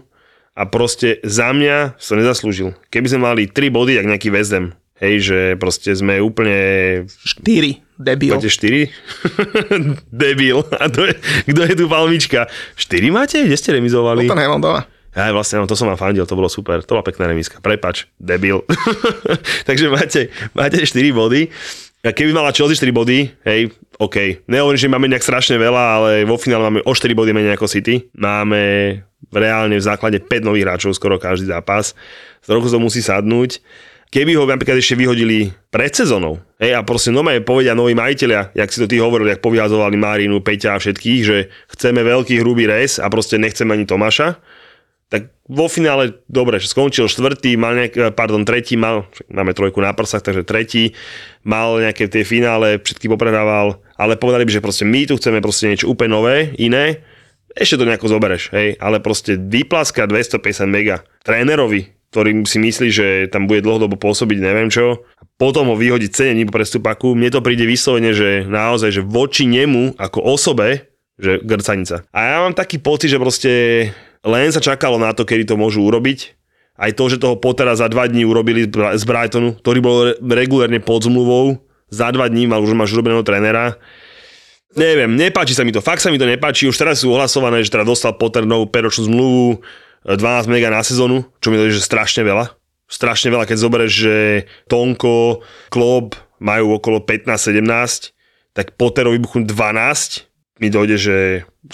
a 0.56 0.64
proste 0.70 1.20
za 1.26 1.52
mňa 1.52 1.98
som 2.00 2.22
nezaslúžil. 2.22 2.78
Keby 2.94 3.08
sme 3.12 3.20
mali 3.26 3.44
3 3.50 3.74
body, 3.74 3.98
jak 3.98 4.08
nejaký 4.08 4.30
väzdem, 4.30 4.78
hej, 5.02 5.16
že 5.20 5.40
proste 5.60 5.92
sme 5.92 6.22
úplne... 6.22 7.04
4, 7.10 7.98
debil. 8.00 8.38
Máte 8.38 8.48
4? 8.48 8.88
debil. 10.24 10.64
A 10.78 10.86
to 10.88 11.10
je, 11.10 11.14
kto 11.50 11.62
je 11.66 11.74
tu 11.76 11.86
palmička? 11.90 12.48
4 12.78 13.10
máte? 13.12 13.42
Kde 13.44 13.58
ste 13.58 13.76
remizovali? 13.76 14.30
To 14.30 14.38
nemám 14.38 14.62
doma. 14.62 14.82
Ja 15.16 15.32
vlastne, 15.32 15.64
no, 15.64 15.68
to 15.68 15.80
som 15.80 15.88
vám 15.88 15.96
fandil, 15.96 16.28
to 16.28 16.36
bolo 16.36 16.52
super, 16.52 16.84
to 16.84 16.92
bola 16.92 17.08
pekná 17.08 17.32
remiska. 17.32 17.64
Prepač, 17.64 18.04
debil. 18.20 18.68
Takže 19.68 19.88
máte, 19.88 20.28
máte 20.52 20.84
4 20.84 20.92
body. 21.16 21.48
Keby 22.14 22.38
mala 22.38 22.54
Chelsea 22.54 22.78
4 22.78 22.94
body, 22.94 23.34
hej, 23.50 23.74
OK. 23.98 24.46
Nehovorím, 24.46 24.78
že 24.78 24.92
máme 24.92 25.10
nejak 25.10 25.26
strašne 25.26 25.58
veľa, 25.58 25.84
ale 25.98 26.12
vo 26.22 26.38
finále 26.38 26.70
máme 26.70 26.82
o 26.86 26.94
4 26.94 27.10
body 27.18 27.34
menej 27.34 27.58
ako 27.58 27.66
City. 27.66 28.06
Máme 28.14 28.62
reálne 29.34 29.74
v 29.74 29.88
základe 29.88 30.22
5 30.22 30.46
nových 30.46 30.70
hráčov 30.70 30.94
skoro 30.94 31.18
každý 31.18 31.50
zápas. 31.50 31.98
Z 32.46 32.50
roku 32.54 32.70
to 32.70 32.78
musí 32.78 33.02
sadnúť. 33.02 33.58
Keby 34.14 34.38
ho 34.38 34.46
napríklad 34.46 34.78
ešte 34.78 34.96
vyhodili 34.96 35.50
pred 35.74 35.92
sezónou, 35.92 36.40
hej, 36.62 36.78
a 36.78 36.86
proste 36.86 37.10
nové 37.10 37.42
povedia 37.42 37.74
noví 37.76 37.98
majiteľia, 37.98 38.54
jak 38.54 38.70
si 38.70 38.80
to 38.80 38.88
ty 38.88 39.02
hovoril, 39.02 39.28
jak 39.28 39.42
povyhazovali 39.42 39.98
Marinu, 39.98 40.40
Peťa 40.40 40.78
a 40.78 40.80
všetkých, 40.80 41.22
že 41.26 41.50
chceme 41.74 42.06
veľký 42.06 42.40
hrubý 42.40 42.70
res 42.70 43.02
a 43.02 43.10
proste 43.12 43.36
nechceme 43.42 43.76
ani 43.76 43.84
Tomáša, 43.90 44.40
tak 45.10 45.30
vo 45.46 45.70
finále, 45.70 46.18
dobre, 46.26 46.58
že 46.58 46.74
skončil 46.74 47.06
štvrtý, 47.06 47.54
mal 47.62 47.78
nejak, 47.78 48.18
pardon, 48.18 48.42
tretí 48.42 48.74
mal, 48.74 49.06
máme 49.30 49.54
trojku 49.54 49.78
na 49.78 49.94
prsách, 49.94 50.26
takže 50.26 50.42
tretí, 50.42 50.98
mal 51.46 51.78
nejaké 51.78 52.10
tie 52.10 52.26
finále, 52.26 52.82
všetky 52.82 53.06
popredával, 53.06 53.78
ale 54.02 54.18
povedali 54.18 54.50
by, 54.50 54.52
že 54.58 54.66
proste 54.66 54.86
my 54.90 55.06
tu 55.06 55.14
chceme 55.22 55.46
proste 55.46 55.70
niečo 55.70 55.86
úplne 55.86 56.18
nové, 56.18 56.58
iné, 56.58 57.06
ešte 57.54 57.80
to 57.80 57.88
nejako 57.88 58.12
zobereš, 58.12 58.50
hej, 58.52 58.76
ale 58.82 59.00
proste 59.00 59.38
vyplaska 59.38 60.10
250 60.10 60.66
mega 60.68 61.06
trénerovi, 61.24 61.94
ktorý 62.10 62.44
si 62.44 62.58
myslí, 62.60 62.88
že 62.90 63.08
tam 63.30 63.46
bude 63.46 63.62
dlhodobo 63.62 64.02
pôsobiť, 64.02 64.38
neviem 64.42 64.74
čo, 64.74 65.06
a 65.16 65.24
potom 65.38 65.70
ho 65.70 65.76
vyhodiť 65.78 66.12
cene 66.12 66.44
po 66.50 66.58
prestupaku, 66.58 67.14
mne 67.14 67.30
to 67.30 67.46
príde 67.46 67.64
vyslovene, 67.64 68.12
že 68.12 68.44
naozaj, 68.50 68.90
že 68.90 69.02
voči 69.06 69.46
nemu 69.46 69.96
ako 70.02 70.20
osobe, 70.26 70.90
že 71.16 71.40
grcanica. 71.46 72.04
A 72.12 72.20
ja 72.28 72.38
mám 72.44 72.58
taký 72.58 72.76
pocit, 72.82 73.08
že 73.08 73.22
proste 73.22 73.52
len 74.26 74.50
sa 74.50 74.60
čakalo 74.60 74.98
na 74.98 75.14
to, 75.14 75.24
kedy 75.24 75.46
to 75.46 75.56
môžu 75.56 75.86
urobiť. 75.86 76.34
Aj 76.76 76.92
to, 76.92 77.08
že 77.08 77.22
toho 77.22 77.40
Pottera 77.40 77.78
za 77.78 77.88
dva 77.88 78.10
dní 78.10 78.28
urobili 78.28 78.68
z 78.68 79.04
Brightonu, 79.08 79.62
ktorý 79.64 79.80
bol 79.80 79.98
regulérne 80.20 80.84
pod 80.84 81.08
zmluvou, 81.08 81.64
za 81.88 82.12
dva 82.12 82.28
dní 82.28 82.50
mal 82.50 82.60
už 82.60 82.76
máš 82.76 82.92
urobeného 82.92 83.24
trénera. 83.24 83.80
Neviem, 84.76 85.16
nepáči 85.16 85.56
sa 85.56 85.64
mi 85.64 85.72
to, 85.72 85.80
fakt 85.80 86.04
sa 86.04 86.12
mi 86.12 86.20
to 86.20 86.28
nepáči. 86.28 86.68
Už 86.68 86.76
teraz 86.76 87.00
sú 87.00 87.16
ohlasované, 87.16 87.64
že 87.64 87.72
teda 87.72 87.88
dostal 87.88 88.12
Potter 88.20 88.44
novú 88.44 88.68
peročnú 88.68 89.08
zmluvu, 89.08 89.64
12 90.04 90.52
mega 90.52 90.68
na 90.68 90.84
sezónu, 90.84 91.24
čo 91.40 91.48
mi 91.48 91.56
to 91.56 91.72
je, 91.72 91.80
že 91.80 91.88
strašne 91.88 92.28
veľa. 92.28 92.52
Strašne 92.92 93.32
veľa, 93.32 93.48
keď 93.48 93.58
zoberieš, 93.58 93.94
že 93.96 94.16
Tonko, 94.68 95.42
Klob 95.72 96.20
majú 96.44 96.76
okolo 96.76 97.02
15-17, 97.02 98.12
tak 98.52 98.76
Potterovi 98.76 99.18
buchú 99.18 99.48
12, 99.48 100.28
mi 100.56 100.72
dojde, 100.72 100.96
že 100.96 101.18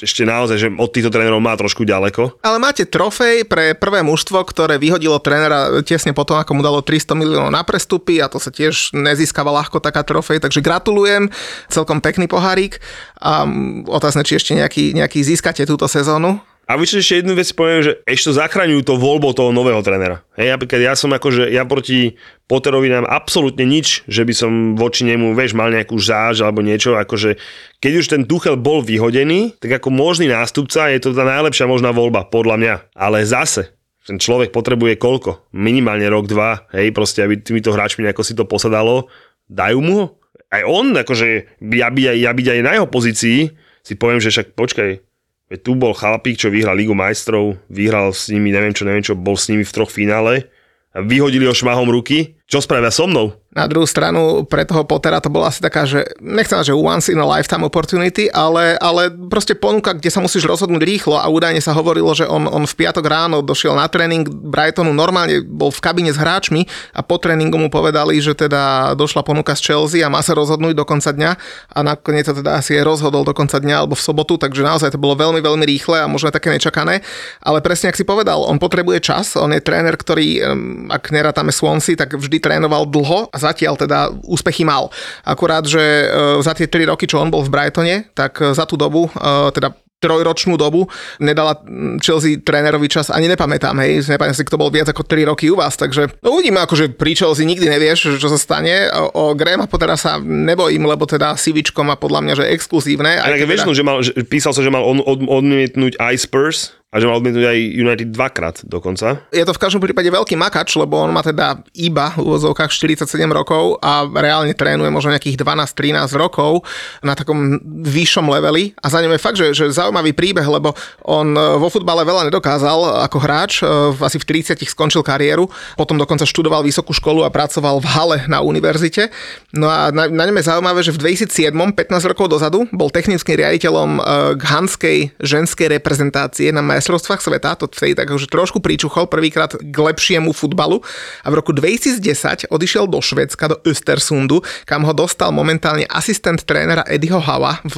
ešte 0.01 0.25
naozaj, 0.25 0.57
že 0.57 0.67
od 0.73 0.89
týchto 0.89 1.13
trénerov 1.13 1.37
má 1.37 1.53
trošku 1.53 1.85
ďaleko. 1.85 2.41
Ale 2.41 2.57
máte 2.57 2.89
trofej 2.89 3.45
pre 3.45 3.77
prvé 3.77 4.01
mužstvo, 4.01 4.41
ktoré 4.41 4.81
vyhodilo 4.81 5.21
trénera 5.21 5.85
tesne 5.85 6.17
potom, 6.17 6.41
ako 6.41 6.57
mu 6.57 6.61
dalo 6.65 6.81
300 6.81 7.13
miliónov 7.13 7.53
na 7.53 7.61
prestupy 7.61 8.17
a 8.23 8.31
to 8.31 8.41
sa 8.41 8.49
tiež 8.49 8.97
nezískava 8.97 9.53
ľahko 9.53 9.83
taká 9.83 10.01
trofej, 10.01 10.41
takže 10.41 10.65
gratulujem, 10.65 11.29
celkom 11.69 12.01
pekný 12.01 12.25
pohárik 12.25 12.81
a 13.21 13.45
otázne, 13.85 14.25
či 14.25 14.41
ešte 14.41 14.57
nejaký, 14.57 14.97
nejaký 14.97 15.21
získate 15.21 15.61
túto 15.69 15.85
sezónu. 15.85 16.41
A 16.71 16.79
vyššie 16.79 16.99
ešte 17.03 17.19
jednu 17.19 17.35
vec 17.35 17.51
poviem, 17.51 17.83
že 17.83 17.99
ešte 18.07 18.31
zachraňujú 18.31 18.87
to 18.87 18.95
voľbou 18.95 19.35
toho 19.35 19.51
nového 19.51 19.83
trénera. 19.83 20.23
Hej, 20.39 20.55
napríklad 20.55 20.79
ja 20.79 20.95
som 20.95 21.11
akože, 21.11 21.51
ja 21.51 21.67
proti 21.67 22.15
Potterovi 22.47 22.87
nám 22.87 23.03
absolútne 23.03 23.67
nič, 23.67 24.07
že 24.07 24.23
by 24.23 24.31
som 24.31 24.51
voči 24.79 25.03
nemu, 25.03 25.35
vieš, 25.35 25.51
mal 25.51 25.67
nejakú 25.67 25.99
žáž 25.99 26.39
alebo 26.39 26.63
niečo, 26.63 26.95
akože 26.95 27.35
keď 27.83 27.91
už 27.99 28.05
ten 28.07 28.23
Tuchel 28.23 28.55
bol 28.55 28.79
vyhodený, 28.87 29.59
tak 29.59 29.83
ako 29.83 29.91
možný 29.91 30.31
nástupca 30.31 30.87
je 30.95 31.03
to 31.03 31.11
tá 31.11 31.27
najlepšia 31.27 31.67
možná 31.67 31.91
voľba, 31.91 32.23
podľa 32.31 32.55
mňa. 32.55 32.75
Ale 32.95 33.19
zase, 33.27 33.75
ten 34.07 34.15
človek 34.15 34.55
potrebuje 34.55 34.95
koľko? 34.95 35.51
Minimálne 35.51 36.07
rok, 36.07 36.31
dva, 36.31 36.71
hej, 36.71 36.95
proste, 36.95 37.19
aby 37.19 37.35
týmito 37.35 37.75
hráčmi 37.75 38.07
nejako 38.07 38.23
si 38.23 38.31
to 38.31 38.47
posadalo. 38.47 39.11
Dajú 39.51 39.83
mu 39.83 39.93
ho? 39.99 40.05
Aj 40.47 40.63
on, 40.63 40.95
akože, 40.95 41.59
ja 41.67 41.91
byť, 41.91 42.05
ja 42.15 42.31
byť 42.31 42.47
aj 42.47 42.59
na 42.63 42.71
jeho 42.79 42.87
pozícii, 42.87 43.51
si 43.83 43.93
poviem, 43.99 44.23
že 44.23 44.31
však 44.31 44.55
počkaj, 44.55 45.10
Veď 45.51 45.67
tu 45.67 45.75
bol 45.75 45.91
chalapík, 45.91 46.39
čo 46.39 46.47
vyhral 46.47 46.79
Ligu 46.79 46.95
majstrov, 46.95 47.59
vyhral 47.67 48.15
s 48.15 48.31
nimi, 48.31 48.55
neviem 48.55 48.71
čo, 48.71 48.87
neviem 48.87 49.03
čo, 49.03 49.19
bol 49.19 49.35
s 49.35 49.51
nimi 49.51 49.67
v 49.67 49.75
troch 49.75 49.91
finále 49.91 50.47
a 50.95 51.03
vyhodili 51.03 51.43
ho 51.43 51.51
šmahom 51.51 51.91
ruky. 51.91 52.39
Čo 52.51 52.59
spravia 52.59 52.91
so 52.91 53.07
mnou? 53.07 53.31
Na 53.51 53.67
druhú 53.67 53.83
stranu, 53.83 54.47
pre 54.47 54.63
toho 54.63 54.87
Pottera 54.87 55.19
to 55.19 55.27
bola 55.27 55.51
asi 55.51 55.59
taká, 55.59 55.83
že 55.83 56.07
nechcem 56.23 56.55
že 56.63 56.71
once 56.71 57.11
in 57.11 57.19
a 57.19 57.27
lifetime 57.27 57.67
opportunity, 57.67 58.31
ale, 58.31 58.79
ale 58.79 59.11
proste 59.11 59.59
ponuka, 59.59 59.91
kde 59.91 60.07
sa 60.07 60.23
musíš 60.23 60.47
rozhodnúť 60.47 60.79
rýchlo 60.79 61.19
a 61.19 61.27
údajne 61.27 61.59
sa 61.59 61.75
hovorilo, 61.75 62.11
že 62.15 62.27
on, 62.27 62.47
on 62.47 62.63
v 62.63 62.75
piatok 62.79 63.03
ráno 63.03 63.43
došiel 63.43 63.75
na 63.75 63.87
tréning 63.91 64.23
Brightonu, 64.27 64.95
normálne 64.95 65.43
bol 65.43 65.67
v 65.67 65.83
kabine 65.83 66.11
s 66.11 66.19
hráčmi 66.19 66.63
a 66.95 67.03
po 67.03 67.19
tréningu 67.19 67.59
mu 67.59 67.67
povedali, 67.67 68.19
že 68.23 68.35
teda 68.35 68.95
došla 68.95 69.23
ponuka 69.23 69.51
z 69.55 69.71
Chelsea 69.71 69.99
a 70.03 70.11
má 70.11 70.23
sa 70.23 70.31
rozhodnúť 70.31 70.75
do 70.75 70.87
konca 70.87 71.11
dňa 71.11 71.31
a 71.75 71.79
nakoniec 71.83 72.27
sa 72.27 72.35
teda 72.35 72.59
asi 72.59 72.79
rozhodol 72.79 73.27
do 73.27 73.35
konca 73.35 73.59
dňa 73.59 73.83
alebo 73.83 73.99
v 73.99 74.03
sobotu, 74.03 74.39
takže 74.39 74.63
naozaj 74.63 74.95
to 74.95 74.99
bolo 74.99 75.19
veľmi, 75.19 75.43
veľmi 75.43 75.63
rýchle 75.67 76.03
a 76.03 76.07
možno 76.07 76.31
také 76.31 76.51
nečakané, 76.51 77.03
ale 77.43 77.59
presne 77.59 77.91
ak 77.91 77.99
si 77.99 78.07
povedal, 78.07 78.43
on 78.47 78.59
potrebuje 78.63 79.03
čas, 79.03 79.35
on 79.35 79.51
je 79.51 79.59
tréner, 79.59 79.95
ktorý, 79.99 80.39
ak 80.87 81.11
nerátame 81.11 81.51
Swansea, 81.51 81.99
tak 81.99 82.15
vždy 82.15 82.40
trénoval 82.41 82.89
dlho 82.89 83.29
a 83.29 83.37
zatiaľ 83.37 83.77
teda 83.77 84.09
úspechy 84.25 84.65
mal. 84.65 84.89
Akurát, 85.21 85.63
že 85.63 85.79
e, 85.79 86.05
za 86.41 86.57
tie 86.57 86.65
3 86.65 86.89
roky, 86.89 87.05
čo 87.05 87.21
on 87.21 87.29
bol 87.29 87.45
v 87.45 87.53
Brightone, 87.53 88.09
tak 88.17 88.41
e, 88.41 88.57
za 88.57 88.65
tú 88.65 88.75
dobu, 88.75 89.07
e, 89.07 89.11
teda 89.53 89.71
trojročnú 90.01 90.57
dobu 90.57 90.89
nedala 91.21 91.61
Chelsea 92.01 92.41
trénerovi 92.41 92.89
čas, 92.89 93.13
ani 93.13 93.29
nepamätám, 93.29 93.77
hej, 93.85 94.09
nepamätám 94.09 94.33
si, 94.33 94.43
kto 94.49 94.57
bol 94.57 94.73
viac 94.73 94.89
ako 94.89 95.05
3 95.05 95.29
roky 95.29 95.53
u 95.53 95.55
vás, 95.55 95.77
takže 95.77 96.09
no 96.25 96.33
uvidíme, 96.33 96.57
akože 96.65 96.97
pri 96.97 97.13
Chelsea 97.13 97.45
nikdy 97.45 97.69
nevieš, 97.69 98.17
čo 98.17 98.27
sa 98.27 98.41
stane. 98.41 98.89
O, 98.89 99.29
o 99.29 99.37
Grahama 99.37 99.69
Pottera 99.69 99.93
sa 99.93 100.17
nebojím, 100.17 100.89
lebo 100.89 101.05
teda 101.05 101.37
Sivičko 101.37 101.85
má 101.85 101.93
podľa 101.93 102.19
mňa, 102.25 102.33
že 102.41 102.49
exkluzívne. 102.49 103.21
A 103.21 103.29
tak 103.29 103.45
teda... 103.45 103.69
že 103.69 103.85
mal, 103.85 104.01
že 104.01 104.11
písal 104.25 104.57
sa, 104.57 104.65
že 104.65 104.73
mal 104.73 104.81
od, 104.81 105.05
od, 105.05 105.21
odmietnúť 105.29 106.01
aj 106.01 106.15
Spurs, 106.17 106.80
a 106.91 106.99
že 106.99 107.07
mal 107.07 107.23
odmietnúť 107.23 107.47
aj 107.47 107.59
United 107.71 108.09
dvakrát 108.11 108.55
dokonca. 108.67 109.23
Je 109.31 109.47
to 109.47 109.55
v 109.55 109.61
každom 109.63 109.79
prípade 109.79 110.11
veľký 110.11 110.35
makač, 110.35 110.75
lebo 110.75 110.99
on 110.99 111.15
má 111.15 111.23
teda 111.23 111.63
iba 111.71 112.11
v 112.19 112.27
úvozovkách 112.27 112.67
47 112.67 113.07
rokov 113.31 113.79
a 113.79 114.03
reálne 114.11 114.51
trénuje 114.51 114.91
možno 114.91 115.15
nejakých 115.15 115.39
12-13 115.39 116.11
rokov 116.19 116.67
na 116.99 117.15
takom 117.15 117.63
vyššom 117.63 118.27
leveli 118.27 118.75
a 118.83 118.91
za 118.91 118.99
ňom 118.99 119.15
je 119.15 119.23
fakt, 119.23 119.39
že, 119.39 119.55
že 119.55 119.71
zaujímavý 119.71 120.11
príbeh, 120.11 120.43
lebo 120.43 120.75
on 121.07 121.31
e, 121.31 121.39
vo 121.63 121.71
futbale 121.71 122.03
veľa 122.03 122.27
nedokázal 122.27 123.07
ako 123.07 123.17
hráč, 123.23 123.63
e, 123.63 123.95
asi 123.95 124.19
v 124.19 124.43
30 124.43 124.59
skončil 124.67 124.99
kariéru, 124.99 125.47
potom 125.79 125.95
dokonca 125.95 126.27
študoval 126.27 126.59
vysokú 126.59 126.91
školu 126.91 127.23
a 127.23 127.31
pracoval 127.31 127.79
v 127.79 127.87
Hale 127.87 128.17
na 128.27 128.43
univerzite. 128.43 129.07
No 129.55 129.71
a 129.71 129.95
na, 129.95 130.11
na 130.11 130.27
ňom 130.27 130.35
je 130.35 130.43
zaujímavé, 130.43 130.79
že 130.83 130.91
v 130.91 131.07
2007, 131.07 131.55
15 131.55 132.11
rokov 132.11 132.27
dozadu, 132.27 132.67
bol 132.75 132.91
technickým 132.91 133.39
riaditeľom 133.39 133.89
e, 133.95 134.01
Hanskej 134.43 135.15
ženskej 135.23 135.71
reprezentácie 135.79 136.51
na 136.51 136.59
majstrovstvách 136.81 137.21
sveta, 137.21 137.53
to 137.53 137.69
vtedy 137.69 137.93
tak 137.93 138.09
už 138.09 138.25
trošku 138.25 138.57
pričuchol 138.57 139.05
prvýkrát 139.05 139.53
k 139.53 139.75
lepšiemu 139.77 140.33
futbalu 140.33 140.81
a 141.21 141.29
v 141.29 141.37
roku 141.37 141.53
2010 141.53 142.49
odišiel 142.49 142.89
do 142.89 142.97
Švedska, 142.97 143.53
do 143.53 143.61
Östersundu, 143.61 144.41
kam 144.65 144.81
ho 144.89 144.93
dostal 144.97 145.29
momentálne 145.29 145.85
asistent 145.85 146.41
trénera 146.41 146.81
Eddieho 146.89 147.21
Hawa 147.21 147.61
v, 147.61 147.77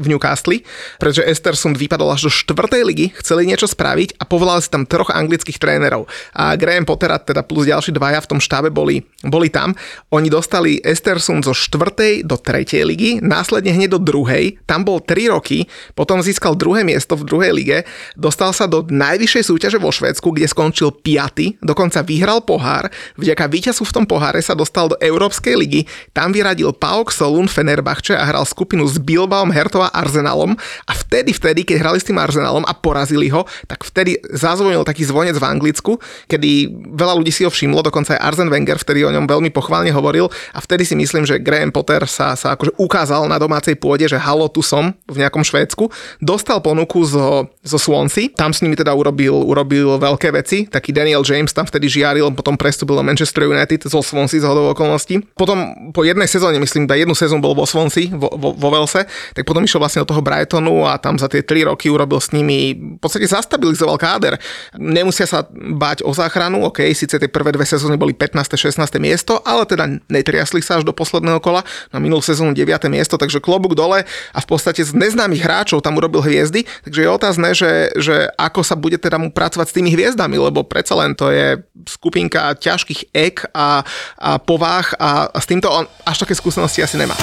v 0.00 0.06
Newcastle, 0.08 0.64
pretože 0.96 1.28
Östersund 1.28 1.76
vypadol 1.76 2.08
až 2.16 2.26
do 2.26 2.30
štvrtej 2.32 2.82
ligy, 2.88 3.06
chceli 3.20 3.44
niečo 3.44 3.68
spraviť 3.68 4.16
a 4.16 4.24
povolali 4.24 4.64
si 4.64 4.72
tam 4.72 4.88
troch 4.88 5.12
anglických 5.12 5.60
trénerov. 5.60 6.08
A 6.32 6.56
Graham 6.56 6.88
Potter 6.88 7.12
teda 7.20 7.44
plus 7.44 7.68
ďalší 7.68 7.92
dvaja 7.92 8.24
v 8.24 8.30
tom 8.32 8.40
štábe 8.40 8.72
boli, 8.72 9.04
boli 9.20 9.52
tam. 9.52 9.76
Oni 10.08 10.32
dostali 10.32 10.80
Östersund 10.80 11.44
zo 11.44 11.52
štvrtej 11.52 12.24
do 12.24 12.40
tretej 12.40 12.88
ligy, 12.88 13.10
následne 13.20 13.76
hneď 13.76 13.98
do 13.98 14.00
druhej, 14.00 14.56
tam 14.64 14.88
bol 14.88 15.04
3 15.04 15.36
roky, 15.36 15.68
potom 15.98 16.24
získal 16.24 16.54
druhé 16.54 16.86
miesto 16.86 17.18
v 17.18 17.26
druhej 17.26 17.52
lige, 17.52 17.78
dostal 18.14 18.37
dostal 18.38 18.54
sa 18.54 18.70
do 18.70 18.86
najvyššej 18.86 19.50
súťaže 19.50 19.78
vo 19.82 19.90
Švédsku, 19.90 20.30
kde 20.30 20.46
skončil 20.46 20.94
5. 20.94 21.58
Dokonca 21.58 22.06
vyhral 22.06 22.38
pohár. 22.46 22.86
Vďaka 23.18 23.50
víťazu 23.50 23.82
v 23.82 23.90
tom 23.90 24.06
poháre 24.06 24.38
sa 24.38 24.54
dostal 24.54 24.86
do 24.86 24.94
Európskej 25.02 25.58
ligy. 25.58 25.90
Tam 26.14 26.30
vyradil 26.30 26.70
Paok 26.70 27.10
Solun 27.10 27.50
Fenerbahče 27.50 28.14
a 28.14 28.22
hral 28.22 28.46
skupinu 28.46 28.86
s 28.86 28.94
Bilbaom, 29.02 29.50
Hertou 29.50 29.82
a 29.82 29.90
Arsenalom. 29.90 30.54
A 30.86 30.92
vtedy, 30.94 31.34
vtedy, 31.34 31.66
keď 31.66 31.82
hrali 31.82 31.98
s 31.98 32.06
tým 32.06 32.14
Arsenalom 32.14 32.62
a 32.62 32.78
porazili 32.78 33.26
ho, 33.26 33.42
tak 33.66 33.82
vtedy 33.82 34.22
zazvonil 34.30 34.86
taký 34.86 35.02
zvonec 35.02 35.34
v 35.34 35.42
Anglicku, 35.42 35.98
kedy 36.30 36.70
veľa 36.94 37.18
ľudí 37.18 37.34
si 37.34 37.42
ho 37.42 37.50
všimlo, 37.50 37.82
dokonca 37.82 38.14
aj 38.14 38.22
Arsen 38.22 38.54
Wenger 38.54 38.78
vtedy 38.78 39.02
o 39.02 39.10
ňom 39.10 39.26
veľmi 39.26 39.50
pochválne 39.50 39.90
hovoril 39.90 40.30
a 40.54 40.62
vtedy 40.62 40.86
si 40.86 40.94
myslím, 40.94 41.26
že 41.26 41.42
Graham 41.42 41.74
Potter 41.74 42.06
sa, 42.06 42.38
sa 42.38 42.54
akože 42.54 42.78
ukázal 42.78 43.26
na 43.26 43.34
domácej 43.34 43.74
pôde, 43.74 44.06
že 44.06 44.14
halo, 44.14 44.46
tu 44.46 44.62
som 44.62 44.94
v 45.10 45.26
nejakom 45.26 45.42
Švédsku. 45.42 45.90
Dostal 46.22 46.62
ponuku 46.62 47.02
zo, 47.02 47.50
zo 47.66 47.78
Swansea, 47.82 48.27
tam 48.34 48.52
s 48.52 48.60
nimi 48.60 48.76
teda 48.76 48.92
urobil, 48.92 49.34
urobil 49.34 49.96
veľké 49.96 50.32
veci, 50.34 50.68
taký 50.68 50.92
Daniel 50.92 51.24
James 51.24 51.52
tam 51.52 51.64
vtedy 51.64 51.88
žiaril, 51.88 52.32
potom 52.32 52.56
prestúpil 52.58 52.96
do 52.98 53.04
Manchester 53.04 53.48
United 53.48 53.88
zo 53.88 54.00
Swansea 54.04 54.42
z 54.42 54.46
hodou 54.46 54.72
okolností. 54.72 55.22
Potom 55.36 55.92
po 55.92 56.04
jednej 56.04 56.26
sezóne, 56.28 56.60
myslím, 56.60 56.84
da 56.84 56.98
jednu 56.98 57.14
sezónu 57.14 57.40
bol 57.40 57.54
vo 57.54 57.64
Swansea, 57.64 58.10
vo, 58.12 58.28
vo, 58.34 58.52
vo 58.52 58.68
Velse, 58.74 59.06
tak 59.32 59.46
potom 59.46 59.64
išiel 59.64 59.80
vlastne 59.80 60.02
do 60.04 60.10
toho 60.10 60.20
Brightonu 60.20 60.84
a 60.84 60.98
tam 60.98 61.16
za 61.16 61.30
tie 61.30 61.46
3 61.46 61.70
roky 61.70 61.88
urobil 61.88 62.18
s 62.18 62.34
nimi, 62.34 62.74
v 62.74 63.00
podstate 63.00 63.30
zastabilizoval 63.30 63.96
káder. 63.96 64.34
Nemusia 64.74 65.24
sa 65.24 65.46
báť 65.54 66.02
o 66.02 66.10
záchranu, 66.10 66.66
ok, 66.66 66.90
síce 66.92 67.16
tie 67.16 67.30
prvé 67.30 67.54
dve 67.54 67.64
sezóny 67.64 67.94
boli 67.94 68.12
15. 68.12 68.58
16. 68.58 68.98
miesto, 68.98 69.38
ale 69.46 69.62
teda 69.64 69.86
netriasli 70.10 70.58
sa 70.58 70.82
až 70.82 70.84
do 70.84 70.90
posledného 70.90 71.38
kola, 71.38 71.62
na 71.94 72.02
minulú 72.02 72.18
sezónu 72.18 72.50
9. 72.52 72.66
miesto, 72.90 73.14
takže 73.14 73.38
klobúk 73.38 73.78
dole 73.78 74.02
a 74.34 74.38
v 74.42 74.46
podstate 74.46 74.82
z 74.82 74.90
neznámych 74.98 75.42
hráčov 75.44 75.78
tam 75.78 75.94
urobil 75.94 76.26
hviezdy, 76.26 76.66
takže 76.82 77.00
je 77.06 77.08
otázne, 77.08 77.48
že, 77.54 77.94
že 77.94 78.17
ako 78.34 78.60
sa 78.66 78.74
bude 78.74 78.98
teda 78.98 79.20
mu 79.20 79.30
pracovať 79.30 79.66
s 79.70 79.76
tými 79.76 79.94
hviezdami, 79.94 80.34
lebo 80.34 80.66
predsa 80.66 80.98
len 80.98 81.14
to 81.14 81.30
je 81.30 81.62
skupinka 81.86 82.58
ťažkých 82.58 83.14
ek 83.14 83.54
a, 83.54 83.86
a 84.18 84.30
povách 84.42 84.98
a, 84.98 85.30
a 85.30 85.38
s 85.38 85.46
týmto 85.46 85.70
on 85.70 85.86
až 86.02 86.26
také 86.26 86.34
skúsenosti 86.34 86.82
asi 86.82 86.98
nemá. 86.98 87.14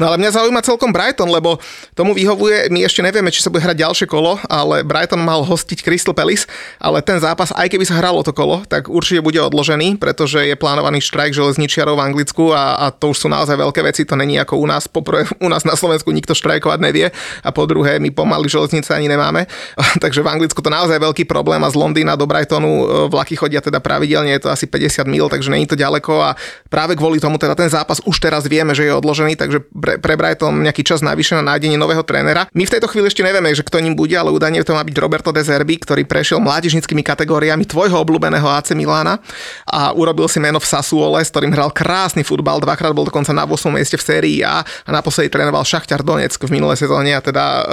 No 0.00 0.08
ale 0.08 0.16
mňa 0.16 0.32
zaujíma 0.32 0.64
celkom 0.64 0.96
Brighton, 0.96 1.28
lebo 1.28 1.60
tomu 1.92 2.16
vyhovuje, 2.16 2.72
my 2.72 2.88
ešte 2.88 3.04
nevieme, 3.04 3.28
či 3.28 3.44
sa 3.44 3.52
bude 3.52 3.60
hrať 3.60 3.84
ďalšie 3.84 4.06
kolo, 4.08 4.40
ale 4.48 4.80
Brighton 4.80 5.20
mal 5.20 5.44
hostiť 5.44 5.84
Crystal 5.84 6.16
Palace, 6.16 6.48
ale 6.80 7.04
ten 7.04 7.20
zápas, 7.20 7.52
aj 7.52 7.68
keby 7.68 7.84
sa 7.84 8.00
hralo 8.00 8.24
to 8.24 8.32
kolo, 8.32 8.64
tak 8.64 8.88
určite 8.88 9.20
bude 9.20 9.36
odložený, 9.36 10.00
pretože 10.00 10.40
je 10.48 10.56
plánovaný 10.56 11.04
štrajk 11.04 11.36
železničiarov 11.36 12.00
v 12.00 12.04
Anglicku 12.08 12.48
a, 12.56 12.80
a 12.80 12.86
to 12.88 13.12
už 13.12 13.22
sú 13.22 13.28
naozaj 13.28 13.60
veľké 13.60 13.84
veci, 13.84 14.08
to 14.08 14.16
není 14.16 14.40
ako 14.40 14.56
u 14.56 14.64
nás, 14.64 14.88
poprvé 14.88 15.28
u 15.44 15.52
nás 15.52 15.68
na 15.68 15.76
Slovensku 15.76 16.08
nikto 16.16 16.32
štrajkovať 16.32 16.80
nevie 16.80 17.12
a 17.44 17.48
po 17.52 17.68
druhé 17.68 18.00
my 18.00 18.08
pomaly 18.08 18.48
železnice 18.48 18.96
ani 18.96 19.04
nemáme, 19.04 19.44
takže 20.04 20.24
v 20.24 20.32
Anglicku 20.32 20.64
to 20.64 20.72
naozaj 20.72 20.96
veľký 20.96 21.28
problém 21.28 21.60
a 21.60 21.68
z 21.68 21.76
Londýna 21.76 22.16
do 22.16 22.24
Brightonu 22.24 22.72
e, 22.72 22.84
vlaky 23.12 23.36
chodia 23.36 23.60
teda 23.60 23.84
pravidelne, 23.84 24.32
je 24.32 24.48
to 24.48 24.50
asi 24.50 24.64
50 24.64 25.04
mil, 25.04 25.28
takže 25.28 25.52
není 25.52 25.68
to 25.68 25.76
ďaleko 25.76 26.24
a 26.24 26.30
práve 26.72 26.96
kvôli 26.96 27.20
tomu 27.20 27.36
teda 27.36 27.52
ten 27.52 27.68
zápas 27.68 28.00
už 28.08 28.16
teraz 28.16 28.48
vieme, 28.48 28.72
že 28.72 28.88
je 28.88 28.96
odložený, 28.96 29.36
takže 29.36 29.60
pre, 29.90 29.98
pre 29.98 30.14
Brighton 30.14 30.62
nejaký 30.62 30.86
čas 30.86 31.02
navyše 31.02 31.34
na 31.34 31.42
nájdenie 31.42 31.74
nového 31.74 32.06
trénera. 32.06 32.46
My 32.54 32.62
v 32.62 32.72
tejto 32.78 32.86
chvíli 32.86 33.10
ešte 33.10 33.26
nevieme, 33.26 33.50
že 33.50 33.66
kto 33.66 33.82
ním 33.82 33.98
bude, 33.98 34.14
ale 34.14 34.30
údajne 34.30 34.62
to 34.62 34.76
má 34.76 34.86
byť 34.86 34.96
Roberto 35.02 35.34
De 35.34 35.42
Zerbi, 35.42 35.82
ktorý 35.82 36.06
prešiel 36.06 36.38
mládežnickými 36.38 37.02
kategóriami 37.02 37.66
tvojho 37.66 37.98
obľúbeného 37.98 38.46
AC 38.46 38.76
Milána 38.78 39.18
a 39.66 39.90
urobil 39.90 40.30
si 40.30 40.38
meno 40.38 40.62
v 40.62 40.66
Sassuole, 40.68 41.18
s 41.18 41.32
ktorým 41.34 41.50
hral 41.50 41.74
krásny 41.74 42.22
futbal, 42.22 42.62
dvakrát 42.62 42.94
bol 42.94 43.08
dokonca 43.08 43.34
na 43.34 43.42
8. 43.48 43.74
mieste 43.74 43.98
v 43.98 44.04
sérii 44.04 44.38
A 44.46 44.62
a 44.62 44.90
naposledy 44.92 45.32
trénoval 45.32 45.66
Šachtar 45.66 46.04
Donetsk 46.04 46.46
v 46.46 46.60
minulej 46.60 46.78
sezóne 46.86 47.16
a 47.16 47.24
teda 47.24 47.44
uh, 47.44 47.64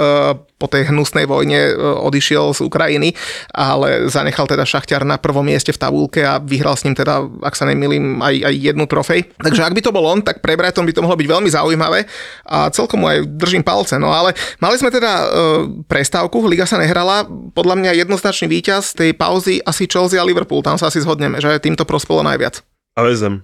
po 0.58 0.66
tej 0.66 0.90
hnusnej 0.90 1.28
vojne 1.28 1.70
uh, 1.70 2.02
odišiel 2.08 2.56
z 2.56 2.64
Ukrajiny, 2.64 3.14
ale 3.52 4.08
zanechal 4.10 4.48
teda 4.48 4.64
Šachtar 4.66 5.04
na 5.04 5.20
prvom 5.20 5.44
mieste 5.44 5.70
v 5.70 5.78
tabulke 5.78 6.24
a 6.24 6.40
vyhral 6.40 6.74
s 6.74 6.82
ním 6.88 6.96
teda, 6.96 7.22
ak 7.44 7.54
sa 7.54 7.68
nemýlim, 7.68 8.18
aj, 8.18 8.34
aj 8.48 8.54
jednu 8.56 8.84
trofej. 8.88 9.20
Takže 9.38 9.62
ak 9.62 9.74
by 9.76 9.82
to 9.84 9.94
bol 9.94 10.04
on, 10.08 10.24
tak 10.24 10.40
pre 10.40 10.56
Brighton 10.56 10.88
by 10.88 10.94
to 10.96 11.04
mohlo 11.04 11.14
byť 11.14 11.28
veľmi 11.28 11.50
zaujímavé 11.52 12.07
a 12.44 12.68
celkom 12.70 13.02
aj 13.04 13.26
držím 13.38 13.62
palce. 13.62 13.96
No 13.96 14.12
ale 14.12 14.32
mali 14.58 14.76
sme 14.76 14.88
teda 14.88 15.12
e, 15.12 15.26
prestávku, 15.84 16.44
liga 16.46 16.64
sa 16.64 16.78
nehrala, 16.78 17.26
podľa 17.52 17.74
mňa 17.78 18.00
jednoznačný 18.04 18.46
víťaz 18.48 18.94
tej 18.94 19.14
pauzy 19.14 19.58
asi 19.62 19.86
Chelsea 19.86 20.18
a 20.18 20.24
Liverpool, 20.24 20.60
tam 20.60 20.76
sa 20.76 20.88
asi 20.88 21.00
zhodneme, 21.00 21.38
že 21.38 21.58
týmto 21.58 21.84
prospelo 21.88 22.24
najviac. 22.24 22.60
A 22.94 23.06
vezem. 23.06 23.42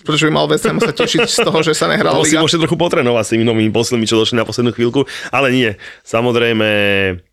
Prečo 0.00 0.24
by 0.24 0.32
mal 0.32 0.48
VCM 0.48 0.80
sa 0.80 0.96
tešiť 0.96 1.28
z 1.28 1.44
toho, 1.44 1.60
že 1.60 1.76
sa 1.76 1.92
nehrala 1.92 2.16
To 2.16 2.24
si 2.24 2.32
liga? 2.32 2.40
môžete 2.40 2.64
trochu 2.64 2.80
potrenovať 2.80 3.24
s 3.28 3.32
tými 3.36 3.44
novými 3.44 3.68
poslednými, 3.68 4.08
čo 4.08 4.16
došli 4.16 4.40
na 4.40 4.48
poslednú 4.48 4.72
chvíľku, 4.72 5.04
ale 5.28 5.52
nie. 5.52 5.70
Samozrejme, 6.08 6.68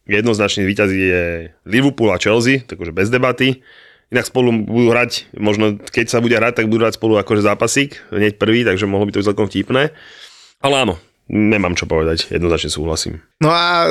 jednoznačný 0.04 0.68
víťaz 0.68 0.92
je 0.92 1.56
Liverpool 1.64 2.12
a 2.12 2.20
Chelsea, 2.20 2.60
takže 2.68 2.92
bez 2.92 3.08
debaty. 3.08 3.64
Inak 4.12 4.28
spolu 4.28 4.52
budú 4.52 4.92
hrať, 4.92 5.32
možno 5.40 5.80
keď 5.80 6.12
sa 6.12 6.20
bude 6.20 6.36
hrať, 6.36 6.60
tak 6.60 6.68
budú 6.68 6.84
hrať 6.84 7.00
spolu 7.00 7.16
akože 7.18 7.42
zápasík, 7.42 8.04
hneď 8.12 8.36
prvý, 8.36 8.68
takže 8.68 8.84
mohlo 8.84 9.08
by 9.08 9.16
to 9.16 9.24
byť 9.24 9.28
celkom 9.32 9.48
vtipné. 9.48 9.96
Ale 10.66 10.82
áno, 10.82 10.98
nemám 11.30 11.78
čo 11.78 11.86
povedať, 11.86 12.30
jednoznačne 12.34 12.74
súhlasím. 12.74 13.22
No 13.38 13.54
a 13.54 13.86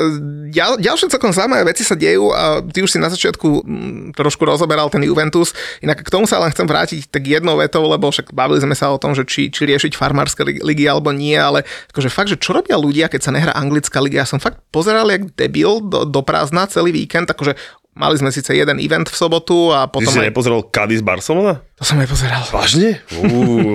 ďal, 0.51 0.75
ďalšie 0.79 1.07
celkom 1.07 1.31
zaujímavé 1.31 1.71
veci 1.71 1.87
sa 1.87 1.95
dejú 1.95 2.35
a 2.35 2.59
ty 2.63 2.83
už 2.83 2.91
si 2.91 2.99
na 2.99 3.07
začiatku 3.07 3.47
mm, 3.63 4.03
trošku 4.15 4.43
rozoberal 4.43 4.91
ten 4.91 5.03
Juventus. 5.07 5.55
Inak 5.79 6.03
k 6.03 6.11
tomu 6.11 6.27
sa 6.27 6.39
len 6.43 6.51
chcem 6.51 6.67
vrátiť 6.67 7.07
tak 7.07 7.23
jednou 7.23 7.55
vetou, 7.55 7.87
lebo 7.87 8.11
však 8.11 8.35
bavili 8.35 8.59
sme 8.59 8.75
sa 8.75 8.91
o 8.91 8.99
tom, 8.99 9.15
že 9.15 9.23
či, 9.23 9.47
či 9.47 9.67
riešiť 9.71 9.95
farmárske 9.95 10.43
ligy 10.43 10.83
alebo 10.87 11.15
nie, 11.15 11.39
ale 11.39 11.63
akože 11.95 12.11
fakt, 12.11 12.31
že 12.31 12.39
čo 12.39 12.51
robia 12.51 12.75
ľudia, 12.75 13.07
keď 13.07 13.21
sa 13.23 13.31
nehrá 13.31 13.55
anglická 13.55 14.03
liga. 14.03 14.23
Ja 14.23 14.27
som 14.27 14.43
fakt 14.43 14.59
pozeral 14.71 15.07
jak 15.11 15.31
debil 15.35 15.79
do, 15.79 16.03
do 16.03 16.21
prázdna 16.23 16.67
celý 16.67 16.91
víkend, 16.91 17.31
akože 17.31 17.55
Mali 17.95 18.19
sme 18.19 18.27
síce 18.27 18.51
jeden 18.51 18.75
event 18.83 19.07
v 19.07 19.15
sobotu 19.15 19.71
a 19.71 19.87
potom... 19.87 20.11
Ty 20.11 20.19
si 20.19 20.19
aj... 20.19 20.27
nepozeral 20.27 20.67
Cadiz 20.67 20.99
Barcelona? 20.99 21.63
To 21.79 21.83
som 21.87 21.95
aj 21.95 22.11
pozeral. 22.11 22.43
Vážne? 22.51 22.99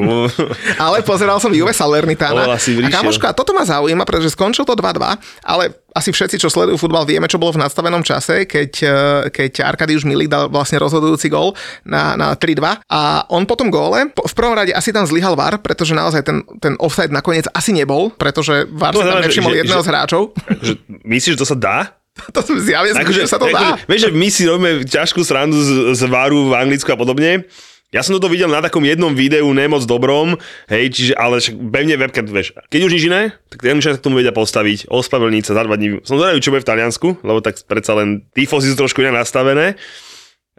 Ale 0.85 1.01
pozeral 1.01 1.41
som 1.41 1.49
Juve 1.49 1.73
Salernitana. 1.73 2.45
Bola 2.45 2.61
si 2.61 2.77
a 2.77 2.89
kamoška, 2.93 3.33
toto 3.33 3.57
ma 3.57 3.65
zaujíma, 3.65 4.05
pretože 4.05 4.37
skončil 4.37 4.69
to 4.69 4.77
2-2, 4.77 5.21
ale 5.45 5.73
asi 5.97 6.13
všetci, 6.13 6.37
čo 6.37 6.53
sledujú 6.53 6.79
futbal, 6.79 7.03
vieme, 7.05 7.27
čo 7.27 7.41
bolo 7.41 7.57
v 7.57 7.65
nadstavenom 7.67 8.05
čase, 8.05 8.45
keď, 8.49 8.73
eh, 8.85 8.93
keď 9.33 9.69
Arkadiusz 9.69 10.05
Milik 10.09 10.29
dal 10.33 10.49
vlastne 10.49 10.81
rozhodujúci 10.81 11.29
gól 11.29 11.53
na, 11.85 12.17
na 12.17 12.37
3-2 12.37 12.85
a 12.89 13.25
on 13.29 13.45
po 13.45 13.57
tom 13.57 13.69
góle, 13.69 14.09
v 14.13 14.35
prvom 14.37 14.57
rade 14.57 14.73
asi 14.73 14.93
tam 14.93 15.05
zlyhal 15.05 15.37
VAR, 15.37 15.61
pretože 15.61 15.93
naozaj 15.93 16.23
ten, 16.25 16.45
ten 16.61 16.77
offside 16.81 17.13
nakoniec 17.13 17.49
asi 17.53 17.73
nebol, 17.77 18.13
pretože 18.15 18.65
VAR 18.71 18.97
To 18.97 19.03
si 19.03 19.09
tam 19.09 19.25
nevšimol 19.25 19.53
jedného 19.61 19.81
že- 19.81 19.87
z 19.87 19.91
hráčov. 19.91 20.23
že, 20.61 20.73
myslíš, 21.05 21.37
že 21.37 21.41
to 21.41 21.49
sa 21.49 21.57
dá? 21.57 22.00
to 22.35 22.41
som 22.45 22.57
zjavne 22.61 22.93
Akože, 22.97 23.25
že 23.25 23.31
sa 23.31 23.39
to 23.41 23.49
dá. 23.49 23.57
akože, 23.57 23.73
vieš, 23.89 24.03
že 24.07 24.11
my 24.13 24.29
si 24.29 24.43
robíme 24.47 24.73
ťažkú 24.87 25.21
srandu 25.23 25.59
z, 25.59 25.97
z 25.97 26.03
varu 26.09 26.51
v 26.51 26.57
Anglicku 26.57 26.89
a 26.93 26.99
podobne. 26.99 27.49
Ja 27.91 28.07
som 28.07 28.15
toto 28.15 28.31
videl 28.31 28.47
na 28.47 28.63
takom 28.63 28.87
jednom 28.87 29.11
videu, 29.19 29.51
nemoc 29.51 29.83
dobrom, 29.83 30.39
hej, 30.71 30.95
čiže, 30.95 31.13
ale 31.19 31.43
však 31.43 31.59
pevne 31.75 31.99
webcam, 31.99 32.23
vieš, 32.31 32.55
keď 32.71 32.81
už 32.87 32.93
nič 32.95 33.05
iné, 33.11 33.35
tak 33.51 33.67
ten 33.67 33.83
sa 33.83 33.99
k 33.99 34.05
tomu 34.07 34.23
vedia 34.23 34.31
postaviť, 34.31 34.87
ospravedlniť 34.87 35.43
sa 35.43 35.59
za 35.59 35.67
dva 35.67 35.75
dní. 35.75 35.99
Som 36.07 36.23
zvedavý, 36.23 36.39
čo 36.39 36.55
bude 36.55 36.63
v 36.63 36.71
Taliansku, 36.71 37.19
lebo 37.27 37.43
tak 37.43 37.59
predsa 37.67 37.99
len 37.99 38.23
tifosy 38.31 38.71
sú 38.71 38.79
trošku 38.79 39.03
inak 39.03 39.27
nastavené. 39.27 39.75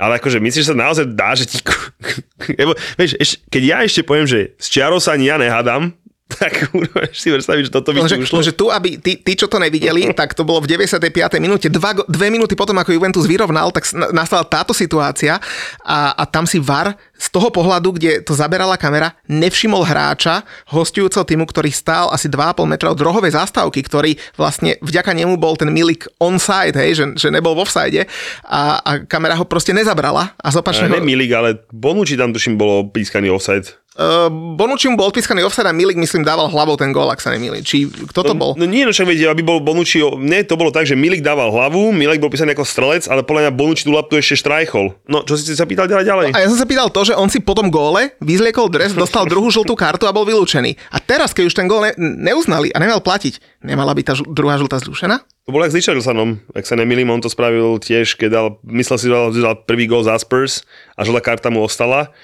Ale 0.01 0.17
akože 0.17 0.41
myslíš, 0.41 0.65
že 0.65 0.71
sa 0.73 0.77
naozaj 0.81 1.05
dá, 1.13 1.37
že 1.37 1.45
ti... 1.45 1.61
Lebo, 2.59 2.73
vieš, 2.97 3.21
eš, 3.21 3.31
keď 3.53 3.63
ja 3.63 3.77
ešte 3.85 4.01
poviem, 4.01 4.25
že 4.25 4.57
z 4.57 4.67
čiarou 4.81 4.97
sa 4.97 5.13
ani 5.13 5.29
ja 5.29 5.37
nehádam, 5.37 5.93
tak 6.41 6.71
si 7.11 7.27
predstaviť, 7.29 7.63
že 7.67 7.71
toto 7.71 7.91
by 7.91 8.07
ti 8.07 8.15
ušlo. 8.19 8.39
lenže 8.39 8.53
tu, 8.55 8.71
aby 8.71 8.97
tí, 8.97 9.19
tí, 9.19 9.33
čo 9.35 9.51
to 9.51 9.59
nevideli, 9.59 10.11
tak 10.19 10.33
to 10.33 10.47
bolo 10.47 10.63
v 10.63 10.71
95. 10.73 11.11
minúte, 11.37 11.67
dva, 11.67 11.95
dve 12.07 12.27
minúty 12.31 12.55
potom, 12.55 12.77
ako 12.79 12.95
Juventus 12.95 13.27
vyrovnal, 13.27 13.69
tak 13.75 13.87
nastala 14.15 14.47
táto 14.47 14.71
situácia 14.71 15.37
a, 15.83 16.15
a 16.15 16.23
tam 16.27 16.47
si 16.47 16.57
VAR 16.61 16.95
z 17.21 17.27
toho 17.29 17.53
pohľadu, 17.53 18.01
kde 18.01 18.11
to 18.25 18.33
zaberala 18.33 18.81
kamera, 18.81 19.13
nevšimol 19.29 19.85
hráča 19.85 20.41
hostujúceho 20.73 21.21
týmu, 21.21 21.45
ktorý 21.45 21.69
stál 21.69 22.09
asi 22.09 22.25
2,5 22.25 22.65
metra 22.65 22.89
od 22.89 22.97
rohovej 22.97 23.37
zastávky, 23.37 23.85
ktorý 23.85 24.17
vlastne 24.33 24.81
vďaka 24.81 25.13
nemu 25.13 25.37
bol 25.37 25.53
ten 25.53 25.69
Milik 25.69 26.09
onside, 26.17 26.73
hej, 26.73 26.97
že, 26.97 27.05
že 27.15 27.27
nebol 27.29 27.53
v 27.53 27.61
offside 27.61 28.09
a, 28.49 28.81
a 28.81 28.91
kamera 29.05 29.37
ho 29.37 29.45
proste 29.45 29.69
nezabrala 29.69 30.33
a 30.33 30.47
z 30.49 30.55
opačného... 30.57 30.97
ne 30.97 31.05
Milik, 31.05 31.31
ale 31.31 31.49
Bonucci 31.69 32.17
tam 32.17 32.33
tuším 32.33 32.57
bolo 32.57 32.89
pískaný 32.89 33.29
offside. 33.29 33.80
Uh, 33.91 34.31
Bonucci 34.31 34.87
mu 34.87 34.95
bol 34.95 35.11
odpískaný 35.11 35.43
offside 35.43 35.67
a 35.67 35.75
Milik, 35.75 35.99
myslím, 35.99 36.23
dával 36.23 36.47
hlavou 36.47 36.79
ten 36.79 36.95
gól, 36.95 37.11
ak 37.11 37.19
sa 37.19 37.27
nemýlim. 37.27 37.59
Či 37.59 37.91
kto 37.91 38.23
to 38.23 38.31
bol? 38.31 38.55
No 38.55 38.63
nie, 38.63 38.87
no 38.87 38.95
však 38.95 39.03
viete, 39.03 39.27
aby 39.27 39.43
bol 39.43 39.59
Bonucci, 39.59 39.99
nie, 40.15 40.47
to 40.47 40.55
bolo 40.55 40.71
tak, 40.71 40.87
že 40.87 40.95
Milik 40.95 41.19
dával 41.19 41.51
hlavu, 41.51 41.91
Milik 41.91 42.23
bol 42.23 42.31
písaný 42.31 42.55
ako 42.55 42.63
strelec, 42.63 43.03
ale 43.11 43.27
podľa 43.27 43.47
mňa 43.47 43.51
Bonucci 43.51 43.83
tú 43.83 43.91
laptu 43.91 44.15
ešte 44.15 44.39
štrajchol. 44.39 44.95
No, 45.11 45.27
čo 45.27 45.35
si 45.35 45.51
sa 45.51 45.67
pýtal 45.67 45.91
ďalej 45.91 46.07
ďalej? 46.07 46.27
A 46.31 46.39
ja 46.39 46.47
som 46.47 46.55
sa 46.55 46.63
pýtal 46.63 46.87
to, 46.87 47.03
že 47.03 47.19
on 47.19 47.27
si 47.27 47.43
po 47.43 47.51
tom 47.51 47.67
góle 47.67 48.15
vyzliekol 48.23 48.71
dres, 48.71 48.95
dostal 48.95 49.27
druhú 49.27 49.51
žltú 49.51 49.75
kartu 49.75 50.07
a 50.07 50.15
bol 50.15 50.23
vylúčený. 50.23 50.79
A 50.95 51.03
teraz, 51.03 51.35
keď 51.35 51.51
už 51.51 51.55
ten 51.59 51.67
gól 51.67 51.83
ne- 51.83 51.95
neuznali 51.99 52.71
a 52.71 52.79
nemal 52.79 53.03
platiť, 53.03 53.59
nemala 53.59 53.91
by 53.91 54.07
tá 54.07 54.15
žl- 54.15 54.31
druhá 54.31 54.55
žltá 54.55 54.79
zrušená? 54.79 55.19
To 55.19 55.51
bolo 55.51 55.67
jak 55.67 55.75
s 55.75 55.79
Richardsonom, 55.83 56.39
ak 56.55 56.63
sa 56.63 56.79
nemýlim, 56.79 57.11
on 57.11 57.19
to 57.19 57.27
spravil 57.27 57.75
tiež, 57.75 58.15
keď 58.15 58.29
dal, 58.31 58.47
myslel 58.71 58.97
si, 59.01 59.11
že 59.11 59.43
dal, 59.43 59.59
prvý 59.67 59.83
gol 59.83 59.99
za 60.05 60.15
Spurs 60.15 60.63
a 60.95 61.03
žltá 61.03 61.19
karta 61.19 61.51
mu 61.51 61.59
ostala. 61.67 62.15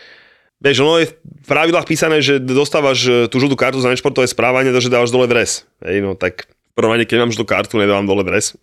Vieš, 0.58 0.78
ono 0.82 0.98
je 0.98 1.13
v 1.13 1.48
pravidlách 1.48 1.86
písané, 1.86 2.17
že 2.17 2.41
dostávaš 2.41 3.00
e, 3.06 3.12
tú 3.30 3.38
žltú 3.38 3.54
kartu 3.54 3.78
za 3.78 3.93
nešportové 3.93 4.26
správanie, 4.26 4.74
to, 4.74 4.82
že 4.82 4.89
dávaš 4.89 5.13
dole 5.13 5.30
dres. 5.30 5.70
Hej, 5.86 6.02
no 6.02 6.17
tak 6.17 6.50
prvom 6.78 6.93
keď 6.93 7.17
mám 7.26 7.34
tú 7.34 7.41
kartu, 7.41 7.82
nedávam 7.82 8.06
dole 8.06 8.22
dres. 8.22 8.54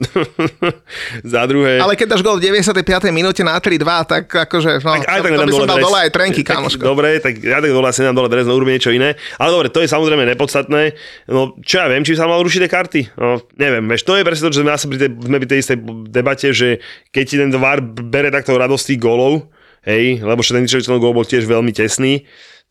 za 1.35 1.43
druhé... 1.51 1.83
Ale 1.83 1.99
keď 1.99 2.15
dáš 2.15 2.23
gol 2.23 2.39
v 2.39 2.47
95. 2.47 3.11
minúte 3.11 3.43
na 3.43 3.59
3-2, 3.59 3.83
tak 4.07 4.31
akože, 4.31 4.87
no, 4.87 5.03
tak 5.03 5.11
aj 5.11 5.19
tak 5.19 5.31
to, 5.35 5.39
to 5.43 5.47
by 5.51 5.55
som 5.59 5.67
dal 5.67 5.83
dole 5.83 5.99
aj 5.99 6.11
trenky, 6.15 6.47
tak. 6.47 6.63
Dobre, 6.79 7.19
tak 7.19 7.43
ja 7.43 7.59
tak 7.59 7.75
dole 7.75 7.91
asi 7.91 8.07
nedám 8.07 8.23
dole 8.23 8.31
dres, 8.31 8.47
no 8.47 8.55
urobím 8.55 8.79
niečo 8.79 8.95
iné. 8.95 9.19
Ale 9.35 9.51
dobre, 9.51 9.67
to 9.67 9.83
je 9.83 9.91
samozrejme 9.91 10.23
nepodstatné. 10.31 10.95
No, 11.27 11.59
čo 11.67 11.83
ja 11.83 11.91
viem, 11.91 12.07
či 12.07 12.15
sa 12.15 12.31
mal 12.31 12.39
rušiť 12.39 12.61
tie 12.63 12.71
karty. 12.71 13.01
No, 13.19 13.43
neviem, 13.59 13.83
vieš, 13.91 14.07
to 14.07 14.15
je 14.15 14.23
presne 14.23 14.47
to, 14.47 14.55
že 14.55 14.63
sme 14.63 14.71
asi 14.71 14.87
pri 14.87 14.99
tej, 15.03 15.11
sme 15.11 15.37
pri 15.43 15.49
tej 15.51 15.59
istej 15.67 15.77
debate, 16.07 16.49
že 16.55 16.79
keď 17.11 17.25
ti 17.27 17.35
ten 17.35 17.51
VAR 17.51 17.83
bere 17.83 18.31
takto 18.31 18.55
radosť 18.55 18.95
tých 18.95 19.03
gólov, 19.03 19.51
hej, 19.85 20.25
lebo 20.25 20.41
že 20.41 20.57
ten 20.57 20.67
gól 20.99 21.15
bol 21.15 21.25
tiež 21.25 21.45
veľmi 21.45 21.73
tesný, 21.73 22.25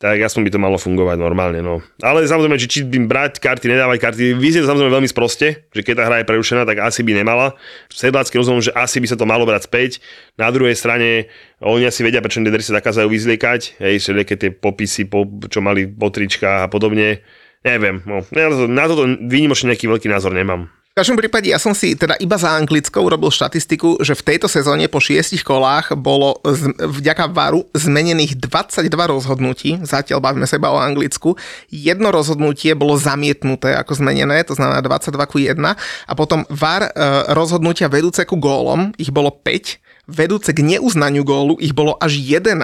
tak 0.04 0.20
aspoň 0.20 0.50
by 0.50 0.52
to 0.52 0.60
malo 0.60 0.76
fungovať 0.76 1.16
normálne. 1.16 1.64
No. 1.64 1.80
Ale 2.04 2.28
samozrejme, 2.28 2.60
či, 2.60 2.68
či 2.68 2.80
by 2.84 3.08
brať 3.08 3.40
karty, 3.40 3.72
nedávať 3.72 3.98
karty, 4.04 4.36
vyznie 4.36 4.66
to 4.66 4.68
samozrejme 4.68 4.92
veľmi 5.00 5.08
sproste, 5.08 5.72
že 5.72 5.80
keď 5.80 5.94
tá 5.96 6.04
hra 6.12 6.16
je 6.20 6.28
prerušená, 6.28 6.68
tak 6.68 6.84
asi 6.84 7.08
by 7.08 7.24
nemala. 7.24 7.56
Sedlácky 7.88 8.36
rozumiem, 8.36 8.68
že 8.68 8.76
asi 8.76 9.00
by 9.00 9.08
sa 9.08 9.16
to 9.16 9.24
malo 9.24 9.48
brať 9.48 9.70
späť. 9.70 10.04
Na 10.36 10.52
druhej 10.52 10.76
strane, 10.76 11.32
oni 11.64 11.88
asi 11.88 12.04
vedia, 12.04 12.20
prečo 12.20 12.44
tie 12.44 12.52
sa 12.60 12.84
zakázajú 12.84 13.08
vyzliekať, 13.08 13.80
hej, 13.80 14.04
všelijaké 14.04 14.36
tie 14.36 14.52
popisy, 14.52 15.08
po, 15.08 15.24
čo 15.48 15.64
mali 15.64 15.88
po 15.88 16.12
tričkách 16.12 16.68
a 16.68 16.68
podobne. 16.68 17.24
Neviem, 17.64 18.04
no, 18.04 18.28
na 18.68 18.84
toto 18.92 19.08
výnimočne 19.08 19.72
nejaký 19.72 19.88
veľký 19.88 20.12
názor 20.12 20.36
nemám. 20.36 20.68
V 20.94 21.02
každom 21.02 21.18
prípade 21.18 21.50
ja 21.50 21.58
som 21.58 21.74
si 21.74 21.98
teda 21.98 22.14
iba 22.22 22.38
za 22.38 22.54
Anglickou 22.54 23.02
urobil 23.02 23.34
štatistiku, 23.34 24.06
že 24.06 24.14
v 24.14 24.30
tejto 24.30 24.46
sezóne 24.46 24.86
po 24.86 25.02
šiestich 25.02 25.42
kolách 25.42 25.98
bolo 25.98 26.38
z, 26.46 26.70
vďaka 26.70 27.34
VARu 27.34 27.66
zmenených 27.74 28.38
22 28.38 28.94
rozhodnutí, 28.94 29.82
zatiaľ 29.82 30.22
bavíme 30.22 30.46
sa 30.46 30.62
iba 30.62 30.70
o 30.70 30.78
Anglicku. 30.78 31.34
Jedno 31.74 32.14
rozhodnutie 32.14 32.78
bolo 32.78 32.94
zamietnuté 32.94 33.74
ako 33.74 34.06
zmenené, 34.06 34.46
to 34.46 34.54
znamená 34.54 34.86
22 34.86 35.18
ku 35.34 35.42
1 35.42 35.58
a 35.66 36.14
potom 36.14 36.46
VAR 36.54 36.86
e, 36.86 36.92
rozhodnutia 37.34 37.90
vedúce 37.90 38.22
ku 38.30 38.38
gólom, 38.38 38.94
ich 39.02 39.10
bolo 39.10 39.34
5 39.34 39.82
vedúce 40.04 40.52
k 40.52 40.60
neuznaniu 40.60 41.24
gólu 41.24 41.56
ich 41.64 41.72
bolo 41.72 41.96
až 42.00 42.20
11 42.20 42.60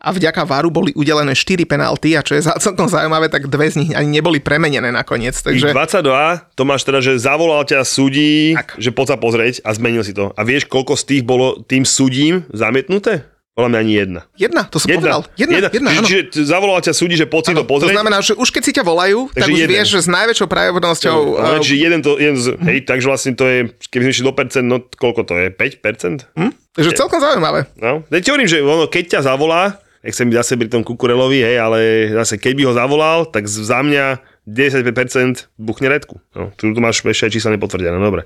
a 0.00 0.08
vďaka 0.12 0.44
VARu 0.44 0.68
boli 0.68 0.92
udelené 0.92 1.32
4 1.32 1.64
penalty 1.64 2.16
a 2.16 2.20
čo 2.20 2.36
je 2.36 2.44
celkom 2.44 2.88
zaujímavé, 2.88 3.32
tak 3.32 3.48
dve 3.48 3.72
z 3.72 3.80
nich 3.80 3.92
ani 3.96 4.20
neboli 4.20 4.40
premenené 4.40 4.92
nakoniec. 4.92 5.36
Takže... 5.40 5.72
Ich 5.72 5.76
22, 5.76 6.56
to 6.56 6.62
máš 6.68 6.84
teda, 6.84 7.00
že 7.00 7.20
zavolal 7.20 7.64
ťa 7.64 7.84
súdí, 7.84 8.56
tak. 8.56 8.76
že 8.76 8.92
poď 8.92 9.06
sa 9.12 9.16
pozrieť 9.16 9.54
a 9.64 9.72
zmenil 9.72 10.04
si 10.04 10.12
to. 10.12 10.32
A 10.36 10.44
vieš, 10.44 10.68
koľko 10.68 10.96
z 10.96 11.04
tých 11.08 11.22
bolo 11.24 11.60
tým 11.64 11.88
súdím 11.88 12.44
zamietnuté? 12.52 13.24
Podľa 13.60 13.70
mňa 13.76 13.80
ani 13.84 13.92
jedna. 13.92 14.20
Jedna, 14.40 14.62
to 14.66 14.76
som 14.80 14.88
jedna, 14.88 15.00
povedal. 15.04 15.20
Jedna, 15.36 15.56
jedna, 15.60 15.70
jedna 15.76 15.90
Čiže, 16.00 16.18
čiže 16.32 16.44
zavolal 16.48 16.80
ťa 16.80 16.92
súdi, 16.96 17.14
že 17.20 17.28
poď 17.28 17.42
si 17.44 17.52
to 17.52 17.64
pozrieť. 17.68 17.92
To 17.92 17.98
znamená, 18.00 18.18
že 18.24 18.32
už 18.32 18.48
keď 18.48 18.62
si 18.64 18.72
ťa 18.72 18.84
volajú, 18.88 19.18
takže 19.30 19.40
tak 19.44 19.48
už 19.52 19.60
jeden. 19.60 19.72
vieš, 19.76 19.88
že 19.92 20.00
s 20.00 20.08
najväčšou 20.08 20.48
pravdepodobnosťou... 20.48 21.18
No, 21.36 21.60
uh... 21.60 21.68
jeden 21.68 22.00
to, 22.00 22.16
jeden 22.16 22.36
z, 22.40 22.56
hej, 22.64 22.78
takže 22.88 23.06
vlastne 23.06 23.32
to 23.36 23.44
je, 23.44 23.58
keby 23.92 24.08
sme 24.08 24.12
išli 24.16 24.24
do 24.24 24.34
percent, 24.34 24.66
no 24.66 24.80
koľko 24.80 25.28
to 25.28 25.34
je? 25.36 25.52
5%? 25.52 26.32
Hm? 26.40 26.52
Takže 26.72 26.90
celkom 26.96 27.20
zaujímavé. 27.20 27.68
No, 27.76 28.00
ja 28.08 28.18
ti 28.24 28.32
hovorím, 28.32 28.48
že 28.48 28.64
ono, 28.64 28.88
keď 28.88 29.18
ťa 29.18 29.20
zavolá, 29.28 29.76
nechcem 30.00 30.32
byť 30.32 30.36
zase 30.40 30.52
pri 30.56 30.68
tom 30.72 30.82
Kukurelovi, 30.86 31.44
hej, 31.44 31.56
ale 31.60 31.78
zase 32.16 32.40
keď 32.40 32.52
by 32.56 32.62
ho 32.64 32.72
zavolal, 32.72 33.18
tak 33.28 33.44
za 33.44 33.84
mňa 33.84 34.29
95% 34.48 35.52
buchne 35.60 35.92
redku. 35.92 36.16
No, 36.32 36.48
tu, 36.56 36.72
máš 36.80 37.04
ešte 37.04 37.28
aj 37.28 37.32
čísla 37.32 37.50
nepotvrdené, 37.54 37.92
no 37.92 38.08
dobre. 38.08 38.24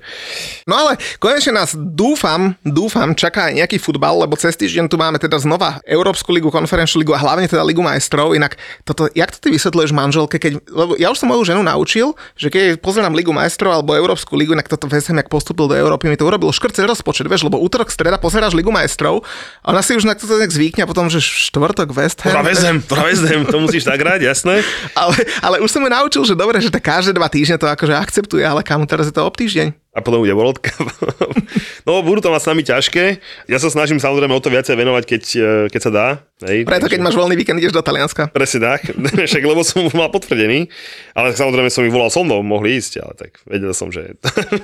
No 0.63 0.79
ale 0.79 0.95
konečne 1.19 1.59
nás 1.59 1.75
dúfam, 1.75 2.55
dúfam, 2.63 3.11
čaká 3.13 3.51
nejaký 3.51 3.77
futbal, 3.77 4.23
lebo 4.23 4.39
cez 4.39 4.55
týždeň 4.55 4.87
tu 4.87 4.95
máme 4.95 5.19
teda 5.19 5.37
znova 5.37 5.83
Európsku 5.83 6.31
ligu, 6.31 6.47
konferenčnú 6.47 7.03
ligu 7.03 7.13
a 7.13 7.19
hlavne 7.19 7.51
teda 7.51 7.61
Ligu 7.67 7.83
majstrov. 7.83 8.31
Inak 8.31 8.55
toto, 8.87 9.11
jak 9.11 9.29
to 9.35 9.37
ty 9.43 9.47
vysvetľuješ 9.53 9.91
manželke, 9.91 10.39
keď, 10.39 10.63
lebo 10.71 10.95
ja 10.95 11.11
už 11.11 11.19
som 11.19 11.27
moju 11.29 11.43
ženu 11.45 11.61
naučil, 11.61 12.17
že 12.39 12.49
keď 12.49 12.79
pozerám 12.79 13.13
Ligu 13.13 13.35
majstrov 13.35 13.75
alebo 13.75 13.93
Európsku 13.93 14.33
ligu, 14.39 14.55
inak 14.55 14.71
toto 14.71 14.87
vezem, 14.89 15.19
jak 15.19 15.27
postupil 15.27 15.67
do 15.67 15.75
Európy, 15.77 16.07
mi 16.09 16.17
to 16.17 16.25
urobil 16.25 16.49
škrce 16.55 16.87
rozpočet, 16.87 17.27
vieš, 17.27 17.45
lebo 17.45 17.59
útorok, 17.59 17.91
streda 17.91 18.17
pozeráš 18.17 18.55
Ligu 18.55 18.71
majstrov 18.71 19.21
a 19.61 19.75
ona 19.75 19.83
si 19.85 19.93
už 19.93 20.07
na 20.07 20.15
to 20.15 20.25
tak 20.25 20.49
zvykne 20.49 20.83
a 20.83 20.89
potom, 20.89 21.11
že 21.11 21.19
štvrtok 21.19 21.91
West 21.91 22.23
Ham. 22.23 22.39
To 22.87 22.97
vezem, 23.03 23.41
to 23.45 23.57
musíš 23.61 23.83
tak 23.83 23.99
hrať, 23.99 24.25
jasné. 24.25 24.65
ale, 25.01 25.15
ale 25.43 25.55
už 25.61 25.69
som 25.69 25.83
ju 25.83 25.89
naučil, 25.91 26.04
že 26.11 26.35
dobre, 26.37 26.61
že 26.61 26.73
tak 26.73 26.85
každé 26.85 27.15
dva 27.15 27.29
týždne 27.31 27.57
to 27.57 27.65
akože 27.69 27.95
akceptuje, 27.95 28.43
ale 28.45 28.61
kam 28.61 28.83
teraz 28.85 29.09
je 29.09 29.15
to 29.15 29.25
ob 29.25 29.33
týždeň. 29.33 29.73
A 29.95 30.03
potom 30.03 30.19
bude 30.19 30.35
World 30.35 30.59
Cup. 30.59 30.91
no, 31.87 32.03
budú 32.03 32.19
to 32.19 32.27
mať 32.27 32.41
s 32.43 32.49
nami 32.51 32.61
ťažké. 32.67 33.03
Ja 33.47 33.63
sa 33.63 33.71
snažím 33.71 33.95
samozrejme 33.95 34.35
o 34.35 34.43
to 34.43 34.51
viacej 34.51 34.75
venovať, 34.75 35.03
keď, 35.07 35.23
e, 35.39 35.49
keď 35.71 35.81
sa 35.81 35.91
dá. 35.91 36.07
Hej, 36.43 36.67
Preto, 36.67 36.91
keď 36.91 36.99
máš 36.99 37.15
voľný 37.15 37.39
víkend, 37.39 37.63
ideš 37.63 37.71
do 37.71 37.79
Talianska. 37.79 38.27
Presne 38.27 38.75
tak, 38.75 38.91
však 39.31 39.43
lebo 39.47 39.63
som 39.63 39.87
mal 39.95 40.11
potvrdený. 40.11 40.67
Ale 41.15 41.31
samozrejme 41.31 41.71
som 41.71 41.87
ich 41.87 41.95
volal 41.95 42.11
so 42.11 42.27
mnou, 42.27 42.43
mohli 42.43 42.75
ísť, 42.75 42.99
ale 42.99 43.13
tak 43.15 43.39
vedel 43.47 43.71
som, 43.71 43.87
že 43.87 44.19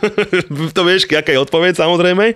to 0.76 0.82
vieš, 0.84 1.08
aká 1.08 1.32
je 1.32 1.40
odpoveď 1.40 1.80
samozrejme. 1.80 2.36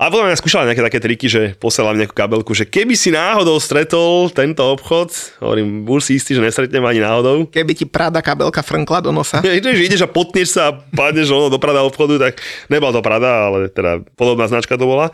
A 0.00 0.08
potom 0.08 0.24
ja 0.24 0.32
skúšala 0.32 0.64
nejaké 0.64 0.80
také 0.80 0.96
triky, 0.96 1.28
že 1.28 1.52
posielam 1.60 1.92
nejakú 1.92 2.16
kabelku, 2.16 2.56
že 2.56 2.64
keby 2.64 2.96
si 2.96 3.12
náhodou 3.12 3.60
stretol 3.60 4.32
tento 4.32 4.64
obchod, 4.64 5.12
hovorím, 5.44 5.84
buď 5.84 6.00
si 6.00 6.12
istý, 6.16 6.32
že 6.32 6.40
nestretnem 6.40 6.80
ani 6.80 7.04
náhodou. 7.04 7.44
Keby 7.44 7.76
ti 7.76 7.84
Prada 7.84 8.24
kabelka 8.24 8.64
frnkla 8.64 9.04
do 9.04 9.12
nosa. 9.12 9.44
že 9.44 9.60
ideš 9.60 10.00
a 10.00 10.08
potneš 10.08 10.56
sa 10.56 10.72
a 10.72 10.76
padneš 10.80 11.28
ono 11.28 11.52
do 11.52 11.60
Prada 11.60 11.84
obchodu, 11.84 12.16
tak 12.16 12.40
nebola 12.72 12.96
to 12.96 13.04
Prada, 13.04 13.52
ale 13.52 13.68
teda 13.68 14.00
podobná 14.16 14.48
značka 14.48 14.80
to 14.80 14.88
bola. 14.88 15.12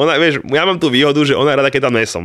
Ona, 0.00 0.16
vieš, 0.16 0.40
ja 0.48 0.64
mám 0.64 0.80
tú 0.80 0.88
výhodu, 0.88 1.20
že 1.28 1.36
ona 1.36 1.52
je 1.52 1.58
rada, 1.60 1.68
keď 1.68 1.92
tam 1.92 2.00
nesom. 2.00 2.24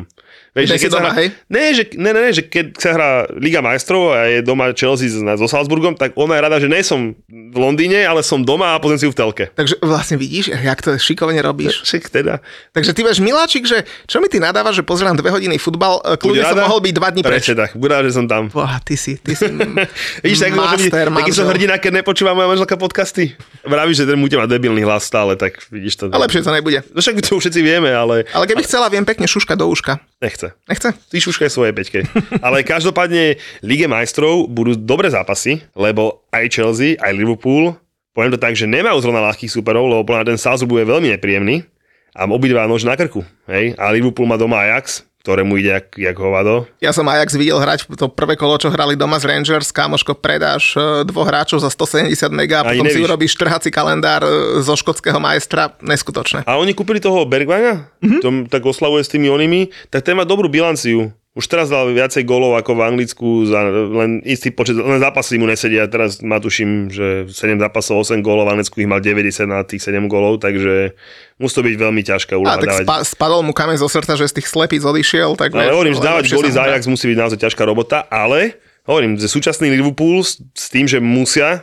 Vieš, 0.57 0.67
že 0.73 0.77
keď 0.81 0.91
doma, 0.91 1.01
hra, 1.05 1.11
hej? 1.21 1.27
Ne, 1.53 1.63
že, 1.77 1.83
ne, 1.93 2.09
ne, 2.09 2.21
ne, 2.25 2.31
že 2.33 2.43
keď 2.49 2.65
sa 2.81 2.89
hrá 2.97 3.09
Liga 3.37 3.61
majstrov 3.61 4.17
a 4.17 4.25
je 4.25 4.39
doma 4.41 4.73
Chelsea 4.73 5.05
so 5.13 5.45
Salzburgom, 5.45 5.93
tak 5.93 6.17
ona 6.17 6.33
je 6.33 6.41
rada, 6.41 6.57
že 6.57 6.65
nie 6.65 6.81
som 6.81 7.13
v 7.29 7.57
Londýne, 7.57 8.01
ale 8.01 8.25
som 8.25 8.41
doma 8.41 8.73
a 8.73 8.81
pozriem 8.81 8.97
si 8.97 9.05
ju 9.05 9.13
v 9.13 9.17
telke. 9.21 9.43
Takže 9.53 9.77
vlastne 9.85 10.17
vidíš, 10.17 10.57
jak 10.57 10.79
to 10.81 10.97
šikovne 10.97 11.37
robíš. 11.45 11.81
Však 11.85 12.09
teda. 12.09 12.41
Takže 12.73 12.97
ty 12.97 13.05
máš 13.05 13.21
miláčik, 13.21 13.69
že 13.69 13.85
čo 14.09 14.17
mi 14.17 14.27
ty 14.27 14.41
nadávaš, 14.41 14.81
že 14.81 14.83
pozerám 14.83 15.13
dve 15.13 15.29
hodiny 15.29 15.61
futbal, 15.61 16.01
e, 16.01 16.17
kľudne 16.17 16.41
som 16.41 16.57
mohol 16.57 16.81
byť 16.81 16.93
dva 16.97 17.07
dní 17.13 17.21
preč. 17.21 17.45
Prečo 17.45 17.53
tak, 17.53 17.77
buď 17.77 17.89
že 18.09 18.11
som 18.17 18.25
tam. 18.25 18.49
Boha, 18.49 18.81
ty 18.81 18.97
si, 18.97 19.21
ty 19.21 19.37
si 19.37 19.45
Víš, 20.25 20.41
tak 20.41 20.57
master, 20.57 21.13
taký 21.13 21.31
som 21.31 21.45
hrdina, 21.45 21.77
keď 21.77 22.01
nepočúva 22.01 22.33
moja 22.33 22.49
manželka 22.49 22.73
podcasty. 22.79 23.37
Vravíš, 23.61 24.01
že 24.01 24.05
ten 24.09 24.17
bude 24.17 24.35
mať 24.39 24.49
debilný 24.49 24.81
hlas 24.81 25.05
stále, 25.05 25.37
tak 25.37 25.61
vidíš 25.69 26.01
to. 26.01 26.03
A 26.09 26.17
lepšie 26.17 26.41
to 26.41 26.49
nebude. 26.49 26.81
No 26.91 26.99
však 27.03 27.21
to 27.21 27.37
všetci 27.37 27.59
vieme, 27.61 27.93
ale... 27.93 28.25
Ale 28.33 28.45
keby 28.49 28.65
chcela, 28.65 28.89
viem 28.89 29.05
pekne 29.05 29.27
šuška 29.27 29.53
do 29.53 29.67
uška. 29.69 29.99
Nechce. 30.23 30.46
Nechce? 30.67 30.91
Ty 30.91 31.17
šuškaj 31.17 31.49
svoje 31.49 31.71
peťke. 31.71 32.05
Ale 32.45 32.67
každopádne 32.67 33.39
Lige 33.63 33.87
majstrov 33.87 34.51
budú 34.51 34.75
dobré 34.75 35.07
zápasy, 35.07 35.63
lebo 35.73 36.27
aj 36.35 36.51
Chelsea, 36.51 36.99
aj 36.99 37.15
Liverpool, 37.15 37.73
poviem 38.11 38.35
to 38.35 38.41
tak, 38.41 38.59
že 38.59 38.67
nemajú 38.67 38.99
zrovna 38.99 39.23
ľahkých 39.31 39.49
superov, 39.49 39.87
lebo 39.87 40.03
podľa 40.03 40.35
ten 40.35 40.39
Salzburg 40.41 40.77
bude 40.77 40.85
veľmi 40.91 41.15
nepríjemný 41.15 41.63
a 42.11 42.27
obidva 42.27 42.67
nož 42.67 42.83
na 42.83 42.99
krku. 42.99 43.23
Hej? 43.47 43.79
A 43.79 43.89
Liverpool 43.95 44.27
má 44.27 44.35
doma 44.35 44.61
Ajax, 44.67 45.06
ktorému 45.27 45.59
ide 45.59 45.75
jak, 45.75 45.99
jak 45.99 46.15
hovado. 46.15 46.63
Ja 46.79 46.95
som 46.95 47.03
Ajax 47.11 47.35
videl 47.35 47.59
hrať 47.59 47.91
to 47.99 48.07
prvé 48.07 48.39
kolo, 48.39 48.55
čo 48.55 48.71
hrali 48.71 48.95
doma 48.95 49.19
z 49.19 49.27
Rangers, 49.27 49.75
kamoško 49.75 50.15
predáš 50.15 50.79
e, 50.79 51.03
dvoch 51.03 51.27
hráčov 51.27 51.59
za 51.59 51.67
170 51.67 52.15
mega 52.31 52.63
a 52.63 52.71
potom 52.71 52.87
nevíš. 52.87 52.95
si 52.95 53.03
urobíš 53.03 53.33
trhací 53.35 53.67
kalendár 53.67 54.23
e, 54.23 54.63
zo 54.63 54.79
škótskeho 54.79 55.19
majstra, 55.19 55.75
neskutočné. 55.83 56.47
A 56.47 56.55
oni 56.55 56.71
kúpili 56.71 57.03
toho 57.03 57.27
Bergvana, 57.27 57.91
mm-hmm. 57.99 58.23
tom 58.23 58.35
tak 58.47 58.63
oslavuje 58.63 59.03
s 59.03 59.11
tými 59.11 59.27
onými, 59.27 59.67
tak 59.91 60.07
ten 60.07 60.15
má 60.15 60.23
dobrú 60.23 60.47
bilanciu. 60.47 61.11
Už 61.37 61.45
teraz 61.45 61.69
dal 61.69 61.93
viacej 61.93 62.25
golov 62.25 62.57
ako 62.57 62.73
v 62.73 62.81
Anglicku, 62.81 63.45
za 63.45 63.61
len 63.69 64.25
istý 64.25 64.49
počet, 64.49 64.73
len 64.73 64.97
zápasy 64.97 65.37
mu 65.37 65.45
nesedia. 65.45 65.85
Teraz 65.85 66.17
má 66.25 66.41
tuším, 66.41 66.89
že 66.89 67.29
7 67.29 67.61
zápasov, 67.61 68.01
8 68.01 68.25
golov, 68.25 68.49
v 68.49 68.57
Anglicku 68.57 68.81
ich 68.81 68.89
mal 68.89 68.97
90 68.97 69.45
na 69.45 69.61
tých 69.61 69.85
7 69.85 70.09
golov, 70.09 70.41
takže 70.41 70.97
musí 71.37 71.53
to 71.53 71.61
byť 71.61 71.75
veľmi 71.77 72.01
ťažká 72.01 72.33
úloha. 72.41 72.57
A 72.57 72.65
tak 72.65 72.81
spa- 72.81 73.05
spadol 73.05 73.45
mu 73.45 73.53
kameň 73.53 73.77
zo 73.77 73.85
srdca, 73.85 74.17
že 74.17 74.25
z 74.25 74.41
tých 74.41 74.49
slepíc 74.49 74.81
odišiel. 74.81 75.37
Tak 75.37 75.53
ale 75.53 75.69
hovorím, 75.69 75.93
že 75.93 76.01
dávať 76.01 76.33
góly 76.33 76.49
za 76.49 76.65
Ajax 76.65 76.89
musí 76.89 77.05
byť 77.13 77.17
naozaj 77.21 77.37
ťažká 77.37 77.61
robota, 77.69 78.09
ale 78.09 78.57
hovorím, 78.89 79.21
že 79.21 79.29
súčasný 79.29 79.69
Liverpool 79.69 80.25
s, 80.25 80.41
s 80.57 80.73
tým, 80.73 80.89
že 80.89 80.97
musia, 80.97 81.61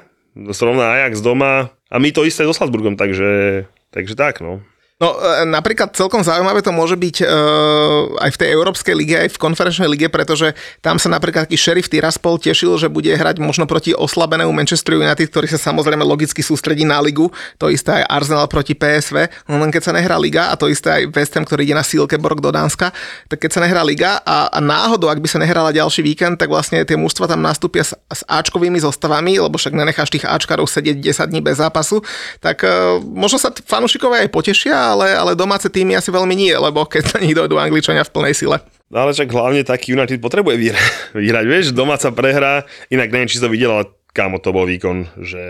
zrovna 0.55 1.03
Ajax 1.03 1.19
doma 1.19 1.75
a 1.91 1.97
my 1.99 2.15
to 2.15 2.23
isté 2.23 2.47
so 2.47 2.55
Salzburgom, 2.55 2.95
takže, 2.95 3.65
takže 3.91 4.15
tak 4.15 4.39
no. 4.39 4.63
No 5.03 5.11
e, 5.19 5.43
napríklad 5.43 5.91
celkom 5.91 6.23
zaujímavé 6.23 6.63
to 6.63 6.71
môže 6.71 6.95
byť 6.95 7.27
uh, 7.27 8.15
aj 8.15 8.31
v 8.31 8.39
tej 8.39 8.49
Európskej 8.55 8.95
lige, 8.95 9.19
aj 9.19 9.35
v 9.35 9.43
konferenčnej 9.43 9.91
lige, 9.91 10.07
pretože 10.07 10.55
tam 10.79 11.03
sa 11.03 11.11
napríklad 11.11 11.51
taký 11.51 11.59
šerif 11.59 11.91
Tiraspol 11.91 12.39
tešil, 12.39 12.79
že 12.79 12.87
bude 12.87 13.11
hrať 13.11 13.43
možno 13.43 13.67
proti 13.67 13.91
oslabenému 13.91 14.55
Manchester 14.55 14.95
United, 14.95 15.35
ktorý 15.35 15.51
sa 15.51 15.59
samozrejme 15.59 16.07
logicky 16.07 16.47
sústredí 16.47 16.87
na 16.87 17.03
ligu. 17.03 17.27
To 17.59 17.75
isté 17.75 18.07
aj 18.07 18.23
Arsenal 18.23 18.47
proti 18.47 18.79
PSV, 18.79 19.51
no 19.51 19.59
len 19.59 19.75
keď 19.75 19.83
sa 19.83 19.93
nehrá 19.99 20.15
liga 20.15 20.47
a 20.47 20.55
to 20.55 20.71
isté 20.71 21.03
aj 21.03 21.11
West 21.11 21.35
Ham, 21.35 21.43
ktorý 21.43 21.67
ide 21.67 21.75
na 21.75 21.83
Silkeborg 21.83 22.39
do 22.39 22.55
Dánska, 22.55 22.95
tak 23.27 23.43
keď 23.43 23.51
sa 23.51 23.61
nehrá 23.67 23.83
liga 23.83 24.23
a, 24.23 24.47
a 24.47 24.63
náhodou, 24.63 25.11
ak 25.11 25.19
by 25.19 25.27
sa 25.27 25.43
nehrala 25.43 25.75
ďalší 25.75 26.07
víkend, 26.07 26.39
tak 26.39 26.47
vlastne 26.47 26.87
tie 26.87 26.95
mužstva 26.95 27.27
tam 27.27 27.43
nastúpia 27.43 27.83
s, 27.83 27.99
s 27.99 28.23
Ačkovými 28.31 28.79
zostavami, 28.79 29.43
lebo 29.43 29.59
však 29.59 29.75
nenecháš 29.75 30.15
tých 30.15 30.23
Ačkarov 30.23 30.71
sedieť 30.71 31.03
10 31.03 31.35
dní 31.35 31.43
bez 31.43 31.59
zápasu, 31.59 31.99
tak 32.39 32.63
uh, 32.63 33.03
možno 33.03 33.43
sa 33.43 33.51
fanúšikovia 33.51 34.23
aj 34.23 34.31
potešia 34.31 34.84
ale, 34.93 35.17
ale 35.17 35.33
domáce 35.33 35.73
týmy 35.73 35.97
asi 35.97 36.13
veľmi 36.13 36.37
nie, 36.37 36.53
lebo 36.53 36.85
keď 36.85 37.17
na 37.17 37.19
nich 37.25 37.33
dojdú 37.33 37.57
Angličania 37.57 38.05
v 38.05 38.13
plnej 38.13 38.35
sile. 38.37 38.61
No 38.93 39.09
ale 39.09 39.17
však 39.17 39.33
hlavne 39.33 39.65
taký 39.65 39.97
United 39.97 40.21
potrebuje 40.21 40.61
vyhrať, 40.61 40.91
vyhrať 41.17 41.45
vieš, 41.49 41.65
domáca 41.73 42.13
prehra, 42.13 42.69
inak 42.93 43.09
neviem, 43.09 43.31
či 43.31 43.41
si 43.41 43.45
to 43.45 43.51
videl, 43.51 43.73
ale 43.75 43.85
kámo, 44.13 44.39
to 44.39 44.55
bol 44.55 44.69
výkon, 44.69 45.09
že 45.25 45.43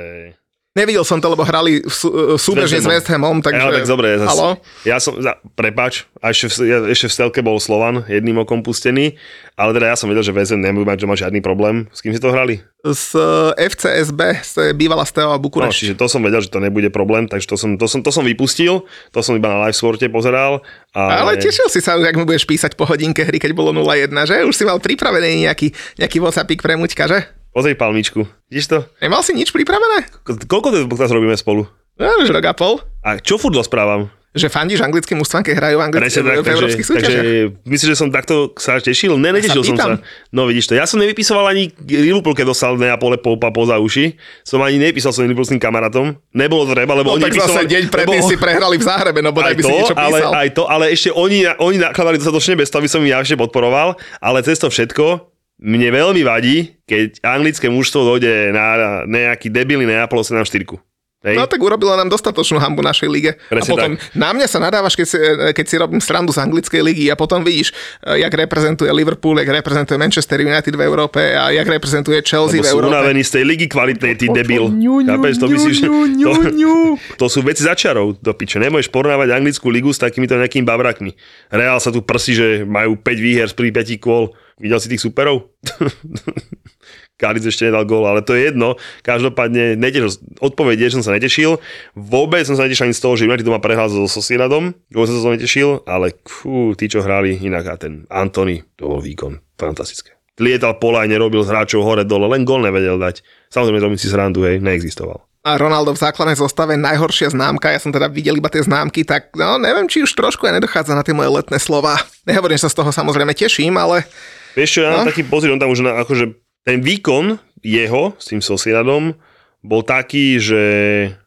Nevidel 0.75 1.07
som 1.07 1.23
to, 1.23 1.31
lebo 1.31 1.47
hrali 1.47 1.87
sú, 1.87 2.35
súbežne 2.35 2.83
s 2.83 2.87
West 2.91 3.07
Hamom, 3.07 3.39
takže... 3.39 3.63
Ja, 3.63 3.71
tak 3.71 3.87
dobre, 3.87 4.19
zase, 4.19 4.27
Halo? 4.27 4.59
ja 4.83 4.99
som, 4.99 5.15
za, 5.23 5.39
prepač, 5.55 6.03
a 6.19 6.35
ešte 6.35 6.51
v, 6.51 6.55
ja, 6.67 6.79
ešte 6.91 7.07
v 7.07 7.13
Stelke 7.15 7.41
bol 7.47 7.63
Slovan 7.63 8.03
jedným 8.11 8.43
okom 8.43 8.59
pustený, 8.59 9.15
ale 9.55 9.71
teda 9.71 9.95
ja 9.95 9.97
som 9.97 10.11
vedel, 10.11 10.27
že 10.27 10.35
West 10.35 10.51
Ham 10.51 10.59
nebudú 10.59 10.83
mať, 10.83 10.99
že 10.99 11.07
má 11.07 11.15
žiadny 11.15 11.39
problém. 11.47 11.87
S 11.95 12.03
kým 12.03 12.11
si 12.11 12.19
to 12.19 12.35
hrali? 12.35 12.59
Z 12.83 13.15
eh, 13.55 13.71
FCSB, 13.71 14.21
z 14.43 14.55
bývala 14.75 15.07
Steaua 15.07 15.39
No, 15.39 15.43
Bukurešť. 15.47 15.79
čiže 15.79 15.95
to 15.95 16.11
som 16.11 16.27
vedel, 16.27 16.43
že 16.43 16.51
to 16.51 16.59
nebude 16.59 16.91
problém, 16.91 17.31
takže 17.31 17.47
to 17.47 17.55
som, 17.55 17.79
to 17.79 17.87
som, 17.87 18.03
to 18.03 18.11
som 18.11 18.27
vypustil, 18.27 18.83
to 19.15 19.21
som 19.23 19.39
iba 19.39 19.47
na 19.47 19.71
live 19.71 19.79
sporte 19.79 20.11
pozeral. 20.11 20.59
Ale, 20.91 21.11
Ale 21.23 21.33
tešil 21.39 21.71
si 21.71 21.79
sa, 21.79 21.95
ak 21.95 22.19
mi 22.19 22.27
budeš 22.27 22.51
písať 22.51 22.75
po 22.75 22.83
hodinke 22.83 23.23
hry, 23.23 23.39
keď 23.39 23.55
bolo 23.55 23.71
0-1, 23.71 24.11
že? 24.27 24.43
Už 24.43 24.59
si 24.59 24.67
mal 24.67 24.83
pripravený 24.83 25.47
nejaký, 25.47 25.71
nejaký 26.03 26.19
WhatsAppík 26.19 26.67
pre 26.67 26.75
Muťka, 26.75 27.07
že? 27.07 27.34
Pozri 27.55 27.73
palmičku, 27.73 28.27
vidíš 28.51 28.67
to? 28.67 28.79
Nemal 28.99 29.23
si 29.23 29.31
nič 29.31 29.49
pripravené? 29.49 30.11
Ko- 30.21 30.35
Koľko 30.35 30.69
to 30.69 30.91
teraz 30.91 31.09
robíme 31.09 31.35
spolu? 31.35 31.71
No, 31.95 32.11
už 32.19 32.27
rok 32.29 32.43
a 32.45 32.53
pol. 32.53 32.83
A 33.01 33.15
čo 33.17 33.39
furt 33.39 33.55
rozprávam? 33.55 34.11
Že 34.35 34.51
fandíš 34.51 34.83
anglickým 34.83 35.15
ústvam, 35.17 35.39
keď 35.41 35.55
hrajú 35.55 35.79
anglické 35.79 36.11
Presne 36.11 36.23
tak, 36.27 36.43
v 36.43 36.51
európskych 36.51 36.83
takže, 36.83 36.99
takže 36.99 37.15
súťažiach? 37.15 37.71
myslíš, 37.71 37.89
že 37.89 37.95
som 37.95 38.11
takto 38.11 38.35
sa 38.59 38.83
tešil? 38.83 39.15
Ne, 39.15 39.31
netešil 39.31 39.63
sa 39.63 39.69
som 39.71 39.77
sa. 39.79 39.87
No 40.29 40.51
vidíš 40.51 40.67
to, 40.67 40.75
ja 40.75 40.83
som 40.83 40.99
nevypisoval 40.99 41.47
ani 41.47 41.71
Liverpool, 41.79 42.35
keď 42.35 42.51
dostal 42.51 42.75
Neapole 42.75 43.15
poupa 43.17 43.55
poza 43.55 43.79
uši. 43.79 44.19
Som 44.43 44.59
ani 44.59 44.83
nepísal 44.83 45.15
svojim 45.15 45.31
Liverpoolským 45.31 45.63
kamarátom. 45.63 46.19
Nebolo 46.35 46.67
treba, 46.67 46.99
lebo 46.99 47.15
No 47.15 47.23
oni 47.23 47.31
tak 47.31 47.39
zase 47.39 47.63
deň 47.63 47.83
predtým 47.87 48.19
lebo- 48.19 48.27
si 48.27 48.35
prehrali 48.35 48.75
v 48.75 48.83
Záhrebe, 48.83 49.23
no 49.23 49.31
bodaj 49.31 49.47
aj 49.47 49.55
by 49.55 49.63
si 49.63 49.65
to, 49.65 49.77
niečo 49.77 49.95
ale, 49.95 50.19
písal. 50.19 50.33
aj 50.35 50.49
to, 50.51 50.63
ale 50.67 50.85
ešte 50.91 51.09
oni, 51.09 51.39
oni 51.55 51.77
nakladali 51.79 52.19
dostatočne 52.19 52.55
bez 52.57 52.67
toho, 52.67 52.83
aby 52.83 52.91
som 52.91 53.01
ich 53.01 53.15
ja 53.15 53.23
ešte 53.23 53.39
podporoval, 53.39 53.95
ale 54.19 54.39
cez 54.43 54.59
to 54.59 54.67
všetko 54.67 55.31
mne 55.65 55.89
veľmi 55.89 56.21
vadí, 56.21 56.77
keď 56.85 57.25
anglické 57.25 57.73
mužstvo 57.73 58.05
dojde 58.05 58.53
na 58.53 59.03
nejaký 59.09 59.49
debilný 59.49 59.89
Neapol 59.89 60.21
7-4. 60.21 60.77
Hej? 61.25 61.41
No 61.41 61.49
tak 61.49 61.57
urobilo 61.57 61.97
nám 61.97 62.13
dostatočnú 62.13 62.61
hambu 62.61 62.85
našej 62.85 63.09
lige. 63.09 63.33
Presne 63.49 63.65
a 63.65 63.73
potom 63.73 63.91
na 64.13 64.37
mňa 64.37 64.45
sa 64.45 64.61
nadávaš, 64.61 64.93
keď 64.93 65.07
si, 65.09 65.17
keď 65.57 65.65
si 65.65 65.77
robím 65.81 66.01
srandu 66.05 66.37
z 66.37 66.45
anglickej 66.45 66.85
ligy 66.85 67.09
a 67.09 67.17
potom 67.17 67.41
vidíš, 67.41 67.73
eh, 68.05 68.21
jak 68.21 68.29
reprezentuje 68.29 68.93
Liverpool, 68.93 69.41
jak 69.41 69.49
reprezentuje 69.49 69.97
Manchester 69.97 70.45
United 70.45 70.77
v 70.77 70.83
Európe 70.85 71.33
a 71.33 71.49
jak 71.49 71.65
reprezentuje 71.65 72.21
Chelsea 72.21 72.61
Lebo 72.61 72.69
v 72.69 72.73
Európe. 72.77 72.93
unavení 72.93 73.25
z 73.25 73.41
tej 73.41 73.45
ligy 73.49 73.67
kvalitnej, 73.73 74.21
ty 74.21 74.29
debil. 74.29 74.69
Chápeš, 75.09 75.35
to 75.41 75.49
myslíš, 75.49 75.79
sú 77.35 77.41
veci 77.41 77.65
začarov 77.65 78.21
do 78.21 78.33
piče. 78.37 78.61
Nemôžeš 78.61 78.93
porovnávať 78.93 79.33
anglickú 79.33 79.73
ligu 79.73 79.91
s 79.97 79.99
takýmito 79.99 80.37
nejakými 80.37 80.69
babrakmi. 80.69 81.17
Real 81.49 81.81
sa 81.81 81.89
tu 81.89 82.05
prsí, 82.05 82.37
že 82.37 82.47
majú 82.69 83.01
5 83.01 83.17
výher 83.17 83.49
z 83.49 83.57
pri 83.57 83.73
5 83.73 83.97
kôl. 83.97 84.37
Videl 84.59 84.79
si 84.79 84.87
tých 84.87 85.03
superov? 85.03 85.51
Kalic 87.21 87.47
ešte 87.47 87.71
nedal 87.71 87.87
gól, 87.87 88.07
ale 88.07 88.27
to 88.27 88.35
je 88.35 88.51
jedno. 88.51 88.75
Každopádne, 89.07 89.79
netešil, 89.79 90.39
odpoveď 90.43 90.77
je, 90.83 90.87
že 90.91 90.97
som 90.99 91.07
sa 91.07 91.15
netešil. 91.15 91.63
Vôbec 91.95 92.43
som 92.43 92.59
sa 92.59 92.67
netešil 92.67 92.91
ani 92.91 92.97
z 92.99 93.03
toho, 93.03 93.15
že 93.15 93.27
United 93.31 93.47
doma 93.47 93.63
prehral 93.63 93.87
so 93.87 94.07
Sociedadom. 94.11 94.75
Vôbec 94.91 95.09
som 95.11 95.17
sa 95.19 95.25
to 95.31 95.35
netešil, 95.39 95.69
ale 95.87 96.15
fú, 96.27 96.75
tí, 96.75 96.91
čo 96.91 97.07
hrali 97.07 97.39
inak 97.39 97.65
a 97.71 97.75
ten 97.79 98.07
Anthony, 98.11 98.67
to 98.75 98.91
bol 98.91 98.99
výkon. 98.99 99.39
Fantastické. 99.55 100.19
Lietal 100.43 100.83
pola 100.83 101.07
aj 101.07 101.15
nerobil 101.15 101.47
z 101.47 101.55
hráčov 101.55 101.87
hore 101.87 102.03
dole, 102.03 102.27
len 102.27 102.43
gól 102.43 102.67
nevedel 102.67 102.99
dať. 102.99 103.23
Samozrejme, 103.55 103.79
robím 103.79 104.01
si 104.03 104.11
srandu, 104.11 104.43
hej, 104.43 104.59
neexistoval. 104.59 105.23
A 105.45 105.61
Ronaldo 105.61 105.93
v 105.93 106.01
základnej 106.01 106.41
zostave 106.41 106.75
najhoršia 106.75 107.31
známka, 107.31 107.69
ja 107.69 107.77
som 107.77 107.93
teda 107.93 108.09
videl 108.09 108.41
iba 108.41 108.49
tie 108.49 108.65
známky, 108.65 109.05
tak 109.05 109.29
no 109.37 109.61
neviem, 109.61 109.85
či 109.87 110.01
už 110.01 110.17
trošku 110.17 110.49
aj 110.49 110.57
nedochádza 110.57 110.97
na 110.97 111.05
tie 111.05 111.13
moje 111.13 111.31
letné 111.31 111.61
slova. 111.61 112.01
Nehovorím, 112.25 112.57
že 112.57 112.65
sa 112.65 112.73
z 112.73 112.79
toho 112.81 112.91
samozrejme 112.91 113.37
teším, 113.37 113.77
ale 113.77 114.09
Vieš 114.55 114.71
čo, 114.71 114.81
ja 114.83 114.91
mám 114.91 115.03
No. 115.05 115.11
taký 115.11 115.23
pocit, 115.23 115.51
on 115.51 115.59
tam 115.59 115.71
už 115.71 115.83
na, 115.83 115.99
akože 116.01 116.31
ten 116.63 116.79
výkon 116.81 117.37
jeho 117.61 118.15
s 118.17 118.31
tým 118.31 118.39
Sociedadom 118.39 119.15
bol 119.61 119.83
taký, 119.83 120.39
že 120.39 120.63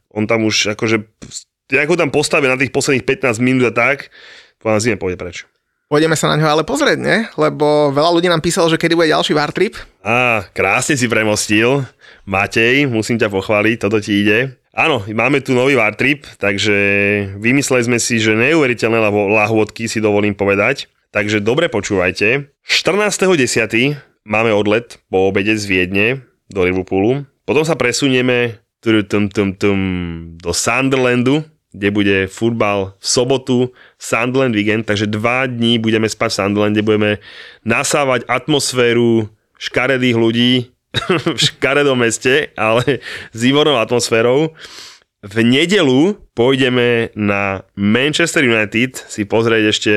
on 0.08 0.24
tam 0.24 0.44
už 0.44 0.72
akože, 0.72 0.96
ako 1.70 1.94
tam 1.94 2.08
postavia 2.08 2.48
na 2.48 2.58
tých 2.58 2.72
posledných 2.72 3.04
15 3.04 3.38
minút 3.38 3.68
a 3.68 3.72
tak, 3.72 4.08
povedal 4.56 4.80
zime 4.80 4.96
pôjde 4.96 5.18
preč. 5.18 5.36
pôjdeme 5.88 6.14
sa 6.14 6.28
na 6.28 6.36
ňo 6.36 6.46
ale 6.48 6.64
pozrieť, 6.64 6.98
ne? 6.98 7.26
Lebo 7.34 7.90
veľa 7.90 8.10
ľudí 8.12 8.28
nám 8.28 8.40
písalo, 8.40 8.68
že 8.68 8.76
kedy 8.76 8.94
bude 8.94 9.08
ďalší 9.08 9.32
war 9.32 9.50
trip. 9.50 9.74
Á, 10.00 10.46
krásne 10.52 10.94
si 10.94 11.08
premostil. 11.08 11.84
Matej, 12.24 12.84
musím 12.84 13.16
ťa 13.16 13.32
pochváliť, 13.32 13.76
toto 13.80 13.98
ti 13.98 14.20
ide. 14.20 14.60
Áno, 14.76 15.00
máme 15.02 15.40
tu 15.40 15.56
nový 15.56 15.74
war 15.74 15.96
trip, 15.96 16.28
takže 16.36 16.76
vymysleli 17.40 17.82
sme 17.88 17.98
si, 17.98 18.20
že 18.20 18.36
neuveriteľné 18.36 19.00
lahôdky 19.10 19.88
si 19.88 19.98
dovolím 19.98 20.36
povedať. 20.36 20.86
Takže 21.08 21.40
dobre 21.40 21.72
počúvajte. 21.72 22.52
14.10. 22.68 23.96
máme 24.28 24.52
odlet 24.52 25.00
po 25.08 25.32
obede 25.32 25.56
z 25.56 25.64
Viedne 25.64 26.06
do 26.52 26.60
Liverpoolu. 26.68 27.24
Potom 27.48 27.64
sa 27.64 27.80
presunieme 27.80 28.60
tum, 28.84 29.32
tum, 29.32 29.56
tum, 29.56 29.78
do 30.36 30.52
Sunderlandu, 30.52 31.48
kde 31.72 31.88
bude 31.88 32.16
futbal 32.28 32.92
v 33.00 33.06
sobotu, 33.08 33.58
Sunderland 33.96 34.52
weekend, 34.52 34.84
takže 34.84 35.08
dva 35.08 35.48
dní 35.48 35.80
budeme 35.80 36.08
spať 36.08 36.28
v 36.28 36.38
Sunderlande, 36.44 36.84
budeme 36.84 37.24
nasávať 37.64 38.28
atmosféru 38.28 39.32
škaredých 39.56 40.16
ľudí 40.16 40.52
v 41.36 41.38
škaredom 41.40 41.96
meste, 42.04 42.52
ale 42.52 43.00
s 43.32 43.38
výbornou 43.40 43.80
atmosférou. 43.80 44.52
V 45.24 45.36
nedelu 45.42 46.14
pôjdeme 46.36 47.10
na 47.16 47.66
Manchester 47.74 48.44
United 48.44 49.08
si 49.08 49.26
pozrieť 49.26 49.64
ešte 49.72 49.94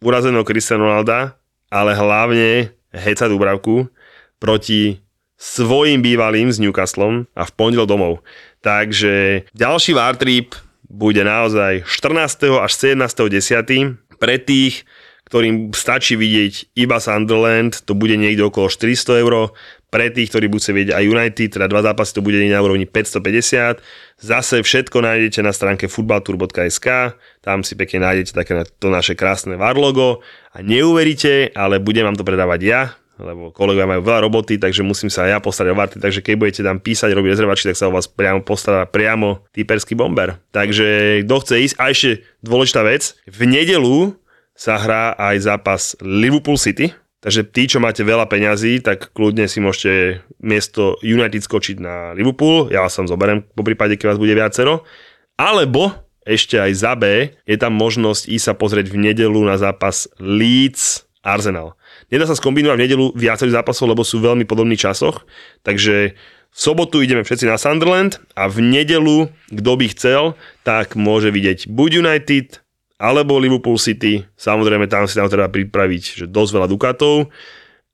urazeného 0.00 0.44
Cristiano 0.44 0.88
Ronalda, 0.88 1.38
ale 1.72 1.92
hlavne 1.96 2.72
Heca 2.92 3.28
Dubravku 3.28 3.88
proti 4.36 5.00
svojim 5.36 6.00
bývalým 6.00 6.48
s 6.48 6.56
Newcastlom 6.56 7.28
a 7.36 7.42
v 7.44 7.52
pondel 7.52 7.84
domov. 7.84 8.24
Takže 8.64 9.44
ďalší 9.52 9.92
war 9.92 10.16
trip 10.16 10.56
bude 10.88 11.20
naozaj 11.20 11.84
14. 11.84 12.62
až 12.62 12.72
17.10. 12.72 14.16
Pre 14.16 14.36
tých, 14.40 14.88
ktorým 15.28 15.76
stačí 15.76 16.16
vidieť 16.16 16.72
iba 16.72 16.96
Sunderland, 16.96 17.84
to 17.84 17.92
bude 17.92 18.16
niekde 18.16 18.48
okolo 18.48 18.72
400 18.72 19.22
eur. 19.22 19.52
Pre 19.86 20.06
tých, 20.10 20.34
ktorí 20.34 20.50
budú 20.50 20.66
vidieť 20.66 20.98
aj 20.98 21.04
United, 21.06 21.48
teda 21.56 21.70
dva 21.70 21.78
zápasy, 21.86 22.10
to 22.18 22.26
bude 22.26 22.34
na 22.34 22.58
úrovni 22.58 22.90
550. 22.90 23.78
Zase 24.18 24.60
všetko 24.66 24.98
nájdete 24.98 25.46
na 25.46 25.54
stránke 25.54 25.86
futbaltour.sk, 25.86 27.14
tam 27.38 27.62
si 27.62 27.78
pekne 27.78 28.02
nájdete 28.02 28.34
také 28.34 28.66
to 28.82 28.90
naše 28.90 29.14
krásne 29.14 29.54
VAR 29.54 29.78
logo 29.78 30.26
a 30.50 30.58
neuveríte, 30.58 31.54
ale 31.54 31.78
budem 31.78 32.02
vám 32.02 32.18
to 32.18 32.26
predávať 32.26 32.60
ja, 32.66 32.82
lebo 33.16 33.48
kolegovia 33.48 33.88
majú 33.88 34.02
veľa 34.04 34.20
roboty, 34.28 34.60
takže 34.60 34.84
musím 34.84 35.08
sa 35.08 35.24
aj 35.24 35.30
ja 35.32 35.38
postarať 35.40 35.70
o 35.72 35.78
varty, 35.78 35.96
takže 36.02 36.20
keď 36.20 36.34
budete 36.36 36.60
tam 36.66 36.76
písať, 36.82 37.14
robiť 37.16 37.30
rezervačky, 37.32 37.70
tak 37.72 37.78
sa 37.80 37.88
o 37.88 37.94
vás 37.94 38.10
priamo 38.10 38.44
postará 38.44 38.84
priamo 38.84 39.46
typerský 39.56 39.96
bomber. 39.96 40.36
Takže 40.52 41.22
kto 41.24 41.36
chce 41.40 41.54
ísť, 41.62 41.74
a 41.80 41.84
ešte 41.88 42.10
dôležitá 42.44 42.84
vec, 42.84 43.16
v 43.24 43.40
nedelu 43.48 44.18
sa 44.52 44.76
hrá 44.80 45.16
aj 45.16 45.36
zápas 45.46 45.82
Liverpool 46.04 46.60
City, 46.60 46.92
takže 47.26 47.42
tí, 47.50 47.66
čo 47.66 47.82
máte 47.82 48.06
veľa 48.06 48.30
peňazí, 48.30 48.78
tak 48.86 49.10
kľudne 49.10 49.50
si 49.50 49.58
môžete 49.58 50.22
miesto 50.38 50.94
United 51.02 51.42
skočiť 51.42 51.82
na 51.82 52.14
Liverpool, 52.14 52.70
ja 52.70 52.86
vás 52.86 52.94
tam 52.94 53.10
zoberiem 53.10 53.42
po 53.42 53.66
prípade, 53.66 53.98
keď 53.98 54.14
vás 54.14 54.22
bude 54.22 54.30
viacero, 54.30 54.86
alebo 55.34 55.90
ešte 56.22 56.54
aj 56.54 56.70
za 56.78 56.94
B 56.94 57.34
je 57.42 57.56
tam 57.58 57.74
možnosť 57.74 58.30
ísť 58.30 58.46
sa 58.46 58.54
pozrieť 58.54 58.94
v 58.94 59.10
nedelu 59.10 59.42
na 59.42 59.58
zápas 59.58 60.06
Leeds 60.22 61.02
Arsenal. 61.26 61.74
Nedá 62.14 62.30
sa 62.30 62.38
skombinovať 62.38 62.78
v 62.78 62.84
nedelu 62.86 63.06
viacerých 63.18 63.58
zápasov, 63.58 63.90
lebo 63.90 64.06
sú 64.06 64.22
veľmi 64.22 64.46
podobných 64.46 64.78
časoch, 64.78 65.26
takže 65.66 66.14
v 66.54 66.58
sobotu 66.58 67.02
ideme 67.02 67.26
všetci 67.26 67.50
na 67.50 67.58
Sunderland 67.58 68.22
a 68.38 68.46
v 68.46 68.62
nedelu, 68.62 69.34
kto 69.50 69.72
by 69.74 69.86
chcel, 69.90 70.22
tak 70.62 70.94
môže 70.94 71.34
vidieť 71.34 71.66
buď 71.66 71.90
United, 72.06 72.62
alebo 72.96 73.36
Liverpool 73.36 73.76
City, 73.76 74.24
samozrejme 74.36 74.88
tam 74.88 75.04
si 75.04 75.16
tam 75.16 75.28
treba 75.28 75.52
pripraviť 75.52 76.24
že 76.24 76.26
dosť 76.28 76.50
veľa 76.56 76.68
dukatov, 76.68 77.28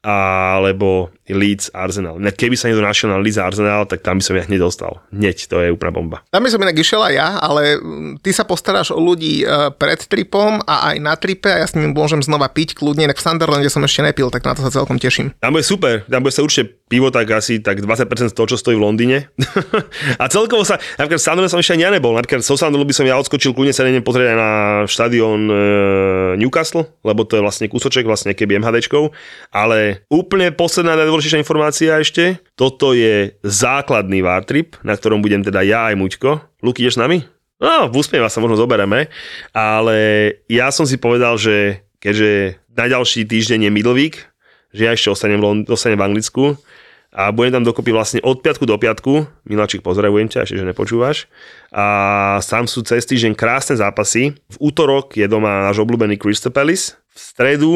alebo 0.03 1.15
Leeds 1.31 1.71
Arsenal. 1.71 2.19
Keby 2.19 2.59
sa 2.59 2.67
niekto 2.67 2.83
našiel 2.83 3.15
na 3.15 3.23
Leeds 3.23 3.39
Arsenal, 3.39 3.87
tak 3.87 4.03
tam 4.03 4.19
by 4.19 4.23
som 4.27 4.35
ja 4.35 4.43
hneď 4.43 4.59
dostal. 4.59 4.99
Hneď, 5.15 5.47
to 5.47 5.63
je 5.63 5.71
úplná 5.71 5.95
bomba. 5.95 6.17
Tam 6.35 6.43
by 6.43 6.51
som 6.51 6.59
inak 6.59 6.75
išiel 6.75 6.99
aj 7.07 7.15
ja, 7.15 7.29
ale 7.39 7.79
ty 8.19 8.35
sa 8.35 8.43
postaráš 8.43 8.91
o 8.91 8.99
ľudí 8.99 9.47
e, 9.47 9.71
pred 9.79 10.03
tripom 10.03 10.59
a 10.67 10.91
aj 10.91 10.97
na 10.99 11.15
tripe 11.15 11.47
a 11.47 11.63
ja 11.63 11.67
s 11.71 11.79
nimi 11.79 11.95
môžem 11.95 12.19
znova 12.19 12.51
piť 12.51 12.75
kľudne, 12.75 13.07
inak 13.07 13.23
v 13.23 13.25
Sunderlande 13.31 13.71
som 13.71 13.87
ešte 13.87 14.03
nepil, 14.03 14.27
tak 14.35 14.43
na 14.43 14.59
to 14.59 14.67
sa 14.67 14.75
celkom 14.75 14.99
teším. 14.99 15.31
Tam 15.39 15.55
bude 15.55 15.63
super, 15.63 16.03
tam 16.11 16.27
bude 16.27 16.35
sa 16.35 16.43
určite 16.43 16.82
pivo 16.93 17.09
tak 17.09 17.24
asi 17.32 17.64
tak 17.64 17.80
20% 17.80 18.05
z 18.28 18.36
toho, 18.36 18.45
čo 18.45 18.61
stojí 18.61 18.76
v 18.76 18.84
Londýne. 18.84 19.32
a 20.22 20.28
celkovo 20.28 20.61
sa, 20.61 20.76
napríklad 21.01 21.16
v 21.16 21.24
Sunderland 21.24 21.49
som 21.49 21.57
ešte 21.57 21.72
ani 21.72 21.88
ja 21.88 21.90
nebol, 21.97 22.12
napríklad 22.12 22.45
so 22.45 22.61
Sunderlandu 22.61 22.84
by 22.84 22.97
som 23.01 23.09
ja 23.09 23.16
odskočil 23.16 23.57
kľudne 23.57 23.72
sa 23.72 23.88
idem 23.88 24.05
pozrieť 24.05 24.36
aj 24.36 24.38
na 24.38 24.51
štadión 24.84 25.40
e, 25.49 25.57
Newcastle, 26.36 26.84
lebo 27.01 27.24
to 27.24 27.40
je 27.40 27.45
vlastne 27.49 27.72
kúsoček, 27.72 28.05
vlastne 28.05 28.36
keby 28.36 28.61
MHDčkou, 28.61 29.09
ale 29.57 30.05
úplne 30.12 30.53
posledná 30.53 31.01
najdôležitejšia 31.01 31.40
informácia 31.40 31.97
ešte, 31.97 32.36
toto 32.61 32.93
je 32.93 33.32
základný 33.40 34.20
war 34.20 34.45
trip, 34.45 34.76
na 34.84 34.93
ktorom 34.93 35.24
budem 35.24 35.40
teda 35.40 35.64
ja 35.64 35.88
aj 35.88 35.97
Muťko. 35.97 36.61
Luky, 36.61 36.84
ideš 36.84 37.01
s 37.01 37.03
nami? 37.03 37.24
No, 37.57 37.88
v 37.88 37.95
úsmieva 37.97 38.28
sa 38.28 38.43
možno 38.45 38.61
zobereme, 38.61 39.09
ale 39.55 39.97
ja 40.51 40.68
som 40.74 40.84
si 40.84 41.01
povedal, 41.01 41.38
že 41.40 41.80
keďže 42.03 42.59
na 42.74 42.90
ďalší 42.90 43.24
týždeň 43.24 43.64
je 43.64 43.70
Middle 43.70 43.97
že 44.72 44.88
ja 44.88 44.97
ešte 44.97 45.12
ostanem 45.12 45.38
v, 45.38 45.45
Lond- 45.45 45.68
ostanem 45.68 46.01
v 46.01 46.07
Anglicku 46.09 46.45
a 47.13 47.29
budem 47.29 47.61
tam 47.61 47.65
dokopy 47.69 47.93
vlastne 47.93 48.25
od 48.25 48.41
piatku 48.41 48.65
do 48.65 48.81
piatku. 48.81 49.29
Miláčik, 49.45 49.85
pozdravujem 49.85 50.33
ťa, 50.33 50.49
ešte, 50.49 50.57
že 50.57 50.65
nepočúvaš. 50.65 51.29
A 51.69 52.41
tam 52.41 52.65
sú 52.65 52.81
cez 52.81 53.05
týždeň 53.05 53.37
krásne 53.37 53.77
zápasy. 53.77 54.33
V 54.33 54.57
útorok 54.57 55.13
je 55.13 55.29
doma 55.29 55.69
náš 55.69 55.85
obľúbený 55.85 56.17
Crystal 56.17 56.49
Palace. 56.49 56.97
V 57.13 57.19
stredu 57.21 57.73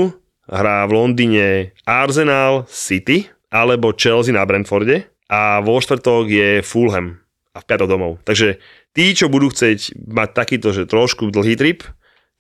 hrá 0.49 0.89
v 0.89 0.93
Londýne 0.97 1.77
Arsenal 1.85 2.65
City 2.73 3.29
alebo 3.53 3.93
Chelsea 3.93 4.33
na 4.33 4.41
Brentforde 4.49 5.05
a 5.29 5.61
vo 5.61 5.77
štvrtok 5.85 6.25
je 6.33 6.49
Fulham 6.65 7.21
a 7.53 7.61
v 7.61 7.69
piatok 7.69 7.89
domov. 7.93 8.17
Takže 8.25 8.57
tí, 8.97 9.13
čo 9.13 9.29
budú 9.29 9.53
chcieť 9.53 10.01
mať 10.01 10.29
takýto, 10.33 10.73
že 10.73 10.89
trošku 10.89 11.29
dlhý 11.29 11.61
trip, 11.61 11.85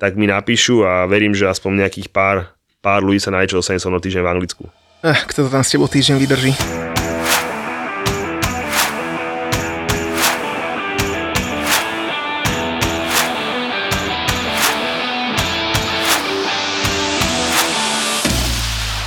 tak 0.00 0.16
mi 0.16 0.24
napíšu 0.24 0.84
a 0.84 1.04
verím, 1.04 1.36
že 1.36 1.48
aspoň 1.48 1.84
nejakých 1.84 2.08
pár, 2.08 2.56
pár 2.80 3.04
ľudí 3.04 3.20
sa 3.20 3.32
nájde, 3.32 3.60
čo 3.60 3.64
so 3.64 3.88
týždeň 4.00 4.22
v 4.24 4.30
Anglicku. 4.32 4.64
Eh, 5.04 5.20
kto 5.28 5.46
to 5.46 5.50
tam 5.52 5.64
s 5.64 5.72
tebou 5.72 5.88
týždeň 5.88 6.16
vydrží? 6.16 6.85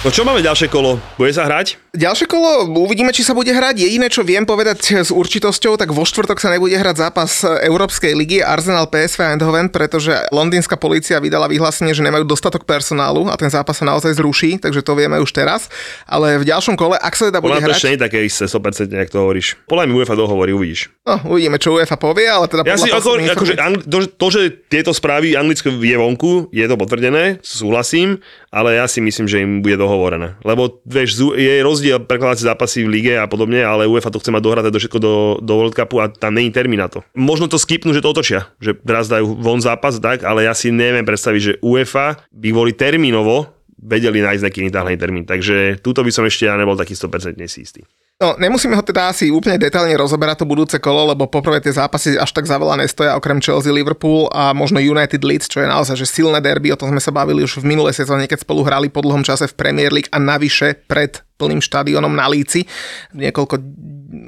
No 0.09 0.17
čo 0.17 0.25
máme 0.25 0.41
ďalšie 0.41 0.73
kolo? 0.73 0.97
Bude 1.21 1.29
sa 1.29 1.45
hrať? 1.45 1.77
Ďalšie 1.93 2.25
kolo, 2.25 2.65
uvidíme, 2.81 3.13
či 3.13 3.21
sa 3.21 3.37
bude 3.37 3.53
hrať. 3.53 3.85
Jediné, 3.85 4.09
čo 4.09 4.25
viem 4.25 4.41
povedať 4.41 5.05
s 5.05 5.13
určitosťou, 5.13 5.77
tak 5.77 5.93
vo 5.93 6.01
štvrtok 6.01 6.41
sa 6.41 6.49
nebude 6.49 6.73
hrať 6.73 6.97
zápas 6.97 7.45
Európskej 7.45 8.17
ligy 8.17 8.41
Arsenal 8.41 8.89
PSV 8.89 9.37
Eindhoven, 9.37 9.69
pretože 9.69 10.09
londýnska 10.33 10.81
polícia 10.81 11.21
vydala 11.21 11.45
vyhlásenie, 11.45 11.93
že 11.93 12.01
nemajú 12.01 12.25
dostatok 12.25 12.65
personálu 12.65 13.29
a 13.29 13.37
ten 13.37 13.53
zápas 13.53 13.77
sa 13.77 13.85
naozaj 13.85 14.17
zruší, 14.17 14.57
takže 14.57 14.81
to 14.81 14.97
vieme 14.97 15.13
už 15.21 15.29
teraz. 15.29 15.69
Ale 16.09 16.41
v 16.41 16.45
ďalšom 16.49 16.73
kole, 16.73 16.97
ak 16.97 17.13
sa 17.13 17.29
teda 17.29 17.37
bude 17.37 17.61
Podľa 17.61 17.69
hrať... 17.69 17.77
to 17.77 17.85
nie 17.85 17.97
je 18.01 18.05
také 18.09 18.19
isté, 18.25 18.49
100%, 18.49 18.89
ak 18.89 19.13
to 19.13 19.21
hovoríš. 19.21 19.61
Podľa 19.69 19.85
mi 19.85 19.93
UEFA 19.93 20.17
dohovorí, 20.17 20.57
uvidíš. 20.57 20.89
No, 21.05 21.37
uvidíme, 21.37 21.61
čo 21.61 21.77
UEFA 21.77 22.01
povie, 22.01 22.25
ale 22.25 22.49
teda 22.49 22.65
Ja 22.65 22.81
si 22.81 22.89
ako, 22.89 23.13
akože, 23.29 23.53
angli- 23.61 23.85
to, 23.85 23.97
že- 24.01 24.11
to, 24.17 24.27
že 24.33 24.41
tieto 24.73 24.89
správy 24.89 25.37
Anglicko 25.37 25.69
je 25.69 25.97
vonku, 26.01 26.49
je 26.49 26.65
to 26.65 26.73
potvrdené, 26.81 27.37
súhlasím, 27.45 28.17
ale 28.49 28.81
ja 28.81 28.89
si 28.89 29.01
myslím, 29.01 29.29
že 29.29 29.45
im 29.45 29.61
bude 29.61 29.77
dohovorené. 29.99 30.39
Lebo 30.47 30.79
vieš, 30.87 31.19
je 31.35 31.59
rozdiel 31.59 31.99
prekladať 31.99 32.37
si 32.39 32.47
zápasy 32.47 32.77
v 32.87 32.89
lige 32.95 33.13
a 33.19 33.27
podobne, 33.27 33.59
ale 33.59 33.83
UEFA 33.91 34.15
to 34.15 34.23
chce 34.23 34.31
mať 34.31 34.43
dohraté 34.47 34.69
do 34.71 34.79
všetko 34.79 34.99
do, 35.03 35.13
do 35.43 35.53
World 35.59 35.75
Cupu 35.75 35.99
a 35.99 36.07
tam 36.07 36.39
není 36.39 36.55
termín 36.55 36.79
na 36.79 36.87
to. 36.87 37.03
Možno 37.11 37.51
to 37.51 37.59
skipnú, 37.59 37.91
že 37.91 37.99
to 37.99 38.15
otočia, 38.15 38.47
že 38.63 38.79
raz 38.87 39.11
dajú 39.11 39.35
von 39.35 39.59
zápas, 39.59 39.99
tak, 39.99 40.23
ale 40.23 40.47
ja 40.47 40.55
si 40.55 40.71
neviem 40.71 41.03
predstaviť, 41.03 41.41
že 41.43 41.53
UEFA 41.59 42.23
by 42.31 42.47
kvôli 42.55 42.71
termínovo 42.71 43.51
vedeli 43.79 44.23
nájsť 44.23 44.43
nejaký 44.43 44.59
iný 44.63 44.71
termín. 44.99 45.23
Takže 45.27 45.79
túto 45.83 46.03
by 46.03 46.11
som 46.11 46.23
ešte 46.27 46.47
ja 46.47 46.55
nebol 46.55 46.75
taký 46.75 46.95
100% 46.95 47.39
si 47.47 47.59
istý. 47.63 47.81
No, 48.19 48.35
nemusíme 48.35 48.75
ho 48.75 48.83
teda 48.83 49.15
asi 49.15 49.31
úplne 49.31 49.55
detailne 49.55 49.95
rozoberať 49.95 50.43
to 50.43 50.45
budúce 50.51 50.75
kolo, 50.83 51.07
lebo 51.07 51.31
poprvé 51.31 51.63
tie 51.63 51.71
zápasy 51.71 52.19
až 52.19 52.35
tak 52.35 52.51
za 52.51 52.59
veľa 52.59 52.83
nestoja, 52.83 53.15
okrem 53.15 53.39
Chelsea, 53.39 53.71
Liverpool 53.71 54.27
a 54.35 54.51
možno 54.51 54.83
United 54.83 55.23
Leeds, 55.23 55.47
čo 55.47 55.63
je 55.63 55.71
naozaj 55.71 55.95
že 55.95 56.19
silné 56.19 56.43
derby, 56.43 56.67
o 56.67 56.75
tom 56.75 56.91
sme 56.91 56.99
sa 56.99 57.15
bavili 57.15 57.47
už 57.47 57.63
v 57.63 57.71
minulej 57.71 57.95
sezóne, 57.95 58.27
keď 58.27 58.43
spolu 58.43 58.67
hrali 58.67 58.91
po 58.91 58.99
dlhom 58.99 59.23
čase 59.23 59.47
v 59.47 59.55
Premier 59.55 59.95
League 59.95 60.11
a 60.11 60.19
navyše 60.19 60.75
pred 60.91 61.23
plným 61.39 61.63
štadiónom 61.63 62.11
na 62.11 62.27
Líci. 62.27 62.67
Niekoľko 63.15 63.55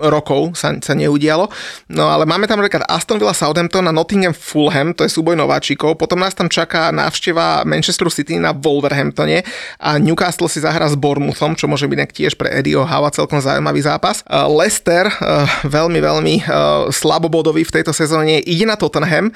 rokov 0.01 0.53
sa, 0.53 0.78
sa 0.78 0.93
neudialo. 0.93 1.49
No 1.89 2.07
ale 2.07 2.30
máme 2.30 2.45
tam 2.45 2.62
napríklad 2.62 2.86
Aston 2.86 3.18
Villa 3.18 3.34
Southampton 3.34 3.89
a 3.89 3.93
Nottingham 3.93 4.34
Fulham, 4.34 4.93
to 4.93 5.03
je 5.03 5.12
súboj 5.12 5.34
nováčikov. 5.36 5.97
Potom 5.97 6.22
nás 6.22 6.38
tam 6.38 6.47
čaká 6.47 6.93
návšteva 6.93 7.66
Manchester 7.66 8.07
City 8.14 8.38
na 8.38 8.53
Wolverhamptone 8.53 9.41
a 9.82 9.97
Newcastle 9.97 10.47
si 10.47 10.62
zahrá 10.62 10.86
s 10.86 10.95
Bournemouthom, 10.95 11.57
čo 11.57 11.66
môže 11.66 11.89
byť 11.89 12.14
tiež 12.14 12.34
pre 12.38 12.53
Eddieho 12.53 12.86
Howa 12.86 13.09
celkom 13.09 13.41
zaujímavý 13.41 13.82
zápas. 13.82 14.22
Leicester, 14.30 15.09
uh, 15.09 15.49
veľmi, 15.66 15.97
veľmi 15.97 16.36
uh, 16.45 16.45
slabobodový 16.93 17.66
v 17.66 17.82
tejto 17.82 17.91
sezóne, 17.91 18.38
ide 18.38 18.70
na 18.70 18.78
Tottenham. 18.78 19.34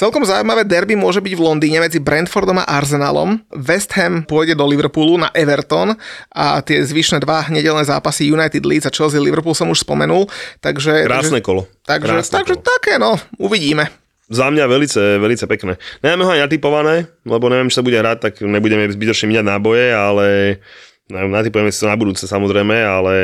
Celkom 0.00 0.24
zaujímavé 0.24 0.64
derby 0.64 0.96
môže 0.96 1.20
byť 1.20 1.36
v 1.36 1.44
Londýne 1.44 1.76
medzi 1.84 2.00
Brentfordom 2.00 2.56
a 2.56 2.64
Arsenalom. 2.64 3.36
West 3.52 3.92
Ham 4.00 4.24
pôjde 4.24 4.56
do 4.56 4.64
Liverpoolu 4.64 5.20
na 5.20 5.28
Everton 5.36 5.92
a 6.32 6.64
tie 6.64 6.80
zvyšné 6.80 7.20
dva 7.20 7.44
nedelné 7.52 7.84
zápasy 7.84 8.32
United 8.32 8.64
Leeds 8.64 8.88
a 8.88 8.94
Chelsea 8.96 9.20
Liverpool 9.20 9.52
som 9.52 9.68
už 9.68 9.84
spomenul. 9.84 10.24
Takže, 10.64 11.04
Krásne 11.04 11.44
kolo. 11.44 11.68
Takže, 11.84 12.16
Krásne 12.16 12.32
takže 12.32 12.56
kolo. 12.56 12.64
také, 12.64 12.96
no, 12.96 13.20
uvidíme. 13.36 13.92
Za 14.32 14.48
mňa 14.48 14.64
velice, 14.72 15.20
velice 15.20 15.44
pekné. 15.44 15.76
Nemáme 16.00 16.24
ho 16.24 16.32
aj 16.32 16.48
natypované, 16.48 17.04
lebo 17.28 17.52
neviem, 17.52 17.68
či 17.68 17.76
sa 17.76 17.84
bude 17.84 18.00
hrať, 18.00 18.18
tak 18.24 18.32
nebudeme 18.40 18.88
zbytočne 18.88 19.28
míňať 19.28 19.44
náboje, 19.52 19.84
ale 19.92 20.26
natypujeme 21.12 21.68
si 21.68 21.76
to 21.76 21.92
na 21.92 22.00
budúce 22.00 22.24
samozrejme, 22.24 22.72
ale 22.72 23.14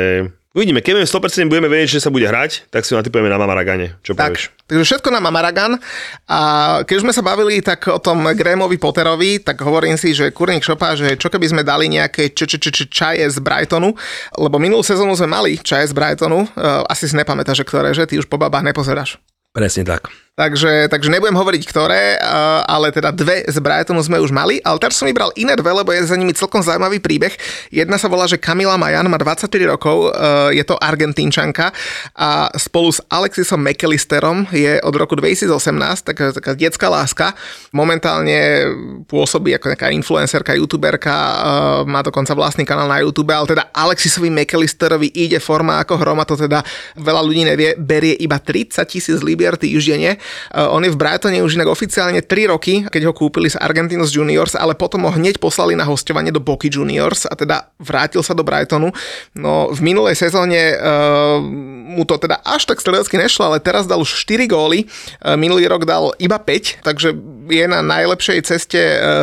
uvidíme. 0.57 0.81
Keď 0.81 0.91
vieme 0.91 1.05
100% 1.05 1.45
budeme 1.45 1.69
vedieť, 1.69 1.95
že 1.95 2.01
sa 2.01 2.09
bude 2.09 2.25
hrať, 2.25 2.65
tak 2.67 2.81
si 2.81 2.91
ho 2.91 2.99
natypujeme 2.99 3.29
na 3.29 3.37
Mamaragane. 3.37 4.01
Čo 4.01 4.11
Tak, 4.11 4.33
povieš? 4.33 4.43
takže 4.65 4.83
všetko 4.83 5.09
na 5.09 5.21
Mamaragan 5.21 5.77
a 6.25 6.39
keď 6.81 6.93
už 6.97 7.03
sme 7.05 7.13
sa 7.13 7.21
bavili 7.21 7.61
tak 7.61 7.85
o 7.85 7.97
tom 7.97 8.25
Grahamovi 8.27 8.75
Potterovi, 8.75 9.39
tak 9.39 9.61
hovorím 9.61 9.95
si, 9.95 10.11
že 10.11 10.33
kurník 10.33 10.59
šopa, 10.59 10.97
že 10.97 11.15
čo 11.15 11.29
keby 11.29 11.45
sme 11.47 11.61
dali 11.61 11.87
nejaké 11.87 12.33
č- 12.33 12.43
č- 12.43 12.57
č- 12.57 12.73
č- 12.73 12.89
čaje 12.89 13.23
z 13.23 13.37
Brightonu, 13.37 13.93
lebo 14.35 14.57
minulú 14.57 14.81
sezónu 14.81 15.13
sme 15.13 15.29
mali 15.29 15.55
čaje 15.55 15.87
z 15.87 15.93
Brightonu, 15.93 16.49
uh, 16.49 16.83
asi 16.85 17.05
si 17.05 17.13
nepamätáš, 17.13 17.61
že 17.61 17.65
ktoré, 17.65 17.93
že 17.93 18.03
ty 18.03 18.17
už 18.17 18.25
po 18.25 18.35
babách 18.35 18.65
nepozeráš. 18.65 19.21
Presne 19.53 19.85
tak. 19.85 20.09
Takže, 20.37 20.85
takže 20.93 21.09
nebudem 21.09 21.33
hovoriť 21.33 21.65
ktoré, 21.65 22.13
ale 22.69 22.93
teda 22.93 23.09
dve 23.09 23.41
z 23.49 23.57
Brightonu 23.57 24.05
sme 24.05 24.21
už 24.21 24.29
mali, 24.29 24.61
ale 24.61 24.77
teraz 24.77 25.01
som 25.01 25.09
vybral 25.09 25.33
iné 25.33 25.57
dve, 25.57 25.73
lebo 25.73 25.89
je 25.89 26.05
za 26.05 26.13
nimi 26.13 26.29
celkom 26.29 26.61
zaujímavý 26.61 27.01
príbeh. 27.01 27.33
Jedna 27.73 27.97
sa 27.97 28.05
volá, 28.05 28.29
že 28.29 28.37
Kamila 28.37 28.77
Majan 28.77 29.09
má 29.09 29.17
23 29.17 29.49
rokov, 29.65 30.13
uh, 30.13 30.53
je 30.53 30.61
to 30.61 30.77
Argentínčanka 30.77 31.73
a 32.13 32.53
spolu 32.53 32.93
s 32.93 33.01
Alexisom 33.09 33.65
McAllisterom 33.65 34.45
je 34.53 34.77
od 34.85 34.93
roku 34.93 35.17
2018 35.17 36.05
taká, 36.05 36.29
taká 36.29 36.53
detská 36.53 36.85
láska. 36.85 37.33
Momentálne 37.73 38.69
pôsobí 39.09 39.57
ako 39.57 39.73
nejaká 39.73 39.89
influencerka, 39.89 40.53
youtuberka, 40.53 41.17
uh, 41.17 41.33
má 41.89 42.05
dokonca 42.05 42.37
vlastný 42.37 42.61
kanál 42.61 42.85
na 42.85 43.01
YouTube, 43.01 43.33
ale 43.33 43.49
teda 43.49 43.73
Alexisovi 43.73 44.29
McAllisterovi 44.29 45.17
ide 45.17 45.41
forma 45.41 45.81
ako 45.81 45.97
hrom 45.97 46.21
a 46.21 46.29
to 46.29 46.37
teda 46.37 46.61
veľa 46.93 47.25
ľudí 47.25 47.41
nevie, 47.41 47.73
berie 47.73 48.13
iba 48.21 48.37
30 48.37 48.85
tisíc 48.85 49.17
libier 49.25 49.57
týždenne. 49.57 50.26
Uh, 50.53 50.71
on 50.71 50.83
je 50.83 50.91
v 50.93 50.99
Brightone 50.99 51.39
už 51.43 51.57
inak 51.57 51.69
oficiálne 51.71 52.21
3 52.21 52.53
roky, 52.53 52.85
keď 52.87 53.11
ho 53.11 53.13
kúpili 53.13 53.51
z 53.51 53.59
Argentinos 53.59 54.13
Juniors, 54.13 54.53
ale 54.53 54.77
potom 54.77 55.05
ho 55.07 55.11
hneď 55.11 55.41
poslali 55.41 55.73
na 55.73 55.87
hostovanie 55.87 56.31
do 56.31 56.43
Boky 56.43 56.71
Juniors 56.71 57.25
a 57.25 57.33
teda 57.33 57.71
vrátil 57.81 58.21
sa 58.21 58.35
do 58.35 58.43
Brightonu. 58.43 58.91
No 59.37 59.71
v 59.71 59.79
minulej 59.81 60.17
sezóne 60.17 60.75
uh, 60.77 61.39
mu 61.87 62.03
to 62.03 62.19
teda 62.19 62.39
až 62.43 62.67
tak 62.67 62.83
strelecky 62.83 63.15
nešlo, 63.17 63.53
ale 63.53 63.63
teraz 63.63 63.87
dal 63.87 64.01
už 64.03 64.23
4 64.27 64.47
góly, 64.47 64.85
uh, 65.23 65.39
minulý 65.39 65.67
rok 65.67 65.87
dal 65.87 66.11
iba 66.21 66.39
5, 66.39 66.83
takže 66.83 67.15
je 67.47 67.65
na 67.65 67.79
najlepšej 67.79 68.39
ceste 68.43 68.79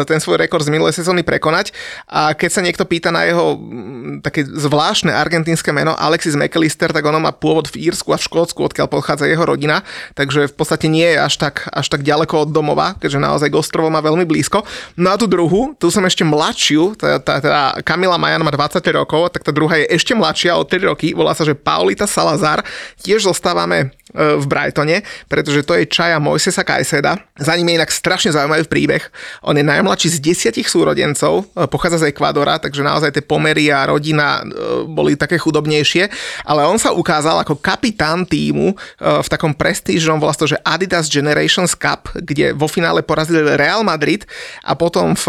ten 0.09 0.19
svoj 0.21 0.41
rekord 0.41 0.65
z 0.65 0.73
minulej 0.73 0.97
sezóny 0.97 1.21
prekonať. 1.23 1.77
A 2.09 2.33
keď 2.33 2.51
sa 2.51 2.65
niekto 2.65 2.85
pýta 2.89 3.13
na 3.13 3.29
jeho 3.29 3.57
mm, 3.57 4.25
také 4.25 4.45
zvláštne 4.45 5.13
argentínske 5.13 5.71
meno 5.71 5.93
Alexis 5.97 6.37
McAllister, 6.37 6.91
tak 6.91 7.05
ono 7.05 7.21
má 7.21 7.33
pôvod 7.37 7.69
v 7.69 7.89
Írsku 7.91 8.13
a 8.13 8.19
v 8.21 8.25
Škótsku, 8.25 8.61
odkiaľ 8.65 8.89
pochádza 8.89 9.29
jeho 9.29 9.45
rodina, 9.45 9.85
takže 10.17 10.49
v 10.49 10.55
podstate 10.55 10.89
nie 10.95 11.11
je 11.11 11.19
až 11.19 11.35
tak, 11.43 11.67
až 11.75 11.91
tak 11.91 12.07
ďaleko 12.07 12.47
od 12.47 12.51
domova, 12.55 12.95
keďže 13.03 13.19
naozaj 13.19 13.51
k 13.51 13.59
ostrovom 13.59 13.91
má 13.91 13.99
veľmi 13.99 14.23
blízko. 14.23 14.63
No 14.95 15.11
a 15.11 15.19
tú 15.19 15.27
druhú, 15.27 15.75
tu 15.75 15.91
som 15.91 16.07
ešte 16.07 16.23
mladšiu, 16.23 16.95
tá, 16.95 17.19
tá, 17.19 17.43
tá 17.43 17.51
Kamila 17.83 18.15
Majan 18.15 18.47
má 18.47 18.55
20 18.55 18.79
rokov, 18.95 19.35
tak 19.35 19.43
tá 19.43 19.51
druhá 19.51 19.83
je 19.83 19.91
ešte 19.91 20.15
mladšia 20.15 20.55
o 20.55 20.63
3 20.63 20.87
roky, 20.87 21.11
volá 21.11 21.35
sa, 21.35 21.43
že 21.43 21.59
Paulita 21.59 22.07
Salazar. 22.07 22.63
Tiež 23.03 23.27
zostávame 23.27 23.91
e, 24.15 24.39
v 24.39 24.45
Brightone, 24.47 25.03
pretože 25.27 25.67
to 25.67 25.75
je 25.75 25.91
čaja 25.91 26.23
Mojsesa 26.23 26.63
Kajseda. 26.63 27.19
Za 27.35 27.59
ním 27.59 27.75
je 27.75 27.79
inak 27.83 27.91
strašne 27.91 28.31
zaujímavý 28.31 28.71
príbeh. 28.71 29.03
On 29.43 29.59
je 29.59 29.67
najmladší 29.67 30.15
z 30.15 30.23
desiatich 30.23 30.71
súrodencov, 30.71 31.51
e, 31.59 31.67
pochádza 31.67 32.07
z 32.07 32.15
Ekvádora, 32.15 32.63
takže 32.63 32.87
naozaj 32.87 33.11
tie 33.19 33.25
pomery 33.27 33.75
a 33.75 33.91
rodina 33.91 34.47
e, 34.47 34.87
boli 34.87 35.19
také 35.19 35.41
chudobnejšie, 35.41 36.07
ale 36.47 36.63
on 36.63 36.79
sa 36.79 36.95
ukázal 36.95 37.43
ako 37.43 37.59
kapitán 37.59 38.23
týmu 38.29 38.77
v 39.01 39.29
takom 39.29 39.57
prestížnom, 39.57 40.21
volá 40.21 40.37
to, 40.37 40.51
že 40.51 40.61
Adidas 40.85 41.09
Generations 41.09 41.73
Cup, 41.73 42.13
kde 42.13 42.53
vo 42.53 42.69
finále 42.69 43.01
porazili 43.01 43.41
Real 43.57 43.81
Madrid 43.81 44.29
a 44.61 44.77
potom 44.77 45.17
v, 45.17 45.25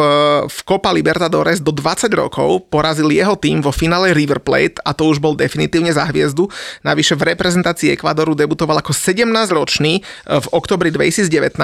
v 0.52 0.58
Copa 0.68 0.92
Libertadores 0.92 1.64
do 1.64 1.72
20 1.72 2.12
rokov 2.12 2.68
porazil 2.68 3.08
jeho 3.08 3.40
tým 3.40 3.64
vo 3.64 3.72
finále 3.72 4.12
River 4.12 4.44
Plate 4.44 4.84
a 4.84 4.92
to 4.92 5.08
už 5.08 5.24
bol 5.24 5.32
definitívne 5.32 5.96
za 5.96 6.04
hviezdu. 6.12 6.52
Navyše 6.84 7.16
v 7.16 7.32
reprezentácii 7.32 7.96
Ekvadoru 7.96 8.36
debutoval 8.36 8.84
ako 8.84 8.92
17-ročný 8.92 10.04
v 10.28 10.48
oktobri 10.52 10.92
2019. 10.92 11.56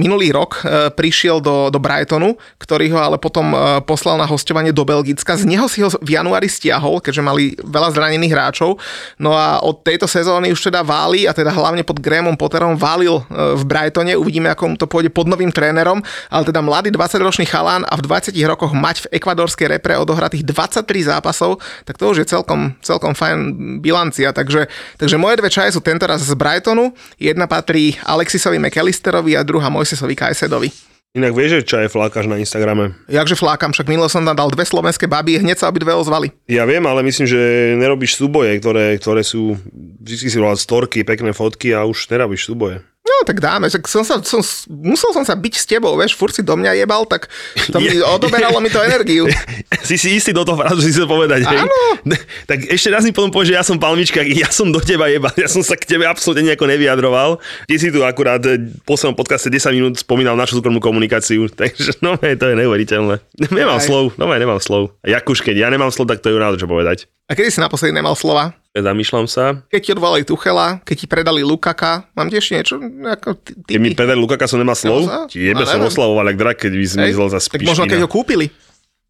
Minulý 0.00 0.32
rok 0.32 0.64
e, 0.64 0.88
prišiel 0.88 1.44
do, 1.44 1.68
do 1.68 1.76
Brightonu, 1.76 2.32
ktorý 2.56 2.96
ho 2.96 2.98
ale 3.04 3.20
potom 3.20 3.52
e, 3.52 3.84
poslal 3.84 4.16
na 4.16 4.24
hostovanie 4.24 4.72
do 4.72 4.88
Belgicka. 4.88 5.36
Z 5.36 5.44
neho 5.44 5.68
si 5.68 5.84
ho 5.84 5.92
v 5.92 6.16
januári 6.16 6.48
stiahol, 6.48 7.04
keďže 7.04 7.20
mali 7.20 7.52
veľa 7.60 7.92
zranených 7.92 8.32
hráčov. 8.32 8.80
No 9.20 9.36
a 9.36 9.60
od 9.60 9.84
tejto 9.84 10.08
sezóny 10.08 10.56
už 10.56 10.72
teda 10.72 10.80
váli, 10.80 11.28
a 11.28 11.36
teda 11.36 11.52
hlavne 11.52 11.84
pod 11.84 12.00
Grahamom 12.00 12.40
Potterom 12.40 12.78
váli 12.78 13.07
chválil 13.08 13.24
e, 13.24 13.56
v 13.56 13.62
Brightone, 13.64 14.12
uvidíme, 14.20 14.48
ako 14.52 14.64
mu 14.68 14.76
to 14.76 14.86
pôjde 14.86 15.08
pod 15.08 15.26
novým 15.26 15.48
trénerom, 15.48 16.04
ale 16.28 16.42
teda 16.44 16.60
mladý 16.60 16.92
20-ročný 16.92 17.48
chalán 17.48 17.88
a 17.88 17.96
v 17.96 18.04
20 18.04 18.36
rokoch 18.44 18.72
mať 18.76 19.08
v 19.08 19.10
ekvadorskej 19.16 19.66
repre 19.78 19.96
odohratých 19.96 20.44
23 20.44 21.08
zápasov, 21.08 21.58
tak 21.88 21.96
to 21.96 22.12
už 22.12 22.24
je 22.24 22.26
celkom, 22.28 22.76
celkom 22.84 23.16
fajn 23.16 23.80
bilancia. 23.80 24.30
Takže, 24.36 24.68
takže 25.00 25.16
moje 25.16 25.40
dve 25.40 25.48
čaje 25.48 25.72
sú 25.72 25.80
tento 25.80 26.04
raz 26.04 26.20
z 26.20 26.34
Brightonu, 26.36 26.92
jedna 27.16 27.48
patrí 27.48 27.96
Alexisovi 28.04 28.60
McAllisterovi 28.60 29.34
a 29.34 29.42
druhá 29.42 29.72
Mojsesovi 29.72 30.14
Kajsedovi. 30.14 30.88
Inak 31.16 31.32
vieš, 31.32 31.64
že 31.64 31.66
čo 31.66 31.76
je 31.80 31.88
flákaš 31.88 32.28
na 32.28 32.36
Instagrame? 32.36 32.92
Jakže 33.08 33.32
flákam, 33.34 33.72
však 33.72 33.88
minule 33.88 34.12
som 34.12 34.20
tam 34.28 34.36
dal 34.36 34.52
dve 34.52 34.68
slovenské 34.68 35.08
baby, 35.08 35.40
hneď 35.40 35.56
sa 35.56 35.72
obidve 35.72 35.96
ozvali. 35.96 36.30
Ja 36.44 36.68
viem, 36.68 36.84
ale 36.84 37.00
myslím, 37.00 37.24
že 37.24 37.40
nerobíš 37.80 38.20
súboje, 38.20 38.60
ktoré, 38.60 39.00
ktoré 39.00 39.24
sú, 39.24 39.56
vždy 40.04 40.28
si 40.28 40.36
volať 40.36 40.60
storky, 40.60 41.08
pekné 41.08 41.32
fotky 41.32 41.72
a 41.72 41.88
už 41.88 42.12
nerobíš 42.12 42.52
súboje. 42.52 42.84
No 43.08 43.24
tak 43.24 43.40
dáme, 43.40 43.72
že 43.72 43.80
som 43.88 44.04
sa, 44.04 44.20
som, 44.20 44.44
musel 44.68 45.10
som 45.16 45.24
sa 45.24 45.32
byť 45.32 45.54
s 45.56 45.64
tebou, 45.64 45.96
vieš, 45.96 46.12
furt 46.12 46.36
si 46.36 46.44
do 46.44 46.52
mňa 46.52 46.84
jebal, 46.84 47.08
tak 47.08 47.32
to 47.72 47.80
mi, 47.80 47.88
odoberalo 48.16 48.60
mi 48.60 48.68
to 48.68 48.84
energiu. 48.84 49.24
si 49.88 49.96
si 49.96 50.20
istý 50.20 50.36
do 50.36 50.44
toho 50.44 50.60
frázu, 50.60 50.84
si 50.84 50.92
chcel 50.92 51.08
povedať, 51.08 51.48
hej? 51.48 51.60
Áno. 51.64 51.76
Tak 52.48 52.64
ešte 52.68 52.88
raz 52.88 53.04
mi 53.04 53.12
potom 53.12 53.28
povie, 53.28 53.52
že 53.52 53.56
ja 53.56 53.64
som 53.64 53.76
palmička, 53.76 54.24
ja 54.24 54.48
som 54.48 54.68
do 54.72 54.80
teba 54.80 55.08
jebal, 55.08 55.32
ja 55.36 55.48
som 55.48 55.60
sa 55.60 55.76
k 55.76 55.84
tebe 55.84 56.04
absolútne 56.08 56.52
nejako 56.52 56.64
nevyjadroval. 56.68 57.40
Ty 57.68 57.74
si 57.76 57.88
tu 57.92 58.00
akurát 58.04 58.40
v 58.40 58.72
poslednom 58.84 59.16
podcaste 59.16 59.52
10 59.52 59.76
minút 59.76 59.94
spomínal 60.00 60.36
našu 60.36 60.60
súkromnú 60.60 60.80
komunikáciu, 60.80 61.48
takže 61.52 62.00
no 62.04 62.16
to 62.16 62.44
je 62.48 62.54
neuveriteľné. 62.56 63.20
Nemám 63.52 63.80
Aj. 63.80 63.84
slov, 63.84 64.16
no 64.16 64.24
nemám 64.28 64.60
slov. 64.60 64.96
A 65.04 65.12
Jakuš, 65.12 65.44
keď 65.44 65.66
ja 65.66 65.68
nemám 65.68 65.92
slov, 65.92 66.08
tak 66.08 66.24
to 66.24 66.32
je 66.32 66.40
rád, 66.40 66.56
čo 66.56 66.68
povedať. 66.68 67.08
A 67.28 67.36
kedy 67.36 67.52
si 67.52 67.60
naposledy 67.60 67.92
nemal 67.92 68.16
slova? 68.16 68.56
Zamýšľam 68.76 69.26
sa. 69.26 69.64
Keď 69.72 69.80
ti 69.80 69.90
odvolali 69.96 70.22
Tuchela, 70.28 70.78
keď 70.84 70.96
ti 71.00 71.06
predali 71.08 71.40
Lukaka, 71.40 72.06
mám 72.12 72.28
tiež 72.28 72.52
niečo, 72.52 72.76
ako 72.78 73.40
ty, 73.40 73.56
Keď 73.74 73.80
mi 73.80 73.96
predali 73.96 74.20
Lukaka, 74.20 74.44
som 74.44 74.60
nemá 74.60 74.76
slov. 74.76 75.08
Ti 75.32 75.40
jebe 75.40 75.64
No, 75.64 75.68
som 75.68 75.80
oslavoval, 75.82 76.30
ak 76.30 76.36
drak, 76.36 76.56
keď 76.62 76.72
by 76.76 76.84
zmizol 76.86 77.32
za 77.32 77.40
tak 77.40 77.64
možno 77.64 77.88
keď 77.88 78.04
ho 78.04 78.10
kúpili. 78.10 78.52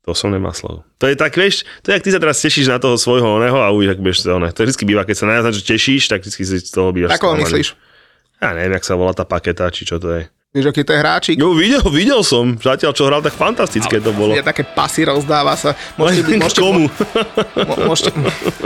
To 0.08 0.16
som 0.16 0.32
nemá 0.32 0.56
slov. 0.56 0.88
To 1.02 1.04
je 1.04 1.18
tak, 1.18 1.36
vieš, 1.36 1.68
to 1.84 1.92
je, 1.92 2.00
jak 2.00 2.04
ty 2.06 2.10
sa 2.14 2.22
teraz 2.22 2.40
tešíš 2.40 2.72
na 2.72 2.80
toho 2.80 2.96
svojho 2.96 3.28
oného 3.28 3.60
a 3.60 3.68
už, 3.74 3.92
ak 3.92 4.00
budeš 4.00 4.24
sa 4.24 4.40
oné. 4.40 4.48
To 4.56 4.64
vždy 4.64 4.84
býva, 4.88 5.04
keď 5.04 5.16
sa 5.20 5.24
najviac 5.28 5.52
že 5.52 5.64
tešíš, 5.68 6.08
tak 6.08 6.24
vždy 6.24 6.44
si 6.48 6.56
z 6.64 6.72
toho 6.72 6.88
bývaš. 6.94 7.18
Ako 7.20 7.36
myslíš? 7.36 7.76
Ja 8.40 8.56
neviem, 8.56 8.78
jak 8.78 8.86
sa 8.88 8.96
volá 8.96 9.12
tá 9.12 9.28
paketa, 9.28 9.68
či 9.68 9.84
čo 9.84 10.00
to 10.00 10.16
je. 10.16 10.22
Vieš, 10.48 10.72
aký 10.72 10.80
to 10.80 10.96
je 10.96 11.00
hráčik? 11.04 11.36
Jo, 11.36 11.52
videl, 11.52 11.84
videl 11.92 12.24
som. 12.24 12.56
Zatiaľ, 12.56 12.96
čo 12.96 13.04
hral, 13.04 13.20
tak 13.20 13.36
fantastické 13.36 14.00
to 14.00 14.16
bolo. 14.16 14.32
Je 14.32 14.40
také 14.40 14.64
pasy 14.64 15.04
rozdáva 15.04 15.52
sa. 15.52 15.76
Môžete, 15.94 16.24
byť- 16.24 16.40
môžete, 16.42 16.60
Komu? 16.64 16.84
Môžete, 17.84 18.10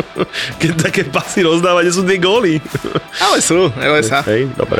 Keď 0.63 0.71
také 0.79 1.03
pasy 1.03 1.43
rozdáva, 1.43 1.83
kde 1.83 1.91
sú 1.91 2.07
tie 2.07 2.23
góly. 2.23 2.63
ale 3.19 3.43
sú, 3.43 3.67
neboj 3.75 3.99
sa. 3.99 4.23
Hej, 4.23 4.47
dobre. 4.55 4.79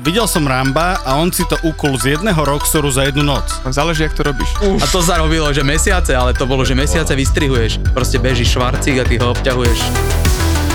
Videl 0.00 0.24
som 0.24 0.48
Ramba 0.48 1.04
a 1.04 1.16
on 1.16 1.28
si 1.28 1.44
to 1.44 1.60
ukul 1.60 1.92
z 1.96 2.16
jedného 2.16 2.40
roxoru 2.40 2.88
za 2.88 3.04
jednu 3.04 3.20
noc. 3.20 3.44
Záleží, 3.68 4.04
jak 4.04 4.16
to 4.16 4.24
robíš. 4.24 4.48
A 4.80 4.88
to 4.88 5.04
sa 5.04 5.20
robilo, 5.20 5.52
že 5.52 5.60
mesiace, 5.60 6.16
ale 6.16 6.32
to 6.32 6.44
bolo, 6.44 6.64
že 6.64 6.72
mesiace 6.72 7.12
vystrihuješ. 7.12 7.84
Proste 7.92 8.16
beží 8.16 8.48
švarcík 8.48 8.96
a 8.96 9.04
ty 9.04 9.16
ho 9.16 9.28
obťahuješ. 9.28 10.23